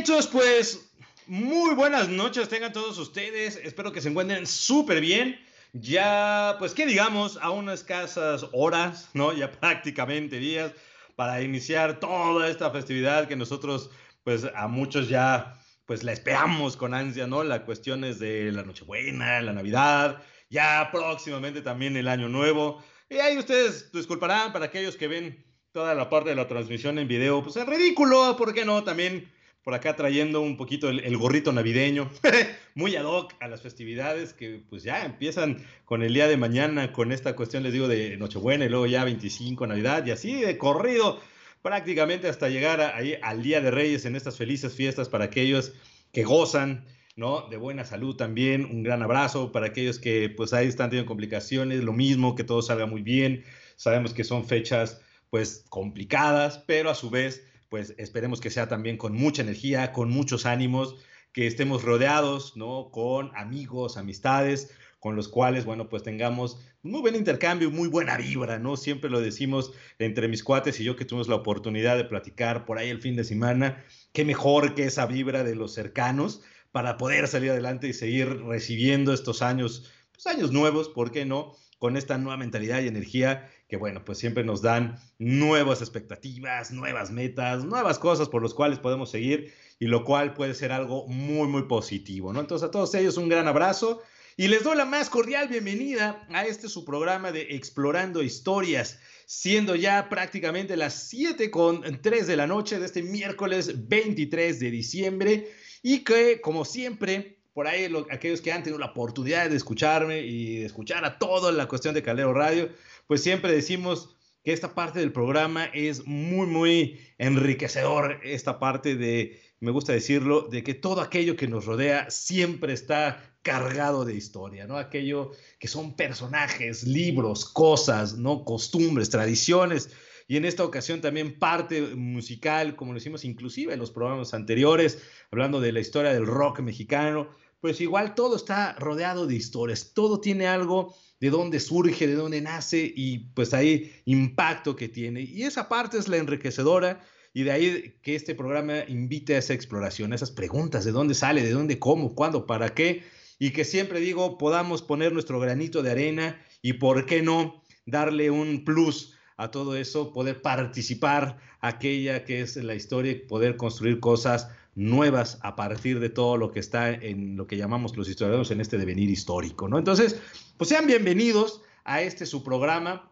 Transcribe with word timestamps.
Bien, 0.00 0.18
pues 0.32 0.94
muy 1.26 1.74
buenas 1.74 2.08
noches 2.08 2.48
tengan 2.48 2.72
todos 2.72 2.96
ustedes. 2.96 3.56
Espero 3.56 3.92
que 3.92 4.00
se 4.00 4.08
encuentren 4.08 4.46
súper 4.46 4.98
bien. 5.02 5.38
Ya, 5.74 6.56
pues, 6.58 6.72
¿qué 6.72 6.86
digamos? 6.86 7.38
A 7.42 7.50
unas 7.50 7.80
escasas 7.80 8.46
horas, 8.52 9.10
¿no? 9.12 9.34
Ya 9.34 9.50
prácticamente 9.60 10.38
días 10.38 10.72
para 11.16 11.42
iniciar 11.42 12.00
toda 12.00 12.48
esta 12.48 12.70
festividad 12.70 13.28
que 13.28 13.36
nosotros, 13.36 13.90
pues, 14.24 14.46
a 14.54 14.68
muchos 14.68 15.10
ya, 15.10 15.60
pues, 15.84 16.02
la 16.02 16.12
esperamos 16.12 16.78
con 16.78 16.94
ansia, 16.94 17.26
¿no? 17.26 17.44
La 17.44 17.66
cuestión 17.66 18.02
es 18.02 18.18
de 18.18 18.52
la 18.52 18.62
Nochebuena, 18.62 19.42
la 19.42 19.52
Navidad, 19.52 20.22
ya 20.48 20.88
próximamente 20.90 21.60
también 21.60 21.94
el 21.98 22.08
Año 22.08 22.30
Nuevo. 22.30 22.82
Y 23.10 23.16
ahí 23.16 23.36
ustedes 23.36 23.92
disculparán 23.92 24.54
para 24.54 24.64
aquellos 24.64 24.96
que 24.96 25.08
ven 25.08 25.44
toda 25.72 25.94
la 25.94 26.08
parte 26.08 26.30
de 26.30 26.36
la 26.36 26.48
transmisión 26.48 26.98
en 26.98 27.06
video, 27.06 27.42
pues 27.42 27.56
es 27.56 27.66
ridículo, 27.66 28.34
¿por 28.38 28.54
qué 28.54 28.64
no? 28.64 28.82
También 28.82 29.30
por 29.70 29.76
acá 29.76 29.94
trayendo 29.94 30.40
un 30.40 30.56
poquito 30.56 30.88
el, 30.88 31.16
gorrito 31.16 31.52
navideño, 31.52 32.10
muy 32.74 32.96
ad 32.96 33.04
hoc 33.04 33.34
a 33.38 33.46
las 33.46 33.62
festividades 33.62 34.32
que 34.32 34.60
pues 34.68 34.82
ya 34.82 35.04
empiezan 35.04 35.64
con 35.84 36.02
el 36.02 36.12
día 36.12 36.26
de 36.26 36.36
mañana, 36.36 36.92
con 36.92 37.12
esta 37.12 37.36
cuestión, 37.36 37.62
les 37.62 37.72
digo, 37.72 37.86
de 37.86 38.16
Nochebuena 38.16 38.64
y 38.64 38.68
luego 38.68 38.86
ya 38.86 39.04
25 39.04 39.68
Navidad 39.68 40.04
y 40.04 40.10
así 40.10 40.40
de 40.40 40.58
corrido 40.58 41.20
prácticamente 41.62 42.26
hasta 42.26 42.48
llegar 42.48 42.80
ahí 42.80 43.16
al 43.22 43.44
Día 43.44 43.60
de 43.60 43.70
Reyes 43.70 44.06
en 44.06 44.16
estas 44.16 44.36
felices 44.36 44.74
fiestas 44.74 45.08
para 45.08 45.26
aquellos 45.26 45.72
que 46.12 46.24
gozan, 46.24 46.84
¿no? 47.14 47.42
De 47.48 47.56
buena 47.56 47.84
salud 47.84 48.16
también, 48.16 48.64
un 48.64 48.82
gran 48.82 49.04
abrazo 49.04 49.52
para 49.52 49.66
aquellos 49.66 50.00
que 50.00 50.30
pues 50.30 50.52
ahí 50.52 50.66
están 50.66 50.90
teniendo 50.90 51.06
complicaciones, 51.06 51.84
lo 51.84 51.92
mismo, 51.92 52.34
que 52.34 52.42
todo 52.42 52.60
salga 52.60 52.86
muy 52.86 53.02
bien, 53.02 53.44
sabemos 53.76 54.14
que 54.14 54.24
son 54.24 54.44
fechas 54.44 55.00
pues 55.30 55.64
complicadas, 55.68 56.58
pero 56.66 56.90
a 56.90 56.96
su 56.96 57.08
vez 57.08 57.44
pues 57.70 57.94
esperemos 57.96 58.40
que 58.40 58.50
sea 58.50 58.68
también 58.68 58.98
con 58.98 59.14
mucha 59.14 59.40
energía, 59.40 59.92
con 59.92 60.10
muchos 60.10 60.44
ánimos, 60.44 60.96
que 61.32 61.46
estemos 61.46 61.82
rodeados, 61.84 62.56
¿no? 62.56 62.90
Con 62.90 63.30
amigos, 63.36 63.96
amistades, 63.96 64.70
con 64.98 65.16
los 65.16 65.28
cuales, 65.28 65.64
bueno, 65.64 65.88
pues 65.88 66.02
tengamos 66.02 66.58
muy 66.82 67.00
buen 67.00 67.14
intercambio, 67.14 67.70
muy 67.70 67.88
buena 67.88 68.16
vibra, 68.16 68.58
¿no? 68.58 68.76
Siempre 68.76 69.08
lo 69.08 69.20
decimos 69.20 69.72
entre 69.98 70.28
mis 70.28 70.42
cuates 70.42 70.80
y 70.80 70.84
yo 70.84 70.96
que 70.96 71.04
tuvimos 71.04 71.28
la 71.28 71.36
oportunidad 71.36 71.96
de 71.96 72.04
platicar 72.04 72.64
por 72.64 72.78
ahí 72.78 72.90
el 72.90 73.00
fin 73.00 73.16
de 73.16 73.24
semana, 73.24 73.82
qué 74.12 74.24
mejor 74.24 74.74
que 74.74 74.84
esa 74.84 75.06
vibra 75.06 75.44
de 75.44 75.54
los 75.54 75.72
cercanos 75.72 76.42
para 76.72 76.98
poder 76.98 77.28
salir 77.28 77.52
adelante 77.52 77.88
y 77.88 77.92
seguir 77.92 78.42
recibiendo 78.42 79.12
estos 79.14 79.42
años, 79.42 79.90
pues 80.12 80.26
años 80.26 80.52
nuevos, 80.52 80.88
¿por 80.88 81.12
qué 81.12 81.24
no? 81.24 81.56
Con 81.80 81.96
esta 81.96 82.16
nueva 82.16 82.36
mentalidad 82.36 82.80
y 82.80 82.86
energía 82.86 83.50
que 83.70 83.76
bueno, 83.76 84.04
pues 84.04 84.18
siempre 84.18 84.44
nos 84.44 84.62
dan 84.62 84.98
nuevas 85.18 85.80
expectativas, 85.80 86.72
nuevas 86.72 87.10
metas, 87.10 87.64
nuevas 87.64 87.98
cosas 87.98 88.28
por 88.28 88.42
las 88.42 88.52
cuales 88.52 88.80
podemos 88.80 89.10
seguir 89.10 89.54
y 89.78 89.86
lo 89.86 90.04
cual 90.04 90.34
puede 90.34 90.54
ser 90.54 90.72
algo 90.72 91.06
muy, 91.06 91.48
muy 91.48 91.62
positivo, 91.62 92.32
¿no? 92.32 92.40
Entonces 92.40 92.68
a 92.68 92.70
todos 92.70 92.94
ellos 92.94 93.16
un 93.16 93.28
gran 93.28 93.48
abrazo 93.48 94.02
y 94.36 94.48
les 94.48 94.64
doy 94.64 94.76
la 94.76 94.84
más 94.84 95.08
cordial 95.08 95.48
bienvenida 95.48 96.26
a 96.30 96.44
este 96.46 96.68
su 96.68 96.84
programa 96.84 97.30
de 97.30 97.42
Explorando 97.50 98.22
Historias, 98.22 98.98
siendo 99.26 99.76
ya 99.76 100.08
prácticamente 100.08 100.76
las 100.76 101.08
7 101.08 101.50
con 101.50 102.02
3 102.02 102.26
de 102.26 102.36
la 102.36 102.46
noche 102.46 102.78
de 102.78 102.86
este 102.86 103.02
miércoles 103.02 103.88
23 103.88 104.58
de 104.58 104.70
diciembre 104.70 105.48
y 105.82 106.00
que 106.00 106.40
como 106.40 106.64
siempre 106.64 107.39
por 107.52 107.66
ahí 107.66 107.92
aquellos 108.10 108.40
que 108.40 108.52
han 108.52 108.62
tenido 108.62 108.78
la 108.78 108.86
oportunidad 108.86 109.50
de 109.50 109.56
escucharme 109.56 110.20
y 110.20 110.56
de 110.56 110.66
escuchar 110.66 111.04
a 111.04 111.18
toda 111.18 111.52
la 111.52 111.66
cuestión 111.66 111.94
de 111.94 112.02
Calero 112.02 112.32
Radio, 112.32 112.70
pues 113.06 113.22
siempre 113.22 113.52
decimos 113.52 114.16
que 114.44 114.52
esta 114.52 114.74
parte 114.74 115.00
del 115.00 115.12
programa 115.12 115.66
es 115.66 116.06
muy, 116.06 116.46
muy 116.46 117.00
enriquecedor, 117.18 118.20
esta 118.22 118.58
parte 118.58 118.96
de, 118.96 119.40
me 119.60 119.70
gusta 119.70 119.92
decirlo, 119.92 120.42
de 120.42 120.62
que 120.62 120.74
todo 120.74 121.00
aquello 121.00 121.36
que 121.36 121.48
nos 121.48 121.66
rodea 121.66 122.10
siempre 122.10 122.72
está 122.72 123.36
cargado 123.42 124.04
de 124.04 124.14
historia, 124.14 124.66
¿no? 124.66 124.76
Aquello 124.76 125.32
que 125.58 125.68
son 125.68 125.96
personajes, 125.96 126.84
libros, 126.84 127.44
cosas, 127.44 128.16
¿no? 128.16 128.44
Costumbres, 128.44 129.10
tradiciones. 129.10 129.90
Y 130.30 130.36
en 130.36 130.44
esta 130.44 130.64
ocasión 130.64 131.00
también 131.00 131.40
parte 131.40 131.82
musical, 131.96 132.76
como 132.76 132.92
lo 132.92 132.98
hicimos 132.98 133.24
inclusive 133.24 133.74
en 133.74 133.80
los 133.80 133.90
programas 133.90 134.32
anteriores, 134.32 135.02
hablando 135.32 135.60
de 135.60 135.72
la 135.72 135.80
historia 135.80 136.12
del 136.12 136.24
rock 136.24 136.60
mexicano, 136.60 137.30
pues 137.60 137.80
igual 137.80 138.14
todo 138.14 138.36
está 138.36 138.74
rodeado 138.74 139.26
de 139.26 139.34
historias, 139.34 139.90
todo 139.92 140.20
tiene 140.20 140.46
algo 140.46 140.94
de 141.18 141.30
dónde 141.30 141.58
surge, 141.58 142.06
de 142.06 142.14
dónde 142.14 142.40
nace 142.40 142.92
y 142.94 143.30
pues 143.34 143.52
ahí 143.54 143.90
impacto 144.04 144.76
que 144.76 144.88
tiene. 144.88 145.22
Y 145.22 145.42
esa 145.42 145.68
parte 145.68 145.98
es 145.98 146.06
la 146.06 146.18
enriquecedora 146.18 147.00
y 147.34 147.42
de 147.42 147.50
ahí 147.50 147.96
que 148.00 148.14
este 148.14 148.36
programa 148.36 148.84
invite 148.86 149.34
a 149.34 149.38
esa 149.38 149.54
exploración, 149.54 150.12
a 150.12 150.14
esas 150.14 150.30
preguntas, 150.30 150.84
de 150.84 150.92
dónde 150.92 151.14
sale, 151.14 151.42
de 151.42 151.50
dónde, 151.50 151.80
cómo, 151.80 152.14
cuándo, 152.14 152.46
para 152.46 152.72
qué, 152.72 153.02
y 153.40 153.50
que 153.50 153.64
siempre 153.64 153.98
digo, 153.98 154.38
podamos 154.38 154.80
poner 154.80 155.12
nuestro 155.12 155.40
granito 155.40 155.82
de 155.82 155.90
arena 155.90 156.40
y 156.62 156.74
por 156.74 157.04
qué 157.04 157.20
no 157.20 157.64
darle 157.84 158.30
un 158.30 158.64
plus 158.64 159.16
a 159.40 159.50
todo 159.50 159.74
eso, 159.74 160.12
poder 160.12 160.42
participar 160.42 161.38
aquella 161.60 162.24
que 162.24 162.42
es 162.42 162.56
la 162.56 162.74
historia 162.74 163.12
y 163.12 163.14
poder 163.14 163.56
construir 163.56 163.98
cosas 163.98 164.48
nuevas 164.74 165.38
a 165.42 165.56
partir 165.56 165.98
de 165.98 166.10
todo 166.10 166.36
lo 166.36 166.52
que 166.52 166.60
está 166.60 166.90
en 166.90 167.36
lo 167.36 167.46
que 167.46 167.56
llamamos 167.56 167.96
los 167.96 168.08
historiadores 168.08 168.50
en 168.50 168.60
este 168.60 168.76
devenir 168.76 169.08
histórico, 169.08 169.66
¿no? 169.66 169.78
Entonces, 169.78 170.20
pues 170.58 170.68
sean 170.68 170.86
bienvenidos 170.86 171.62
a 171.84 172.02
este 172.02 172.26
su 172.26 172.44
programa, 172.44 173.10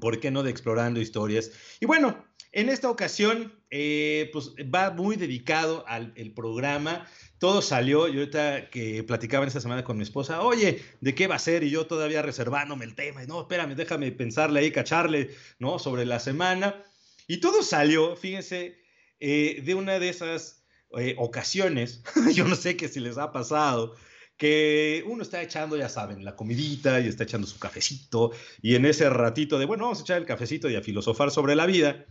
¿por 0.00 0.18
qué 0.18 0.30
no? 0.30 0.42
De 0.42 0.50
Explorando 0.50 0.98
Historias. 0.98 1.52
Y 1.78 1.84
bueno, 1.84 2.24
en 2.52 2.70
esta 2.70 2.88
ocasión, 2.88 3.52
eh, 3.70 4.30
pues 4.32 4.52
va 4.74 4.90
muy 4.90 5.16
dedicado 5.16 5.84
al 5.86 6.12
el 6.16 6.32
programa. 6.32 7.06
Todo 7.40 7.62
salió, 7.62 8.06
yo 8.06 8.20
ahorita 8.20 8.70
que 8.70 9.02
platicaba 9.02 9.44
en 9.44 9.48
esta 9.48 9.60
semana 9.60 9.82
con 9.82 9.96
mi 9.96 10.04
esposa, 10.04 10.42
oye, 10.42 10.82
¿de 11.00 11.14
qué 11.14 11.26
va 11.26 11.36
a 11.36 11.38
ser? 11.38 11.64
Y 11.64 11.70
yo 11.70 11.86
todavía 11.86 12.22
reservándome 12.22 12.84
el 12.84 12.94
tema, 12.94 13.24
y 13.24 13.26
no, 13.26 13.40
espérame, 13.40 13.74
déjame 13.74 14.12
pensarle 14.12 14.60
ahí, 14.60 14.70
cacharle, 14.70 15.30
¿no? 15.58 15.78
Sobre 15.78 16.04
la 16.04 16.20
semana. 16.20 16.84
Y 17.26 17.38
todo 17.38 17.62
salió, 17.62 18.14
fíjense, 18.14 18.78
eh, 19.20 19.62
de 19.64 19.74
una 19.74 19.98
de 19.98 20.10
esas 20.10 20.64
eh, 20.98 21.14
ocasiones, 21.18 22.02
yo 22.34 22.44
no 22.46 22.54
sé 22.56 22.76
qué 22.76 22.88
si 22.88 23.00
les 23.00 23.16
ha 23.16 23.32
pasado, 23.32 23.96
que 24.36 25.02
uno 25.06 25.22
está 25.22 25.42
echando, 25.42 25.76
ya 25.76 25.88
saben, 25.88 26.24
la 26.24 26.36
comidita 26.36 27.00
y 27.00 27.08
está 27.08 27.24
echando 27.24 27.46
su 27.46 27.58
cafecito 27.58 28.32
y 28.60 28.74
en 28.74 28.86
ese 28.86 29.08
ratito 29.08 29.58
de, 29.58 29.64
bueno, 29.64 29.84
vamos 29.84 30.00
a 30.00 30.02
echar 30.02 30.18
el 30.18 30.26
cafecito 30.26 30.68
y 30.68 30.76
a 30.76 30.82
filosofar 30.82 31.30
sobre 31.30 31.54
la 31.56 31.66
vida, 31.66 32.06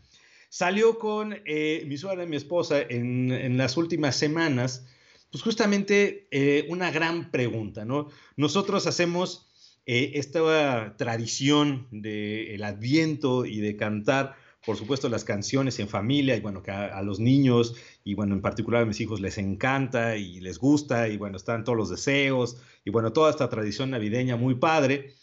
salió 0.50 0.98
con 0.98 1.40
eh, 1.46 1.84
mi 1.88 1.98
suegra 1.98 2.24
y 2.24 2.28
mi 2.28 2.36
esposa 2.36 2.82
en, 2.82 3.58
las 3.58 3.78
últimas 3.78 4.16
semanas, 4.16 4.86
pues 5.32 5.44
justamente 5.44 6.28
eh, 6.32 6.66
una 6.70 6.92
gran 6.92 7.32
pregunta, 7.32 7.86
¿no? 7.86 8.10
Nosotros 8.36 8.88
hacemos 8.88 9.46
esta 9.86 10.96
tradición 10.98 11.88
del 11.90 12.64
adviento 12.64 13.46
y 13.46 13.60
de 13.60 13.76
cantar 13.76 14.36
por 14.66 14.78
supuesto, 14.78 15.10
las 15.10 15.24
canciones 15.24 15.80
en 15.80 15.88
familia 15.88 16.36
y 16.36 16.42
bueno, 16.42 16.62
que 16.62 16.72
a, 16.72 17.02
los 17.02 17.20
niños 17.20 17.76
y 18.04 18.14
bueno, 18.14 18.36
en 18.36 18.42
particular 18.42 18.84
a 18.84 18.86
mis 18.86 19.00
hijos 19.00 19.22
les 19.22 19.38
encanta 19.38 20.18
y 20.18 20.42
les 20.42 20.60
gusta 20.60 21.08
y 21.08 21.18
bueno, 21.18 21.38
están 21.38 21.64
todos 21.64 21.78
los 21.78 21.90
deseos 21.90 22.58
y 22.84 22.90
bueno, 22.90 23.14
toda 23.14 23.30
esta 23.30 23.50
tradición 23.50 23.92
navideña 23.92 24.36
muy 24.36 24.56
padre. 24.56 25.16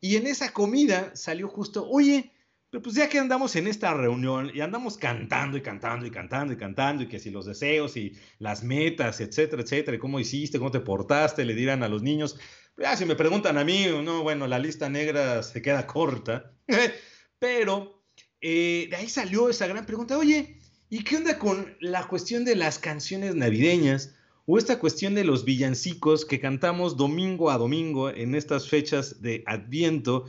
Y 0.00 0.16
en 0.16 0.26
esa 0.26 0.52
comida 0.52 1.14
salió 1.14 1.48
justo, 1.48 1.88
oye, 1.88 2.32
pero 2.74 2.82
pues 2.82 2.96
ya 2.96 3.08
que 3.08 3.20
andamos 3.20 3.54
en 3.54 3.68
esta 3.68 3.94
reunión 3.94 4.50
y 4.52 4.60
andamos 4.60 4.98
cantando 4.98 5.56
y 5.56 5.60
cantando 5.62 6.06
y 6.06 6.10
cantando 6.10 6.52
y 6.52 6.56
cantando 6.56 7.04
y 7.04 7.06
que 7.06 7.20
si 7.20 7.30
los 7.30 7.46
deseos 7.46 7.96
y 7.96 8.18
las 8.40 8.64
metas, 8.64 9.20
etcétera, 9.20 9.62
etcétera, 9.62 9.96
cómo 9.96 10.18
hiciste, 10.18 10.58
cómo 10.58 10.72
te 10.72 10.80
portaste, 10.80 11.44
le 11.44 11.54
dirán 11.54 11.84
a 11.84 11.88
los 11.88 12.02
niños, 12.02 12.36
ya 12.76 12.96
si 12.96 13.04
me 13.04 13.14
preguntan 13.14 13.58
a 13.58 13.64
mí, 13.64 13.86
no, 14.02 14.24
bueno, 14.24 14.48
la 14.48 14.58
lista 14.58 14.88
negra 14.88 15.44
se 15.44 15.62
queda 15.62 15.86
corta, 15.86 16.50
pero 17.38 18.02
eh, 18.40 18.88
de 18.90 18.96
ahí 18.96 19.08
salió 19.08 19.48
esa 19.48 19.68
gran 19.68 19.86
pregunta, 19.86 20.18
oye, 20.18 20.58
¿y 20.90 21.04
qué 21.04 21.18
onda 21.18 21.38
con 21.38 21.76
la 21.78 22.08
cuestión 22.08 22.44
de 22.44 22.56
las 22.56 22.80
canciones 22.80 23.36
navideñas? 23.36 24.16
O 24.46 24.58
esta 24.58 24.80
cuestión 24.80 25.14
de 25.14 25.22
los 25.22 25.44
villancicos 25.44 26.24
que 26.24 26.40
cantamos 26.40 26.96
domingo 26.96 27.52
a 27.52 27.56
domingo 27.56 28.10
en 28.10 28.34
estas 28.34 28.68
fechas 28.68 29.22
de 29.22 29.44
Adviento 29.46 30.24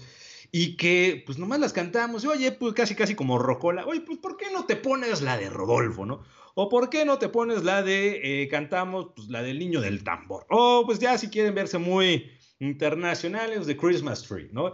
y 0.58 0.78
que 0.78 1.22
pues 1.26 1.38
nomás 1.38 1.60
las 1.60 1.74
cantamos, 1.74 2.24
y, 2.24 2.28
oye, 2.28 2.54
pues 2.54 2.74
casi 2.74 2.96
casi 2.96 3.14
como 3.14 3.38
rocola, 3.38 3.86
oye, 3.86 4.00
pues 4.00 4.20
¿por 4.20 4.38
qué 4.38 4.46
no 4.54 4.64
te 4.64 4.78
pones 4.78 5.22
la 5.22 5.38
de 5.38 5.50
Rodolfo, 5.50 6.06
no? 6.06 6.24
O 6.54 6.70
¿por 6.70 6.90
qué 6.90 7.04
no 7.04 7.20
te 7.20 7.28
pones 7.28 7.66
la 7.66 7.84
de, 7.84 8.22
eh, 8.24 8.48
cantamos, 8.48 9.08
pues 9.14 9.28
la 9.28 9.44
del 9.44 9.60
niño 9.60 9.82
del 9.82 10.06
tambor? 10.06 10.46
O 10.50 10.84
pues 10.86 11.00
ya 11.00 11.18
si 11.18 11.28
quieren 11.28 11.56
verse 11.56 11.78
muy 11.78 12.32
internacionales, 12.60 13.66
de 13.66 13.76
Christmas 13.76 14.24
Tree, 14.24 14.48
¿no? 14.54 14.72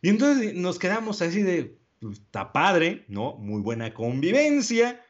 Y 0.00 0.10
entonces 0.10 0.54
nos 0.54 0.78
quedamos 0.78 1.20
así 1.20 1.42
de, 1.42 1.76
pues, 1.98 2.20
está 2.20 2.52
padre, 2.52 3.04
¿no? 3.08 3.34
Muy 3.38 3.60
buena 3.62 3.92
convivencia, 3.94 5.04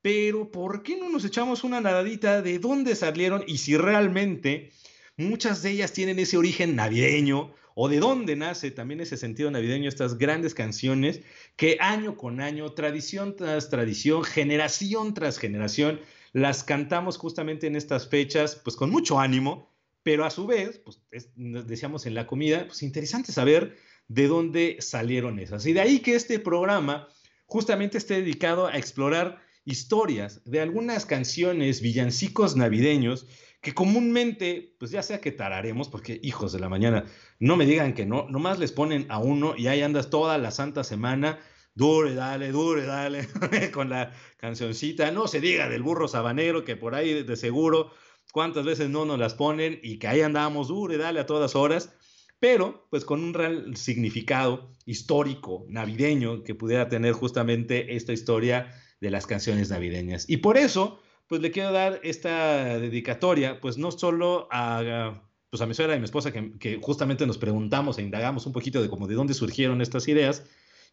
pero 0.00 0.50
¿por 0.50 0.82
qué 0.82 0.96
no 0.96 1.10
nos 1.10 1.26
echamos 1.26 1.62
una 1.62 1.82
nadadita 1.82 2.40
de 2.40 2.58
dónde 2.58 2.96
salieron 2.96 3.44
y 3.46 3.58
si 3.58 3.76
realmente 3.76 4.72
muchas 5.18 5.60
de 5.60 5.72
ellas 5.72 5.92
tienen 5.92 6.18
ese 6.18 6.38
origen 6.38 6.74
navideño 6.74 7.52
o 7.80 7.88
de 7.88 8.00
dónde 8.00 8.34
nace 8.34 8.72
también 8.72 9.00
ese 9.00 9.16
sentido 9.16 9.52
navideño, 9.52 9.88
estas 9.88 10.18
grandes 10.18 10.52
canciones 10.52 11.20
que 11.54 11.76
año 11.78 12.16
con 12.16 12.40
año, 12.40 12.72
tradición 12.72 13.36
tras 13.36 13.70
tradición, 13.70 14.24
generación 14.24 15.14
tras 15.14 15.38
generación, 15.38 16.00
las 16.32 16.64
cantamos 16.64 17.18
justamente 17.18 17.68
en 17.68 17.76
estas 17.76 18.08
fechas, 18.08 18.56
pues 18.56 18.74
con 18.74 18.90
mucho 18.90 19.20
ánimo, 19.20 19.72
pero 20.02 20.24
a 20.24 20.30
su 20.30 20.48
vez, 20.48 20.80
pues 20.80 21.00
decíamos 21.36 22.04
en 22.06 22.14
la 22.14 22.26
comida, 22.26 22.66
pues 22.66 22.82
interesante 22.82 23.30
saber 23.30 23.76
de 24.08 24.26
dónde 24.26 24.78
salieron 24.80 25.38
esas. 25.38 25.64
Y 25.64 25.72
de 25.72 25.80
ahí 25.80 26.00
que 26.00 26.16
este 26.16 26.40
programa 26.40 27.06
justamente 27.46 27.96
esté 27.96 28.14
dedicado 28.14 28.66
a 28.66 28.76
explorar 28.76 29.40
historias 29.64 30.42
de 30.44 30.60
algunas 30.60 31.06
canciones, 31.06 31.80
villancicos 31.80 32.56
navideños, 32.56 33.28
que 33.60 33.74
comúnmente, 33.74 34.76
pues 34.78 34.90
ya 34.90 35.02
sea 35.02 35.20
que 35.20 35.32
tararemos, 35.32 35.88
porque 35.88 36.20
hijos 36.22 36.52
de 36.52 36.60
la 36.60 36.68
mañana, 36.68 37.04
no 37.38 37.56
me 37.56 37.66
digan 37.66 37.94
que 37.94 38.06
no, 38.06 38.28
nomás 38.28 38.58
les 38.58 38.72
ponen 38.72 39.06
a 39.08 39.18
uno 39.18 39.54
y 39.56 39.66
ahí 39.66 39.82
andas 39.82 40.10
toda 40.10 40.38
la 40.38 40.50
santa 40.50 40.84
semana, 40.84 41.40
dure, 41.74 42.14
dale, 42.14 42.52
dure, 42.52 42.84
dale, 42.84 43.26
con 43.72 43.88
la 43.90 44.12
cancioncita, 44.36 45.10
no 45.10 45.26
se 45.26 45.40
diga 45.40 45.68
del 45.68 45.82
burro 45.82 46.08
sabanero, 46.08 46.64
que 46.64 46.76
por 46.76 46.94
ahí 46.94 47.22
de 47.22 47.36
seguro, 47.36 47.90
cuántas 48.32 48.64
veces 48.64 48.90
no 48.90 49.04
nos 49.04 49.18
las 49.18 49.34
ponen 49.34 49.80
y 49.82 49.98
que 49.98 50.08
ahí 50.08 50.20
andamos, 50.20 50.68
dure, 50.68 50.96
dale 50.96 51.20
a 51.20 51.26
todas 51.26 51.56
horas 51.56 51.92
pero 52.40 52.86
pues 52.90 53.04
con 53.04 53.22
un 53.22 53.34
real 53.34 53.76
significado 53.76 54.70
histórico, 54.86 55.66
navideño, 55.68 56.44
que 56.44 56.54
pudiera 56.54 56.88
tener 56.88 57.12
justamente 57.12 57.96
esta 57.96 58.12
historia 58.12 58.72
de 59.00 59.10
las 59.10 59.26
canciones 59.26 59.70
navideñas. 59.70 60.28
Y 60.28 60.38
por 60.38 60.56
eso, 60.56 61.00
pues 61.28 61.42
le 61.42 61.50
quiero 61.50 61.72
dar 61.72 62.00
esta 62.02 62.78
dedicatoria, 62.78 63.60
pues 63.60 63.76
no 63.76 63.92
solo 63.92 64.48
a, 64.50 65.22
pues 65.50 65.60
a 65.60 65.66
mi 65.66 65.74
suegra 65.74 65.94
y 65.94 65.98
mi 65.98 66.06
esposa, 66.06 66.32
que, 66.32 66.78
justamente 66.82 67.26
nos 67.26 67.38
preguntamos 67.38 67.98
e 67.98 68.02
indagamos 68.02 68.46
un 68.46 68.52
poquito 68.52 68.82
de 68.82 68.88
cómo 68.88 69.06
de 69.06 69.14
dónde 69.14 69.34
surgieron 69.34 69.82
estas 69.82 70.08
ideas. 70.08 70.44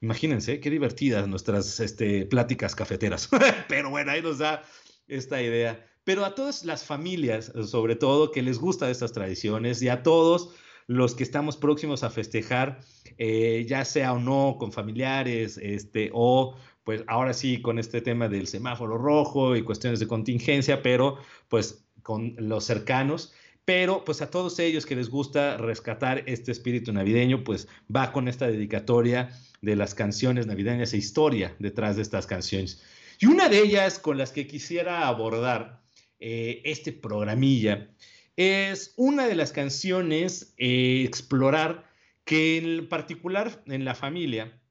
Imagínense, 0.01 0.59
qué 0.59 0.69
divertidas 0.69 1.27
nuestras 1.27 1.79
este, 1.79 2.25
pláticas 2.25 2.75
cafeteras. 2.75 3.29
Pero 3.69 3.89
bueno, 3.89 4.11
ahí 4.11 4.21
nos 4.21 4.39
da 4.39 4.63
esta 5.07 5.41
idea. 5.41 5.85
Pero 6.03 6.25
a 6.25 6.35
todas 6.35 6.65
las 6.65 6.83
familias, 6.83 7.51
sobre 7.65 7.95
todo, 7.95 8.31
que 8.31 8.41
les 8.41 8.59
gusta 8.59 8.91
estas 8.91 9.13
tradiciones 9.13 9.81
y 9.81 9.87
a 9.87 10.03
todos 10.03 10.53
los 10.87 11.15
que 11.15 11.23
estamos 11.23 11.57
próximos 11.57 12.03
a 12.03 12.09
festejar, 12.09 12.81
eh, 13.17 13.65
ya 13.67 13.85
sea 13.85 14.13
o 14.13 14.19
no 14.19 14.57
con 14.59 14.71
familiares, 14.71 15.57
este, 15.57 16.11
o 16.13 16.55
pues 16.85 17.03
ahora 17.07 17.33
sí 17.33 17.61
con 17.61 17.79
este 17.79 17.99
tema 17.99 18.29
del 18.29 18.47
semáforo 18.47 18.97
rojo 18.97 19.55
y 19.55 19.63
cuestiones 19.63 19.99
de 19.99 20.07
contingencia, 20.07 20.81
pero 20.81 21.17
pues 21.49 21.83
con 22.03 22.35
los 22.37 22.63
cercanos. 22.63 23.33
Pero 23.65 24.05
pues 24.05 24.21
a 24.21 24.29
todos 24.29 24.59
ellos 24.59 24.85
que 24.85 24.95
les 24.95 25.09
gusta 25.09 25.57
rescatar 25.57 26.23
este 26.27 26.51
espíritu 26.51 26.93
navideño, 26.93 27.43
pues 27.43 27.67
va 27.93 28.11
con 28.11 28.27
esta 28.27 28.45
dedicatoria 28.45 29.31
de 29.61 29.75
las 29.75 29.95
canciones 29.95 30.45
navideñas 30.45 30.93
e 30.93 30.97
historia 30.97 31.55
detrás 31.57 31.95
de 31.95 32.03
estas 32.03 32.27
canciones. 32.27 32.83
Y 33.19 33.25
una 33.25 33.49
de 33.49 33.59
ellas 33.59 33.97
con 33.97 34.19
las 34.19 34.31
que 34.31 34.45
quisiera 34.45 35.07
abordar 35.07 35.81
eh, 36.19 36.61
este 36.63 36.91
programilla 36.91 37.89
es 38.35 38.93
una 38.95 39.27
de 39.27 39.33
las 39.33 39.51
canciones 39.51 40.53
eh, 40.57 41.01
explorar 41.03 41.89
que 42.25 42.57
en 42.57 42.87
particular 42.87 43.63
en 43.65 43.85
la 43.85 43.95
familia, 43.95 44.61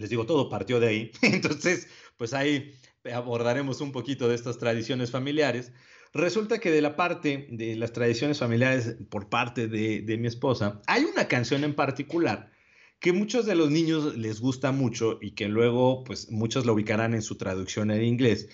les 0.00 0.10
digo, 0.10 0.26
todo 0.26 0.48
partió 0.48 0.80
de 0.80 0.88
ahí, 0.88 1.12
entonces 1.22 1.88
pues 2.16 2.34
ahí 2.34 2.72
abordaremos 3.12 3.80
un 3.80 3.92
poquito 3.92 4.28
de 4.28 4.34
estas 4.34 4.58
tradiciones 4.58 5.10
familiares. 5.10 5.72
Resulta 6.12 6.58
que 6.58 6.72
de 6.72 6.82
la 6.82 6.96
parte 6.96 7.46
de 7.50 7.76
las 7.76 7.92
tradiciones 7.92 8.38
familiares 8.38 8.96
por 9.08 9.28
parte 9.28 9.68
de, 9.68 10.02
de 10.02 10.18
mi 10.18 10.26
esposa, 10.26 10.82
hay 10.86 11.04
una 11.04 11.28
canción 11.28 11.62
en 11.62 11.74
particular 11.74 12.50
que 12.98 13.12
muchos 13.12 13.46
de 13.46 13.54
los 13.54 13.70
niños 13.70 14.16
les 14.16 14.40
gusta 14.40 14.72
mucho 14.72 15.18
y 15.22 15.32
que 15.32 15.48
luego 15.48 16.04
pues 16.04 16.30
muchos 16.30 16.66
lo 16.66 16.74
ubicarán 16.74 17.14
en 17.14 17.22
su 17.22 17.36
traducción 17.36 17.90
en 17.90 18.04
inglés, 18.04 18.48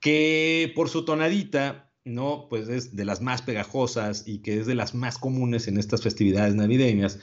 que 0.00 0.72
por 0.74 0.88
su 0.88 1.04
tonadita 1.04 1.90
¿no? 2.06 2.46
Pues 2.48 2.68
es 2.68 2.96
de 2.96 3.04
las 3.04 3.20
más 3.20 3.42
pegajosas 3.42 4.22
y 4.26 4.38
que 4.38 4.58
es 4.58 4.66
de 4.66 4.74
las 4.74 4.94
más 4.94 5.18
comunes 5.18 5.68
en 5.68 5.76
estas 5.76 6.02
festividades 6.02 6.54
navideñas, 6.54 7.18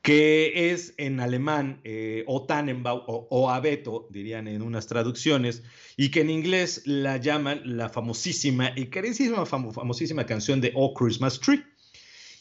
que 0.00 0.70
es 0.70 0.94
en 0.96 1.20
alemán 1.20 1.80
eh, 1.84 2.24
o 2.26 2.46
Tannenbaum 2.46 3.02
o, 3.06 3.50
Abeto, 3.50 4.06
dirían 4.10 4.46
en 4.46 4.62
unas 4.62 4.86
traducciones, 4.86 5.64
y 5.96 6.10
que 6.10 6.20
en 6.20 6.30
inglés 6.30 6.82
la 6.86 7.16
llaman 7.16 7.60
la 7.64 7.88
famosísima 7.88 8.72
y 8.76 8.86
carísima, 8.86 9.44
famosísima 9.44 10.24
canción 10.24 10.60
de 10.60 10.72
Oh 10.74 10.94
Christmas 10.94 11.40
Tree. 11.40 11.64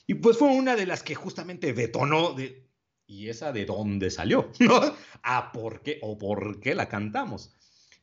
Y 0.05 0.13
pues 0.13 0.38
fue 0.38 0.49
una 0.49 0.75
de 0.75 0.85
las 0.85 1.03
que 1.03 1.15
justamente 1.15 1.73
detonó 1.73 2.33
de, 2.33 2.63
¿y 3.07 3.27
esa 3.27 3.51
de 3.51 3.65
dónde 3.65 4.11
salió? 4.11 4.51
¿No? 4.59 4.79
¿A 5.23 5.51
por 5.51 5.81
qué 5.81 5.97
o 6.03 6.17
por 6.17 6.59
qué 6.59 6.75
la 6.75 6.88
cantamos? 6.88 7.51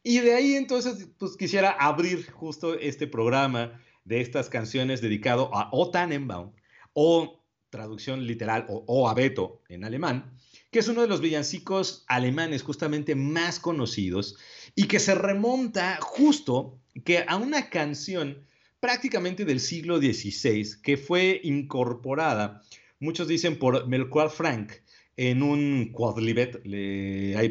Y 0.03 0.19
de 0.19 0.35
ahí 0.35 0.55
entonces, 0.55 1.09
pues 1.17 1.37
quisiera 1.37 1.71
abrir 1.71 2.31
justo 2.31 2.79
este 2.79 3.07
programa 3.07 3.81
de 4.05 4.21
estas 4.21 4.49
canciones 4.49 5.01
dedicado 5.01 5.51
a 5.55 5.69
O 5.73 5.91
Tannenbaum, 5.91 6.53
o 6.93 7.45
traducción 7.71 8.27
literal, 8.27 8.67
o, 8.69 8.85
o 8.87 9.09
Abeto 9.09 9.63
en 9.69 9.85
alemán, 9.85 10.33
que 10.71 10.79
es 10.79 10.89
uno 10.89 11.03
de 11.03 11.09
los 11.09 11.21
villancicos 11.21 12.05
alemanes 12.07 12.63
justamente 12.63 13.15
más 13.15 13.59
conocidos 13.59 14.37
y 14.75 14.87
que 14.87 15.01
se 15.01 15.15
remonta 15.15 15.99
justo 16.01 16.79
que 17.05 17.25
a 17.27 17.37
una 17.37 17.71
canción 17.71 18.45
prácticamente 18.81 19.45
del 19.45 19.61
siglo 19.61 19.99
XVI 19.99 20.81
que 20.83 20.97
fue 20.97 21.41
incorporada, 21.43 22.63
muchos 23.01 23.27
dicen 23.29 23.59
por 23.59 23.89
Melchior 23.89 24.31
Frank, 24.31 24.73
en 25.17 25.43
un 25.43 25.93
quadlibet, 25.93 26.61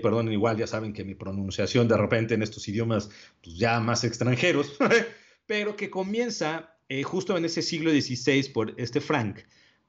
perdón, 0.01 0.31
igual 0.31 0.57
ya 0.57 0.67
saben 0.67 0.93
que 0.93 1.05
mi 1.05 1.15
pronunciación 1.15 1.87
de 1.87 1.97
repente 1.97 2.33
en 2.33 2.43
estos 2.43 2.67
idiomas 2.67 3.09
pues 3.41 3.57
ya 3.57 3.79
más 3.79 4.03
extranjeros, 4.03 4.77
pero 5.45 5.75
que 5.75 5.89
comienza 5.89 6.75
eh, 6.89 7.03
justo 7.03 7.37
en 7.37 7.45
ese 7.45 7.61
siglo 7.61 7.91
XVI 7.91 8.49
por 8.49 8.73
este 8.77 9.01
Frank, 9.01 9.39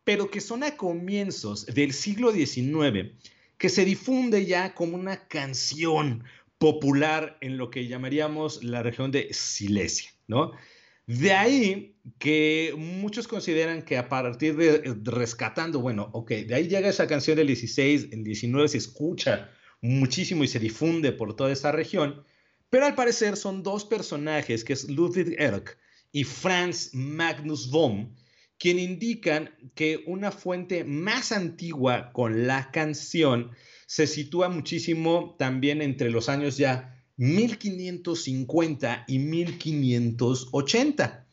pero 0.04 0.30
que 0.30 0.40
son 0.40 0.62
a 0.62 0.76
comienzos 0.76 1.66
del 1.66 1.92
siglo 1.92 2.32
XIX, 2.32 3.12
que 3.58 3.68
se 3.68 3.84
difunde 3.84 4.46
ya 4.46 4.74
como 4.74 4.96
una 4.96 5.26
canción 5.28 6.24
popular 6.58 7.36
en 7.40 7.56
lo 7.56 7.70
que 7.70 7.86
llamaríamos 7.86 8.62
la 8.64 8.82
región 8.82 9.10
de 9.10 9.28
Silesia, 9.32 10.10
¿no? 10.28 10.52
De 11.06 11.32
ahí 11.32 11.96
que 12.18 12.74
muchos 12.76 13.28
consideran 13.28 13.82
que 13.82 13.98
a 13.98 14.08
partir 14.08 14.56
de 14.56 14.94
rescatando, 15.04 15.80
bueno, 15.80 16.08
ok, 16.12 16.30
de 16.30 16.54
ahí 16.54 16.68
llega 16.68 16.88
esa 16.88 17.06
canción 17.06 17.36
del 17.36 17.48
16, 17.48 18.08
el 18.12 18.24
19 18.24 18.68
se 18.68 18.78
escucha 18.78 19.50
muchísimo 19.82 20.44
y 20.44 20.48
se 20.48 20.58
difunde 20.58 21.12
por 21.12 21.36
toda 21.36 21.52
esa 21.52 21.72
región, 21.72 22.24
pero 22.74 22.86
al 22.86 22.96
parecer 22.96 23.36
son 23.36 23.62
dos 23.62 23.84
personajes, 23.84 24.64
que 24.64 24.72
es 24.72 24.90
Ludwig 24.90 25.36
Erck 25.38 25.78
y 26.10 26.24
Franz 26.24 26.92
Magnus 26.92 27.70
Bohm, 27.70 28.12
quien 28.58 28.80
indican 28.80 29.54
que 29.76 30.02
una 30.08 30.32
fuente 30.32 30.82
más 30.82 31.30
antigua 31.30 32.10
con 32.12 32.48
la 32.48 32.72
canción 32.72 33.52
se 33.86 34.08
sitúa 34.08 34.48
muchísimo 34.48 35.36
también 35.38 35.82
entre 35.82 36.10
los 36.10 36.28
años 36.28 36.56
ya 36.56 37.00
1550 37.16 39.04
y 39.06 39.20
1580. 39.20 41.28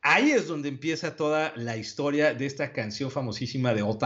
Ahí 0.00 0.30
es 0.30 0.46
donde 0.46 0.70
empieza 0.70 1.14
toda 1.14 1.52
la 1.56 1.76
historia 1.76 2.32
de 2.32 2.46
esta 2.46 2.72
canción 2.72 3.10
famosísima 3.10 3.74
de 3.74 3.82
O 3.82 3.98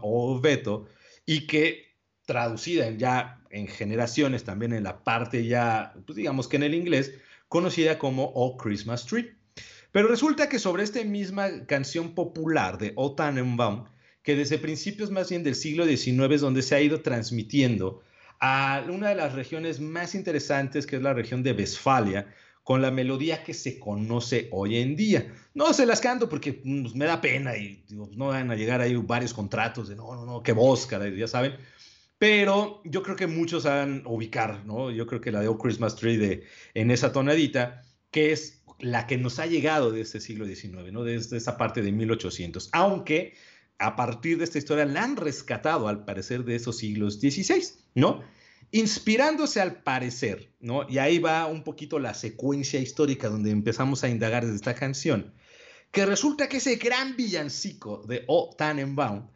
o 0.00 0.40
Beto 0.40 0.86
y 1.26 1.46
que 1.46 1.94
traducida 2.24 2.90
ya 2.92 3.41
en 3.52 3.68
generaciones, 3.68 4.44
también 4.44 4.72
en 4.72 4.82
la 4.82 5.04
parte 5.04 5.46
ya, 5.46 5.94
pues 6.06 6.16
digamos 6.16 6.48
que 6.48 6.56
en 6.56 6.64
el 6.64 6.74
inglés, 6.74 7.12
conocida 7.48 7.98
como 7.98 8.24
O 8.34 8.56
Christmas 8.56 9.06
Tree. 9.06 9.34
Pero 9.92 10.08
resulta 10.08 10.48
que 10.48 10.58
sobre 10.58 10.82
esta 10.82 11.04
misma 11.04 11.66
canción 11.66 12.14
popular 12.14 12.78
de 12.78 12.92
O 12.96 13.14
Tannenbaum, 13.14 13.84
que 14.22 14.34
desde 14.34 14.58
principios 14.58 15.10
más 15.10 15.28
bien 15.28 15.44
del 15.44 15.54
siglo 15.54 15.84
XIX 15.84 16.32
es 16.32 16.40
donde 16.40 16.62
se 16.62 16.74
ha 16.74 16.80
ido 16.80 17.02
transmitiendo 17.02 18.02
a 18.40 18.82
una 18.88 19.10
de 19.10 19.16
las 19.16 19.34
regiones 19.34 19.80
más 19.80 20.14
interesantes, 20.14 20.86
que 20.86 20.96
es 20.96 21.02
la 21.02 21.12
región 21.12 21.42
de 21.42 21.52
Westfalia, 21.52 22.26
con 22.64 22.80
la 22.80 22.90
melodía 22.90 23.44
que 23.44 23.54
se 23.54 23.78
conoce 23.78 24.48
hoy 24.50 24.78
en 24.78 24.96
día. 24.96 25.32
No 25.52 25.72
se 25.74 25.84
las 25.84 26.00
canto 26.00 26.28
porque 26.28 26.54
pues, 26.54 26.94
me 26.94 27.04
da 27.04 27.20
pena 27.20 27.56
y 27.56 27.84
no 27.90 28.28
van 28.28 28.50
a 28.50 28.56
llegar 28.56 28.80
ahí 28.80 28.94
varios 28.96 29.34
contratos 29.34 29.88
de 29.88 29.96
no, 29.96 30.14
no, 30.14 30.24
no, 30.24 30.42
qué 30.42 30.52
voz, 30.52 30.88
ya 30.88 31.28
saben. 31.28 31.54
Pero 32.22 32.80
yo 32.84 33.02
creo 33.02 33.16
que 33.16 33.26
muchos 33.26 33.66
han 33.66 34.04
ubicar, 34.06 34.64
¿no? 34.64 34.92
Yo 34.92 35.08
creo 35.08 35.20
que 35.20 35.32
la 35.32 35.40
de 35.40 35.48
Oh 35.48 35.58
Christmas 35.58 35.96
Tree 35.96 36.18
de, 36.18 36.44
en 36.72 36.92
esa 36.92 37.10
tonadita, 37.10 37.82
que 38.12 38.30
es 38.30 38.62
la 38.78 39.08
que 39.08 39.18
nos 39.18 39.40
ha 39.40 39.46
llegado 39.46 39.90
de 39.90 40.02
este 40.02 40.20
siglo 40.20 40.46
XIX, 40.46 40.92
¿no? 40.92 41.02
Desde 41.02 41.36
esa 41.36 41.56
parte 41.56 41.82
de 41.82 41.90
1800. 41.90 42.68
Aunque 42.74 43.34
a 43.78 43.96
partir 43.96 44.38
de 44.38 44.44
esta 44.44 44.58
historia 44.58 44.84
la 44.84 45.02
han 45.02 45.16
rescatado 45.16 45.88
al 45.88 46.04
parecer 46.04 46.44
de 46.44 46.54
esos 46.54 46.78
siglos 46.78 47.14
XVI, 47.14 47.60
¿no? 47.96 48.22
Inspirándose 48.70 49.60
al 49.60 49.82
parecer, 49.82 50.52
¿no? 50.60 50.88
Y 50.88 50.98
ahí 50.98 51.18
va 51.18 51.46
un 51.46 51.64
poquito 51.64 51.98
la 51.98 52.14
secuencia 52.14 52.78
histórica 52.78 53.30
donde 53.30 53.50
empezamos 53.50 54.04
a 54.04 54.08
indagar 54.08 54.46
de 54.46 54.54
esta 54.54 54.76
canción, 54.76 55.34
que 55.90 56.06
resulta 56.06 56.48
que 56.48 56.58
ese 56.58 56.76
gran 56.76 57.16
villancico 57.16 58.04
de 58.06 58.22
O 58.28 58.54
Tannenbaum, 58.56 59.26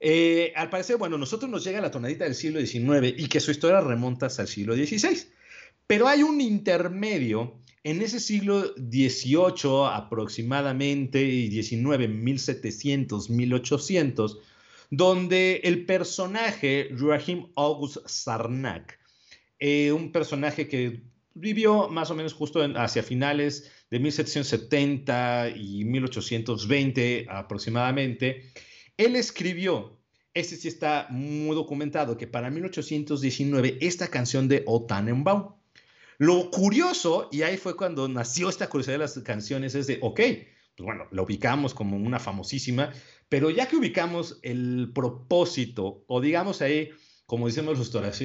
eh, 0.00 0.52
al 0.56 0.70
parecer, 0.70 0.96
bueno, 0.96 1.18
nosotros 1.18 1.50
nos 1.50 1.62
llega 1.62 1.80
la 1.80 1.90
tonadita 1.90 2.24
del 2.24 2.34
siglo 2.34 2.58
XIX 2.58 3.14
y 3.16 3.28
que 3.28 3.38
su 3.38 3.50
historia 3.50 3.82
remonta 3.82 4.26
hasta 4.26 4.42
el 4.42 4.48
siglo 4.48 4.74
XVI, 4.74 5.28
pero 5.86 6.08
hay 6.08 6.22
un 6.22 6.40
intermedio 6.40 7.58
en 7.84 8.00
ese 8.00 8.18
siglo 8.18 8.74
XVIII 8.76 9.86
aproximadamente 9.92 11.22
y 11.22 11.50
XIX, 11.62 12.08
1700, 12.08 13.30
1800, 13.30 14.38
donde 14.90 15.60
el 15.64 15.84
personaje 15.84 16.90
Joachim 16.98 17.48
August 17.56 17.98
Sarnak, 18.06 18.98
eh, 19.58 19.92
un 19.92 20.12
personaje 20.12 20.66
que 20.66 21.02
vivió 21.34 21.88
más 21.88 22.10
o 22.10 22.14
menos 22.14 22.32
justo 22.32 22.60
hacia 22.76 23.02
finales 23.02 23.70
de 23.90 23.98
1770 24.00 25.50
y 25.56 25.84
1820 25.84 27.26
aproximadamente, 27.28 28.50
él 29.00 29.16
escribió, 29.16 29.98
este 30.34 30.56
sí 30.56 30.68
está 30.68 31.06
muy 31.10 31.56
documentado, 31.56 32.16
que 32.16 32.26
para 32.26 32.50
1819 32.50 33.78
esta 33.80 34.08
canción 34.08 34.46
de 34.46 34.62
O 34.66 34.84
Tannenbaum. 34.84 35.54
Lo 36.18 36.50
curioso, 36.50 37.30
y 37.32 37.42
ahí 37.42 37.56
fue 37.56 37.76
cuando 37.76 38.06
nació 38.08 38.50
esta 38.50 38.68
curiosidad 38.68 38.94
de 38.94 38.98
las 38.98 39.18
canciones, 39.20 39.74
es 39.74 39.86
de, 39.86 39.98
ok, 40.02 40.20
pues 40.76 40.84
bueno, 40.84 41.06
la 41.10 41.22
ubicamos 41.22 41.72
como 41.72 41.96
una 41.96 42.18
famosísima, 42.18 42.92
pero 43.30 43.48
ya 43.48 43.68
que 43.68 43.76
ubicamos 43.76 44.38
el 44.42 44.92
propósito, 44.94 46.04
o 46.06 46.20
digamos 46.20 46.60
ahí, 46.60 46.90
como 47.30 47.46
decimos 47.46 47.78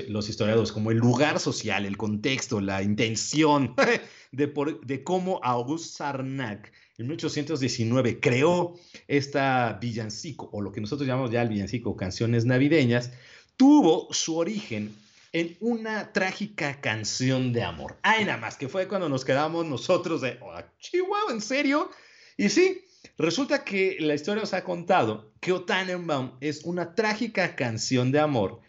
los 0.08 0.30
historiadores, 0.30 0.72
como 0.72 0.90
el 0.90 0.98
lugar 0.98 1.40
social, 1.40 1.86
el 1.86 1.96
contexto, 1.96 2.60
la 2.60 2.82
intención 2.82 3.76
de, 4.32 4.52
de 4.82 5.04
cómo 5.04 5.40
Auguste 5.44 5.98
Sarnac 5.98 6.72
en 6.98 7.10
1819 7.10 8.20
creó 8.20 8.74
esta 9.08 9.78
villancico, 9.80 10.50
o 10.52 10.60
lo 10.60 10.72
que 10.72 10.82
nosotros 10.82 11.08
llamamos 11.08 11.30
ya 11.30 11.44
el 11.44 11.50
villancico, 11.50 11.96
canciones 11.96 12.46
navideñas, 12.46 13.12
tuvo 13.58 14.12
su 14.12 14.38
origen 14.38 14.96
en 15.34 15.56
una 15.60 16.12
trágica 16.12 16.82
canción 16.82 17.54
de 17.54 17.62
amor. 17.62 17.98
Ay, 18.02 18.26
nada 18.26 18.40
más, 18.40 18.58
que 18.58 18.70
fue 18.70 18.88
cuando 18.88 19.08
nos 19.08 19.24
quedamos 19.24 19.68
nosotros 19.68 20.22
de, 20.22 20.40
oh, 20.42 20.60
Chihuahua, 20.80 21.32
¿en 21.32 21.42
serio? 21.42 21.92
Y 22.38 22.50
sí, 22.50 22.84
resulta 23.20 23.64
que 23.64 23.98
la 24.00 24.16
historia 24.16 24.42
nos 24.42 24.56
ha 24.56 24.64
contado 24.64 25.32
que 25.42 25.52
O 25.52 25.62
Tannenbaum 25.62 26.32
es 26.42 26.64
una 26.64 26.96
trágica 26.96 27.56
canción 27.56 28.12
de 28.12 28.20
amor 28.20 28.65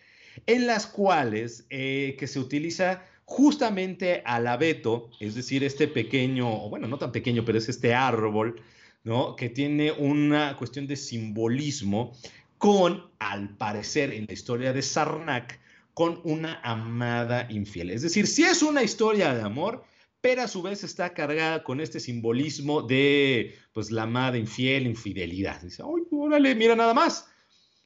en 0.46 0.66
las 0.66 0.86
cuales 0.86 1.66
eh, 1.70 2.16
que 2.18 2.26
se 2.26 2.38
utiliza 2.38 3.02
justamente 3.24 4.22
al 4.24 4.46
abeto, 4.46 5.10
es 5.20 5.34
decir, 5.34 5.64
este 5.64 5.88
pequeño, 5.88 6.68
bueno, 6.68 6.86
no 6.86 6.98
tan 6.98 7.12
pequeño, 7.12 7.44
pero 7.44 7.58
es 7.58 7.68
este 7.68 7.94
árbol, 7.94 8.60
¿no? 9.02 9.34
Que 9.36 9.48
tiene 9.48 9.92
una 9.92 10.56
cuestión 10.56 10.86
de 10.86 10.96
simbolismo 10.96 12.12
con, 12.58 13.10
al 13.18 13.56
parecer, 13.56 14.12
en 14.12 14.26
la 14.26 14.32
historia 14.32 14.72
de 14.72 14.82
Sarnak, 14.82 15.60
con 15.92 16.20
una 16.24 16.60
amada 16.62 17.46
infiel. 17.50 17.90
Es 17.90 18.02
decir, 18.02 18.26
si 18.26 18.44
es 18.44 18.62
una 18.62 18.82
historia 18.82 19.34
de 19.34 19.42
amor, 19.42 19.84
pero 20.20 20.42
a 20.42 20.48
su 20.48 20.62
vez 20.62 20.84
está 20.84 21.14
cargada 21.14 21.62
con 21.64 21.80
este 21.80 22.00
simbolismo 22.00 22.82
de, 22.82 23.54
pues, 23.72 23.90
la 23.90 24.02
amada 24.02 24.38
infiel, 24.38 24.86
infidelidad. 24.86 25.60
Dice, 25.62 25.82
¡ay, 25.82 26.02
órale, 26.10 26.54
mira 26.54 26.76
nada 26.76 26.94
más! 26.94 27.28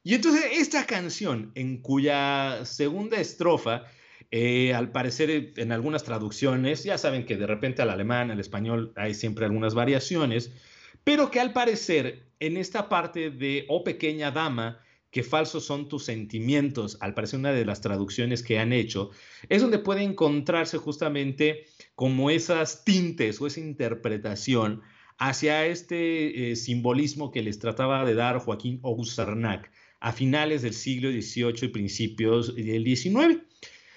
Y 0.02 0.14
entonces 0.14 0.44
esta 0.52 0.86
canción, 0.86 1.52
en 1.54 1.82
cuya 1.82 2.64
segunda 2.64 3.20
estrofa, 3.20 3.84
eh, 4.30 4.72
al 4.72 4.92
parecer 4.92 5.52
en 5.56 5.72
algunas 5.72 6.04
traducciones, 6.04 6.84
ya 6.84 6.96
saben 6.96 7.26
que 7.26 7.36
de 7.36 7.46
repente 7.46 7.82
al 7.82 7.90
alemán, 7.90 8.30
al 8.30 8.40
español 8.40 8.92
hay 8.96 9.12
siempre 9.12 9.44
algunas 9.44 9.74
variaciones, 9.74 10.52
pero 11.04 11.30
que 11.30 11.40
al 11.40 11.52
parecer 11.52 12.30
en 12.38 12.56
esta 12.56 12.88
parte 12.88 13.30
de 13.30 13.66
Oh 13.68 13.84
pequeña 13.84 14.30
dama, 14.30 14.80
que 15.10 15.22
falsos 15.22 15.66
son 15.66 15.88
tus 15.88 16.04
sentimientos, 16.04 16.96
al 17.00 17.14
parecer 17.14 17.40
una 17.40 17.52
de 17.52 17.64
las 17.64 17.80
traducciones 17.80 18.42
que 18.42 18.58
han 18.58 18.72
hecho, 18.72 19.10
es 19.48 19.60
donde 19.60 19.80
puede 19.80 20.02
encontrarse 20.02 20.78
justamente 20.78 21.66
como 21.94 22.30
esas 22.30 22.84
tintes 22.84 23.40
o 23.40 23.46
esa 23.46 23.60
interpretación 23.60 24.82
hacia 25.18 25.66
este 25.66 26.52
eh, 26.52 26.56
simbolismo 26.56 27.30
que 27.30 27.42
les 27.42 27.58
trataba 27.58 28.04
de 28.04 28.14
dar 28.14 28.38
Joaquín 28.38 28.80
August 28.82 29.16
Sarnac 29.16 29.70
a 30.00 30.12
finales 30.12 30.62
del 30.62 30.74
siglo 30.74 31.10
XVIII 31.10 31.66
y 31.66 31.68
principios 31.68 32.54
del 32.54 32.84
XIX. 32.84 33.42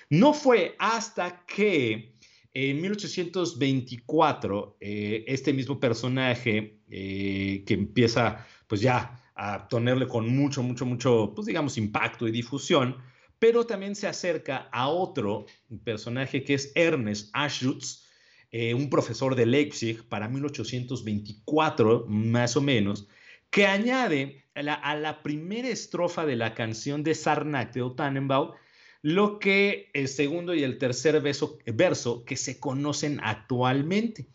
No 0.10 0.34
fue 0.34 0.76
hasta 0.78 1.46
que 1.46 2.14
en 2.54 2.82
1824 2.82 4.78
eh, 4.80 5.24
este 5.28 5.54
mismo 5.54 5.80
personaje 5.80 6.82
eh, 6.90 7.64
que 7.66 7.74
empieza 7.74 8.46
pues 8.68 8.82
ya 8.82 9.20
a 9.36 9.68
tenerle 9.68 10.08
con 10.08 10.30
mucho, 10.36 10.62
mucho, 10.62 10.86
mucho, 10.86 11.32
pues 11.34 11.48
digamos, 11.48 11.78
impacto 11.78 12.28
y 12.28 12.32
difusión, 12.32 12.98
pero 13.40 13.66
también 13.66 13.96
se 13.96 14.08
acerca 14.08 14.70
a 14.72 14.90
otro 14.90 15.46
personaje 15.84 16.44
que 16.44 16.54
es 16.54 16.72
Ernest 16.76 17.30
Aschutz, 17.34 18.04
eh, 18.52 18.76
un 18.76 18.90
profesor 18.90 19.36
de 19.36 19.48
Leipzig 19.48 20.08
para 20.08 20.30
1824 20.30 22.06
más 22.08 22.56
o 22.56 22.62
menos, 22.62 23.08
que 23.54 23.68
añade 23.68 24.44
a 24.56 24.96
la, 24.96 25.22
primera 25.22 25.68
estrofa 25.70 26.26
de 26.26 26.36
la 26.36 26.56
canción 26.56 27.04
de 27.04 27.14
Sarnak 27.14 27.72
de 27.72 27.88
Tannenbaum 27.96 28.50
lo 29.04 29.38
que 29.38 29.92
el 29.94 30.08
segundo 30.08 30.56
y 30.56 30.64
el 30.64 30.80
tercer 30.80 31.22
verso, 31.22 31.60
verso 31.68 32.26
que 32.26 32.36
se 32.36 32.60
conocen 32.60 33.20
actualmente. 33.22 34.26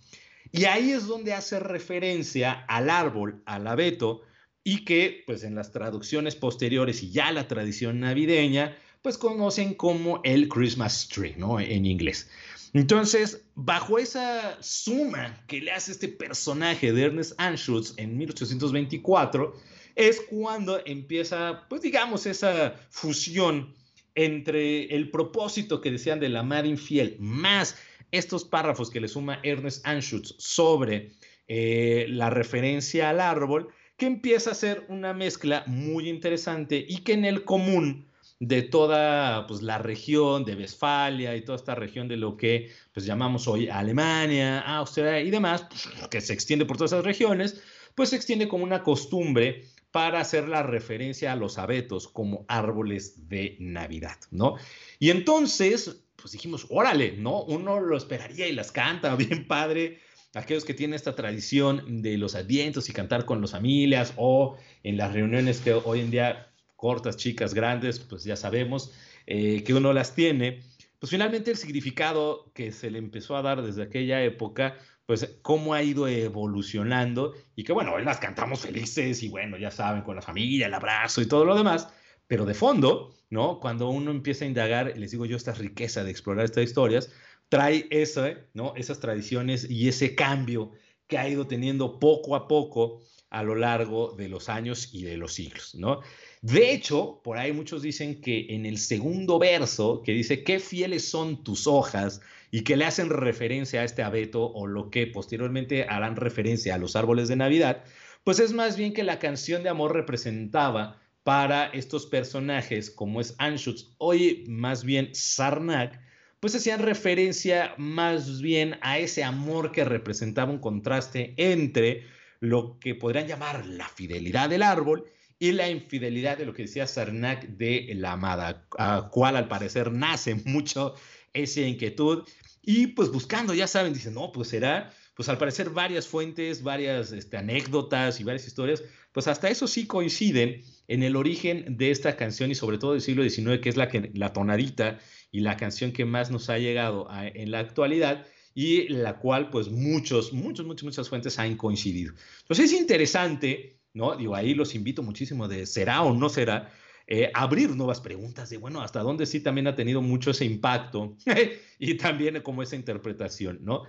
Y 0.52 0.66
ahí 0.66 0.92
es 0.92 1.08
donde 1.08 1.32
hace 1.32 1.58
referencia 1.58 2.52
al 2.68 2.90
árbol, 2.90 3.42
al 3.44 3.66
abeto, 3.66 4.22
y 4.62 4.84
que 4.84 5.24
pues 5.26 5.42
en 5.42 5.56
las 5.56 5.72
traducciones 5.72 6.36
posteriores 6.36 7.02
y 7.02 7.10
ya 7.10 7.32
la 7.32 7.48
tradición 7.48 7.98
navideña, 7.98 8.76
pues 9.02 9.18
conocen 9.18 9.74
como 9.74 10.20
el 10.22 10.48
Christmas 10.48 11.08
tree, 11.08 11.34
¿no? 11.36 11.58
En 11.58 11.86
inglés. 11.86 12.30
Entonces, 12.74 13.44
bajo 13.54 13.98
esa 13.98 14.62
suma 14.62 15.42
que 15.46 15.60
le 15.60 15.72
hace 15.72 15.92
este 15.92 16.08
personaje 16.08 16.92
de 16.92 17.04
Ernest 17.04 17.32
Anschutz 17.38 17.94
en 17.96 18.16
1824, 18.18 19.54
es 19.94 20.20
cuando 20.28 20.80
empieza, 20.84 21.66
pues 21.68 21.82
digamos, 21.82 22.26
esa 22.26 22.74
fusión 22.90 23.74
entre 24.14 24.94
el 24.94 25.10
propósito 25.10 25.80
que 25.80 25.90
decían 25.90 26.20
de 26.20 26.28
la 26.28 26.42
madre 26.42 26.68
infiel, 26.68 27.16
más 27.18 27.76
estos 28.10 28.44
párrafos 28.44 28.90
que 28.90 29.00
le 29.00 29.08
suma 29.08 29.40
Ernest 29.42 29.86
Anschutz 29.86 30.34
sobre 30.38 31.12
eh, 31.46 32.06
la 32.08 32.30
referencia 32.30 33.10
al 33.10 33.20
árbol, 33.20 33.68
que 33.96 34.06
empieza 34.06 34.52
a 34.52 34.54
ser 34.54 34.84
una 34.88 35.14
mezcla 35.14 35.64
muy 35.66 36.08
interesante 36.08 36.84
y 36.88 36.98
que 36.98 37.12
en 37.12 37.24
el 37.24 37.44
común 37.44 38.07
de 38.40 38.62
toda 38.62 39.46
pues, 39.46 39.62
la 39.62 39.78
región 39.78 40.44
de 40.44 40.54
Westfalia 40.54 41.34
y 41.36 41.42
toda 41.44 41.56
esta 41.56 41.74
región 41.74 42.08
de 42.08 42.16
lo 42.16 42.36
que 42.36 42.70
pues, 42.94 43.04
llamamos 43.04 43.48
hoy 43.48 43.68
Alemania, 43.68 44.60
Austria 44.60 45.20
y 45.20 45.30
demás, 45.30 45.66
pues, 45.68 45.88
que 46.08 46.20
se 46.20 46.32
extiende 46.32 46.64
por 46.64 46.76
todas 46.76 46.92
esas 46.92 47.04
regiones, 47.04 47.60
pues 47.94 48.10
se 48.10 48.16
extiende 48.16 48.48
como 48.48 48.64
una 48.64 48.82
costumbre 48.82 49.64
para 49.90 50.20
hacer 50.20 50.48
la 50.48 50.62
referencia 50.62 51.32
a 51.32 51.36
los 51.36 51.58
abetos 51.58 52.08
como 52.08 52.44
árboles 52.48 53.28
de 53.28 53.56
Navidad, 53.58 54.18
¿no? 54.30 54.56
Y 54.98 55.10
entonces, 55.10 56.02
pues 56.16 56.32
dijimos, 56.32 56.66
órale, 56.68 57.16
¿no? 57.16 57.42
Uno 57.42 57.80
lo 57.80 57.96
esperaría 57.96 58.46
y 58.46 58.52
las 58.52 58.70
canta, 58.70 59.14
bien 59.16 59.46
padre, 59.48 59.98
aquellos 60.34 60.64
que 60.64 60.74
tienen 60.74 60.94
esta 60.94 61.16
tradición 61.16 62.02
de 62.02 62.18
los 62.18 62.34
advientos 62.34 62.88
y 62.88 62.92
cantar 62.92 63.24
con 63.24 63.40
las 63.40 63.52
familias 63.52 64.12
o 64.16 64.56
en 64.82 64.96
las 64.96 65.12
reuniones 65.12 65.60
que 65.60 65.72
hoy 65.72 66.00
en 66.00 66.10
día 66.10 66.47
cortas, 66.78 67.16
chicas, 67.16 67.54
grandes, 67.54 67.98
pues 67.98 68.22
ya 68.22 68.36
sabemos 68.36 68.92
eh, 69.26 69.64
que 69.64 69.74
uno 69.74 69.92
las 69.92 70.14
tiene, 70.14 70.62
pues 71.00 71.10
finalmente 71.10 71.50
el 71.50 71.56
significado 71.56 72.52
que 72.54 72.70
se 72.70 72.88
le 72.88 72.98
empezó 72.98 73.36
a 73.36 73.42
dar 73.42 73.62
desde 73.62 73.82
aquella 73.82 74.22
época, 74.22 74.76
pues 75.04 75.38
cómo 75.42 75.74
ha 75.74 75.82
ido 75.82 76.06
evolucionando 76.06 77.34
y 77.56 77.64
que 77.64 77.72
bueno, 77.72 77.94
hoy 77.94 78.04
las 78.04 78.18
cantamos 78.18 78.60
felices 78.60 79.24
y 79.24 79.28
bueno, 79.28 79.58
ya 79.58 79.72
saben, 79.72 80.02
con 80.02 80.14
la 80.14 80.22
familia, 80.22 80.68
el 80.68 80.74
abrazo 80.74 81.20
y 81.20 81.26
todo 81.26 81.44
lo 81.44 81.56
demás, 81.56 81.88
pero 82.28 82.46
de 82.46 82.54
fondo, 82.54 83.12
¿no? 83.28 83.58
Cuando 83.58 83.88
uno 83.88 84.12
empieza 84.12 84.44
a 84.44 84.48
indagar, 84.48 84.96
les 84.96 85.10
digo 85.10 85.26
yo, 85.26 85.36
esta 85.36 85.54
riqueza 85.54 86.04
de 86.04 86.12
explorar 86.12 86.44
estas 86.44 86.62
historias, 86.62 87.10
trae 87.48 87.88
esa, 87.90 88.34
¿no? 88.54 88.74
esas 88.76 89.00
tradiciones 89.00 89.68
y 89.68 89.88
ese 89.88 90.14
cambio 90.14 90.70
que 91.08 91.18
ha 91.18 91.28
ido 91.28 91.48
teniendo 91.48 91.98
poco 91.98 92.36
a 92.36 92.46
poco 92.46 93.00
a 93.30 93.42
lo 93.42 93.56
largo 93.56 94.12
de 94.12 94.28
los 94.28 94.48
años 94.48 94.94
y 94.94 95.02
de 95.02 95.16
los 95.16 95.34
siglos, 95.34 95.74
¿no? 95.74 96.00
De 96.42 96.72
hecho, 96.72 97.20
por 97.24 97.38
ahí 97.38 97.52
muchos 97.52 97.82
dicen 97.82 98.20
que 98.20 98.46
en 98.50 98.66
el 98.66 98.78
segundo 98.78 99.38
verso, 99.38 100.02
que 100.04 100.12
dice, 100.12 100.44
qué 100.44 100.60
fieles 100.60 101.08
son 101.08 101.42
tus 101.42 101.66
hojas, 101.66 102.20
y 102.50 102.62
que 102.62 102.76
le 102.76 102.84
hacen 102.84 103.10
referencia 103.10 103.80
a 103.80 103.84
este 103.84 104.02
abeto 104.02 104.44
o 104.52 104.66
lo 104.66 104.90
que 104.90 105.06
posteriormente 105.06 105.84
harán 105.84 106.16
referencia 106.16 106.74
a 106.74 106.78
los 106.78 106.96
árboles 106.96 107.28
de 107.28 107.36
Navidad, 107.36 107.84
pues 108.24 108.40
es 108.40 108.52
más 108.52 108.76
bien 108.76 108.92
que 108.92 109.04
la 109.04 109.18
canción 109.18 109.62
de 109.62 109.68
amor 109.68 109.92
representaba 109.92 111.00
para 111.22 111.66
estos 111.66 112.06
personajes 112.06 112.90
como 112.90 113.20
es 113.20 113.34
Anschutz, 113.38 113.94
hoy 113.98 114.44
más 114.48 114.84
bien 114.84 115.10
Sarnak, 115.14 116.00
pues 116.40 116.54
hacían 116.54 116.80
referencia 116.80 117.74
más 117.76 118.40
bien 118.40 118.78
a 118.80 118.98
ese 118.98 119.24
amor 119.24 119.72
que 119.72 119.84
representaba 119.84 120.52
un 120.52 120.58
contraste 120.58 121.34
entre 121.36 122.04
lo 122.40 122.78
que 122.78 122.94
podrían 122.94 123.26
llamar 123.26 123.66
la 123.66 123.88
fidelidad 123.88 124.48
del 124.48 124.62
árbol 124.62 125.04
y 125.38 125.52
la 125.52 125.70
infidelidad 125.70 126.36
de 126.38 126.46
lo 126.46 126.52
que 126.52 126.62
decía 126.62 126.86
Sarnak 126.86 127.46
de 127.48 127.92
la 127.94 128.12
amada, 128.12 128.66
a 128.78 129.08
cual 129.10 129.36
al 129.36 129.48
parecer 129.48 129.92
nace 129.92 130.34
mucho 130.34 130.94
esa 131.32 131.60
inquietud 131.60 132.24
Y 132.62 132.88
pues 132.88 133.10
buscando, 133.10 133.54
ya 133.54 133.66
saben, 133.66 133.94
dicen, 133.94 134.14
no, 134.14 134.32
pues 134.32 134.48
será, 134.48 134.92
pues 135.14 135.28
al 135.28 135.38
parecer 135.38 135.70
varias 135.70 136.06
fuentes, 136.06 136.62
varias 136.62 137.12
este, 137.12 137.36
anécdotas 137.36 138.20
y 138.20 138.24
varias 138.24 138.46
historias, 138.46 138.82
pues 139.12 139.26
hasta 139.26 139.48
eso 139.48 139.66
sí 139.66 139.86
coinciden 139.86 140.62
en 140.86 141.02
el 141.02 141.16
origen 141.16 141.76
de 141.78 141.90
esta 141.90 142.16
canción 142.16 142.50
y 142.50 142.54
sobre 142.54 142.78
todo 142.78 142.92
del 142.92 143.00
siglo 143.00 143.22
XIX, 143.22 143.60
que 143.60 143.68
es 143.68 143.76
la, 143.76 143.88
que, 143.88 144.10
la 144.14 144.32
tonadita 144.32 144.98
y 145.32 145.40
la 145.40 145.56
canción 145.56 145.92
que 145.92 146.04
más 146.04 146.30
nos 146.30 146.50
ha 146.50 146.58
llegado 146.58 147.08
en 147.12 147.50
la 147.50 147.60
actualidad 147.60 148.26
y 148.54 148.88
la 148.88 149.18
cual 149.18 149.50
pues 149.50 149.68
muchos, 149.68 150.32
muchos, 150.32 150.66
muchas, 150.66 150.84
muchas 150.84 151.08
fuentes 151.08 151.38
han 151.38 151.56
coincidido. 151.56 152.12
Entonces 152.40 152.72
es 152.72 152.80
interesante, 152.80 153.77
¿no? 153.98 154.16
Digo, 154.16 154.34
ahí 154.34 154.54
los 154.54 154.74
invito 154.74 155.02
muchísimo 155.02 155.48
de 155.48 155.66
será 155.66 156.02
o 156.02 156.14
no 156.14 156.30
será, 156.30 156.72
eh, 157.06 157.30
abrir 157.34 157.74
nuevas 157.74 158.00
preguntas 158.00 158.48
de, 158.48 158.58
bueno, 158.58 158.80
hasta 158.80 159.00
dónde 159.00 159.26
sí 159.26 159.40
también 159.40 159.66
ha 159.66 159.74
tenido 159.74 160.00
mucho 160.00 160.30
ese 160.30 160.44
impacto 160.44 161.16
y 161.78 161.94
también 161.94 162.40
como 162.42 162.62
esa 162.62 162.76
interpretación, 162.76 163.58
¿no? 163.62 163.82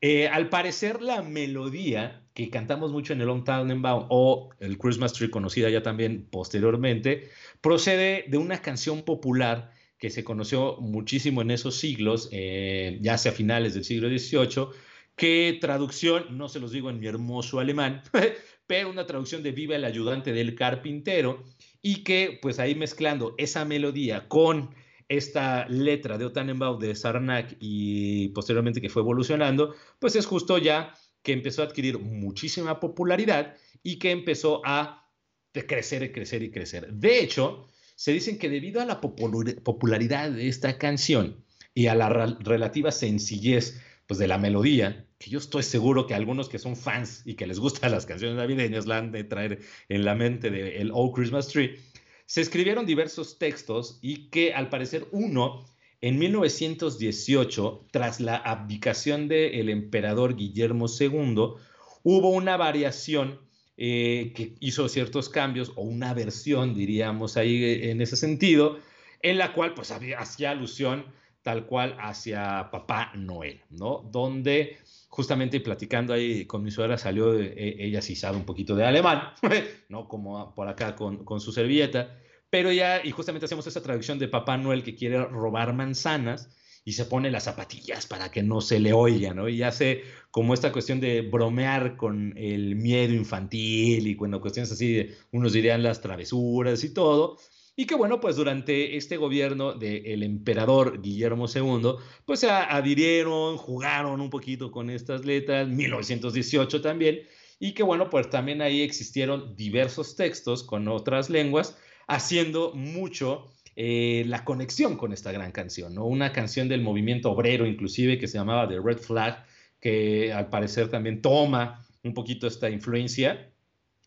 Eh, 0.00 0.28
al 0.28 0.48
parecer, 0.48 1.02
la 1.02 1.20
melodía 1.20 2.22
que 2.32 2.48
cantamos 2.48 2.90
mucho 2.90 3.12
en 3.12 3.20
el 3.20 3.26
Long 3.26 3.44
Tannenbaum 3.44 4.06
o 4.08 4.48
el 4.58 4.78
Christmas 4.78 5.12
Tree, 5.12 5.30
conocida 5.30 5.68
ya 5.68 5.82
también 5.82 6.26
posteriormente, 6.30 7.28
procede 7.60 8.24
de 8.28 8.38
una 8.38 8.62
canción 8.62 9.02
popular 9.02 9.72
que 9.98 10.08
se 10.08 10.24
conoció 10.24 10.78
muchísimo 10.80 11.42
en 11.42 11.50
esos 11.50 11.76
siglos, 11.76 12.30
eh, 12.32 12.98
ya 13.02 13.14
hacia 13.14 13.32
finales 13.32 13.74
del 13.74 13.84
siglo 13.84 14.08
XVIII, 14.08 14.68
que 15.16 15.58
traducción, 15.60 16.38
no 16.38 16.48
se 16.48 16.60
los 16.60 16.72
digo 16.72 16.88
en 16.88 16.98
mi 16.98 17.06
hermoso 17.06 17.60
alemán, 17.60 18.02
pero 18.70 18.88
una 18.88 19.04
traducción 19.04 19.42
de 19.42 19.50
Viva 19.50 19.74
el 19.74 19.84
ayudante 19.84 20.32
del 20.32 20.54
carpintero, 20.54 21.42
y 21.82 22.04
que 22.04 22.38
pues 22.40 22.60
ahí 22.60 22.76
mezclando 22.76 23.34
esa 23.36 23.64
melodía 23.64 24.28
con 24.28 24.76
esta 25.08 25.68
letra 25.68 26.18
de 26.18 26.26
Otanenbaum 26.26 26.78
de 26.78 26.94
Sarnak 26.94 27.56
y 27.58 28.28
posteriormente 28.28 28.80
que 28.80 28.88
fue 28.88 29.02
evolucionando, 29.02 29.74
pues 29.98 30.14
es 30.14 30.24
justo 30.24 30.56
ya 30.56 30.94
que 31.24 31.32
empezó 31.32 31.62
a 31.62 31.64
adquirir 31.64 31.98
muchísima 31.98 32.78
popularidad 32.78 33.56
y 33.82 33.98
que 33.98 34.12
empezó 34.12 34.62
a 34.64 35.10
crecer 35.52 36.04
y 36.04 36.12
crecer 36.12 36.44
y 36.44 36.52
crecer. 36.52 36.92
De 36.92 37.18
hecho, 37.18 37.66
se 37.96 38.12
dicen 38.12 38.38
que 38.38 38.48
debido 38.48 38.80
a 38.80 38.84
la 38.84 39.00
popularidad 39.00 40.30
de 40.30 40.46
esta 40.46 40.78
canción 40.78 41.44
y 41.74 41.88
a 41.88 41.96
la 41.96 42.08
relativa 42.08 42.92
sencillez 42.92 43.82
pues, 44.06 44.20
de 44.20 44.28
la 44.28 44.38
melodía, 44.38 45.09
que 45.20 45.30
yo 45.30 45.38
estoy 45.38 45.62
seguro 45.62 46.06
que 46.06 46.14
algunos 46.14 46.48
que 46.48 46.58
son 46.58 46.76
fans 46.76 47.22
y 47.26 47.34
que 47.34 47.46
les 47.46 47.60
gustan 47.60 47.92
las 47.92 48.06
canciones 48.06 48.38
navideñas 48.38 48.86
la 48.86 48.96
han 48.96 49.12
de 49.12 49.22
traer 49.22 49.60
en 49.90 50.06
la 50.06 50.14
mente 50.14 50.50
del 50.50 50.68
el 50.68 50.90
Old 50.92 51.14
Christmas 51.14 51.48
Tree, 51.48 51.78
se 52.24 52.40
escribieron 52.40 52.86
diversos 52.86 53.38
textos 53.38 53.98
y 54.00 54.30
que 54.30 54.54
al 54.54 54.70
parecer 54.70 55.06
uno 55.12 55.66
en 56.00 56.18
1918, 56.18 57.88
tras 57.90 58.20
la 58.20 58.36
abdicación 58.36 59.28
del 59.28 59.68
emperador 59.68 60.36
Guillermo 60.36 60.86
II, 60.88 61.56
hubo 62.02 62.30
una 62.30 62.56
variación 62.56 63.40
eh, 63.76 64.32
que 64.34 64.54
hizo 64.60 64.88
ciertos 64.88 65.28
cambios 65.28 65.72
o 65.76 65.82
una 65.82 66.14
versión, 66.14 66.74
diríamos 66.74 67.36
ahí 67.36 67.62
eh, 67.62 67.90
en 67.90 68.00
ese 68.00 68.16
sentido, 68.16 68.78
en 69.20 69.36
la 69.36 69.52
cual 69.52 69.74
pues 69.74 69.90
hacía 69.90 70.50
alusión 70.52 71.04
tal 71.42 71.66
cual 71.66 71.96
hacia 72.00 72.70
Papá 72.70 73.12
Noel, 73.14 73.60
¿no? 73.70 74.08
Donde 74.10 74.78
justamente 75.10 75.60
platicando 75.60 76.14
ahí 76.14 76.46
con 76.46 76.62
mi 76.62 76.70
suegra 76.70 76.96
salió, 76.96 77.38
eh, 77.38 77.76
ella 77.78 78.00
sí 78.00 78.16
sabe 78.16 78.38
un 78.38 78.44
poquito 78.44 78.74
de 78.76 78.86
alemán, 78.86 79.34
¿no? 79.88 80.08
Como 80.08 80.54
por 80.54 80.68
acá 80.68 80.94
con, 80.94 81.24
con 81.24 81.40
su 81.40 81.52
servilleta, 81.52 82.16
pero 82.48 82.72
ya, 82.72 83.04
y 83.04 83.10
justamente 83.10 83.44
hacemos 83.44 83.66
esa 83.66 83.82
traducción 83.82 84.18
de 84.18 84.28
Papá 84.28 84.56
Noel 84.56 84.82
que 84.82 84.94
quiere 84.94 85.22
robar 85.24 85.74
manzanas 85.74 86.56
y 86.84 86.92
se 86.92 87.04
pone 87.04 87.30
las 87.30 87.44
zapatillas 87.44 88.06
para 88.06 88.30
que 88.30 88.42
no 88.42 88.60
se 88.60 88.80
le 88.80 88.92
oiga, 88.92 89.34
¿no? 89.34 89.48
Y 89.48 89.62
hace 89.62 90.02
como 90.30 90.54
esta 90.54 90.72
cuestión 90.72 91.00
de 91.00 91.22
bromear 91.22 91.96
con 91.96 92.32
el 92.38 92.76
miedo 92.76 93.12
infantil 93.12 94.06
y 94.06 94.16
cuando 94.16 94.40
cuestiones 94.40 94.72
así, 94.72 95.08
unos 95.32 95.52
dirían 95.52 95.82
las 95.82 96.00
travesuras 96.00 96.82
y 96.84 96.94
todo, 96.94 97.36
y 97.76 97.86
que 97.86 97.94
bueno, 97.94 98.20
pues 98.20 98.36
durante 98.36 98.96
este 98.96 99.16
gobierno 99.16 99.72
del 99.74 100.22
emperador 100.22 101.00
Guillermo 101.00 101.46
II, 101.46 101.94
pues 102.26 102.40
se 102.40 102.50
adhirieron, 102.50 103.56
jugaron 103.56 104.20
un 104.20 104.30
poquito 104.30 104.70
con 104.70 104.90
estas 104.90 105.24
letras, 105.24 105.68
1918 105.68 106.80
también, 106.80 107.20
y 107.58 107.72
que 107.72 107.82
bueno, 107.82 108.10
pues 108.10 108.28
también 108.28 108.62
ahí 108.62 108.82
existieron 108.82 109.54
diversos 109.54 110.16
textos 110.16 110.64
con 110.64 110.88
otras 110.88 111.30
lenguas, 111.30 111.76
haciendo 112.06 112.72
mucho 112.74 113.50
eh, 113.76 114.24
la 114.26 114.44
conexión 114.44 114.96
con 114.96 115.12
esta 115.12 115.30
gran 115.30 115.52
canción, 115.52 115.94
¿no? 115.94 116.04
Una 116.04 116.32
canción 116.32 116.68
del 116.68 116.82
movimiento 116.82 117.30
obrero 117.30 117.66
inclusive 117.66 118.18
que 118.18 118.28
se 118.28 118.36
llamaba 118.36 118.68
The 118.68 118.80
Red 118.80 118.98
Flag, 118.98 119.46
que 119.80 120.32
al 120.32 120.50
parecer 120.50 120.88
también 120.88 121.22
toma 121.22 121.86
un 122.02 122.12
poquito 122.12 122.46
esta 122.46 122.68
influencia 122.68 123.50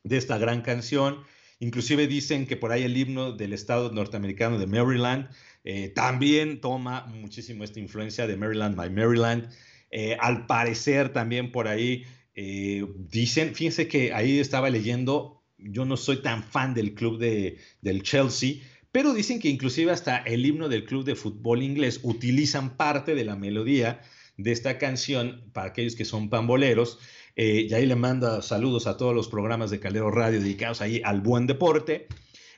de 0.03 0.17
esta 0.17 0.37
gran 0.37 0.61
canción 0.61 1.23
Inclusive 1.59 2.07
dicen 2.07 2.45
que 2.45 2.57
por 2.57 2.71
ahí 2.71 2.83
el 2.83 2.97
himno 2.97 3.31
del 3.31 3.53
estado 3.53 3.91
norteamericano 3.91 4.59
de 4.59 4.67
Maryland 4.67 5.29
eh, 5.63 5.89
también 5.89 6.59
toma 6.59 7.05
muchísimo 7.07 7.63
esta 7.63 7.79
influencia 7.79 8.27
de 8.27 8.35
Maryland 8.35 8.75
by 8.75 8.89
Maryland. 8.89 9.49
Eh, 9.91 10.17
al 10.19 10.45
parecer 10.45 11.13
también 11.13 11.51
por 11.51 11.67
ahí 11.67 12.05
eh, 12.35 12.85
dicen, 13.09 13.53
fíjense 13.55 13.87
que 13.87 14.13
ahí 14.13 14.39
estaba 14.39 14.69
leyendo, 14.69 15.43
yo 15.57 15.85
no 15.85 15.97
soy 15.97 16.21
tan 16.21 16.43
fan 16.43 16.73
del 16.73 16.93
club 16.93 17.19
de, 17.19 17.59
del 17.81 18.03
Chelsea, 18.03 18.55
pero 18.91 19.13
dicen 19.13 19.39
que 19.39 19.49
inclusive 19.49 19.91
hasta 19.91 20.17
el 20.17 20.45
himno 20.45 20.67
del 20.69 20.85
club 20.85 21.03
de 21.03 21.15
fútbol 21.15 21.63
inglés 21.63 21.99
utilizan 22.03 22.75
parte 22.75 23.15
de 23.15 23.23
la 23.23 23.35
melodía 23.35 24.01
de 24.37 24.51
esta 24.51 24.77
canción 24.77 25.49
para 25.53 25.67
aquellos 25.67 25.95
que 25.95 26.05
son 26.05 26.29
pamboleros. 26.29 26.99
Eh, 27.35 27.67
y 27.69 27.73
ahí 27.73 27.85
le 27.85 27.95
manda 27.95 28.41
saludos 28.41 28.87
a 28.87 28.97
todos 28.97 29.15
los 29.15 29.27
programas 29.27 29.71
de 29.71 29.79
Calero 29.79 30.11
Radio 30.11 30.39
dedicados 30.39 30.81
ahí 30.81 31.01
al 31.03 31.21
buen 31.21 31.47
deporte, 31.47 32.07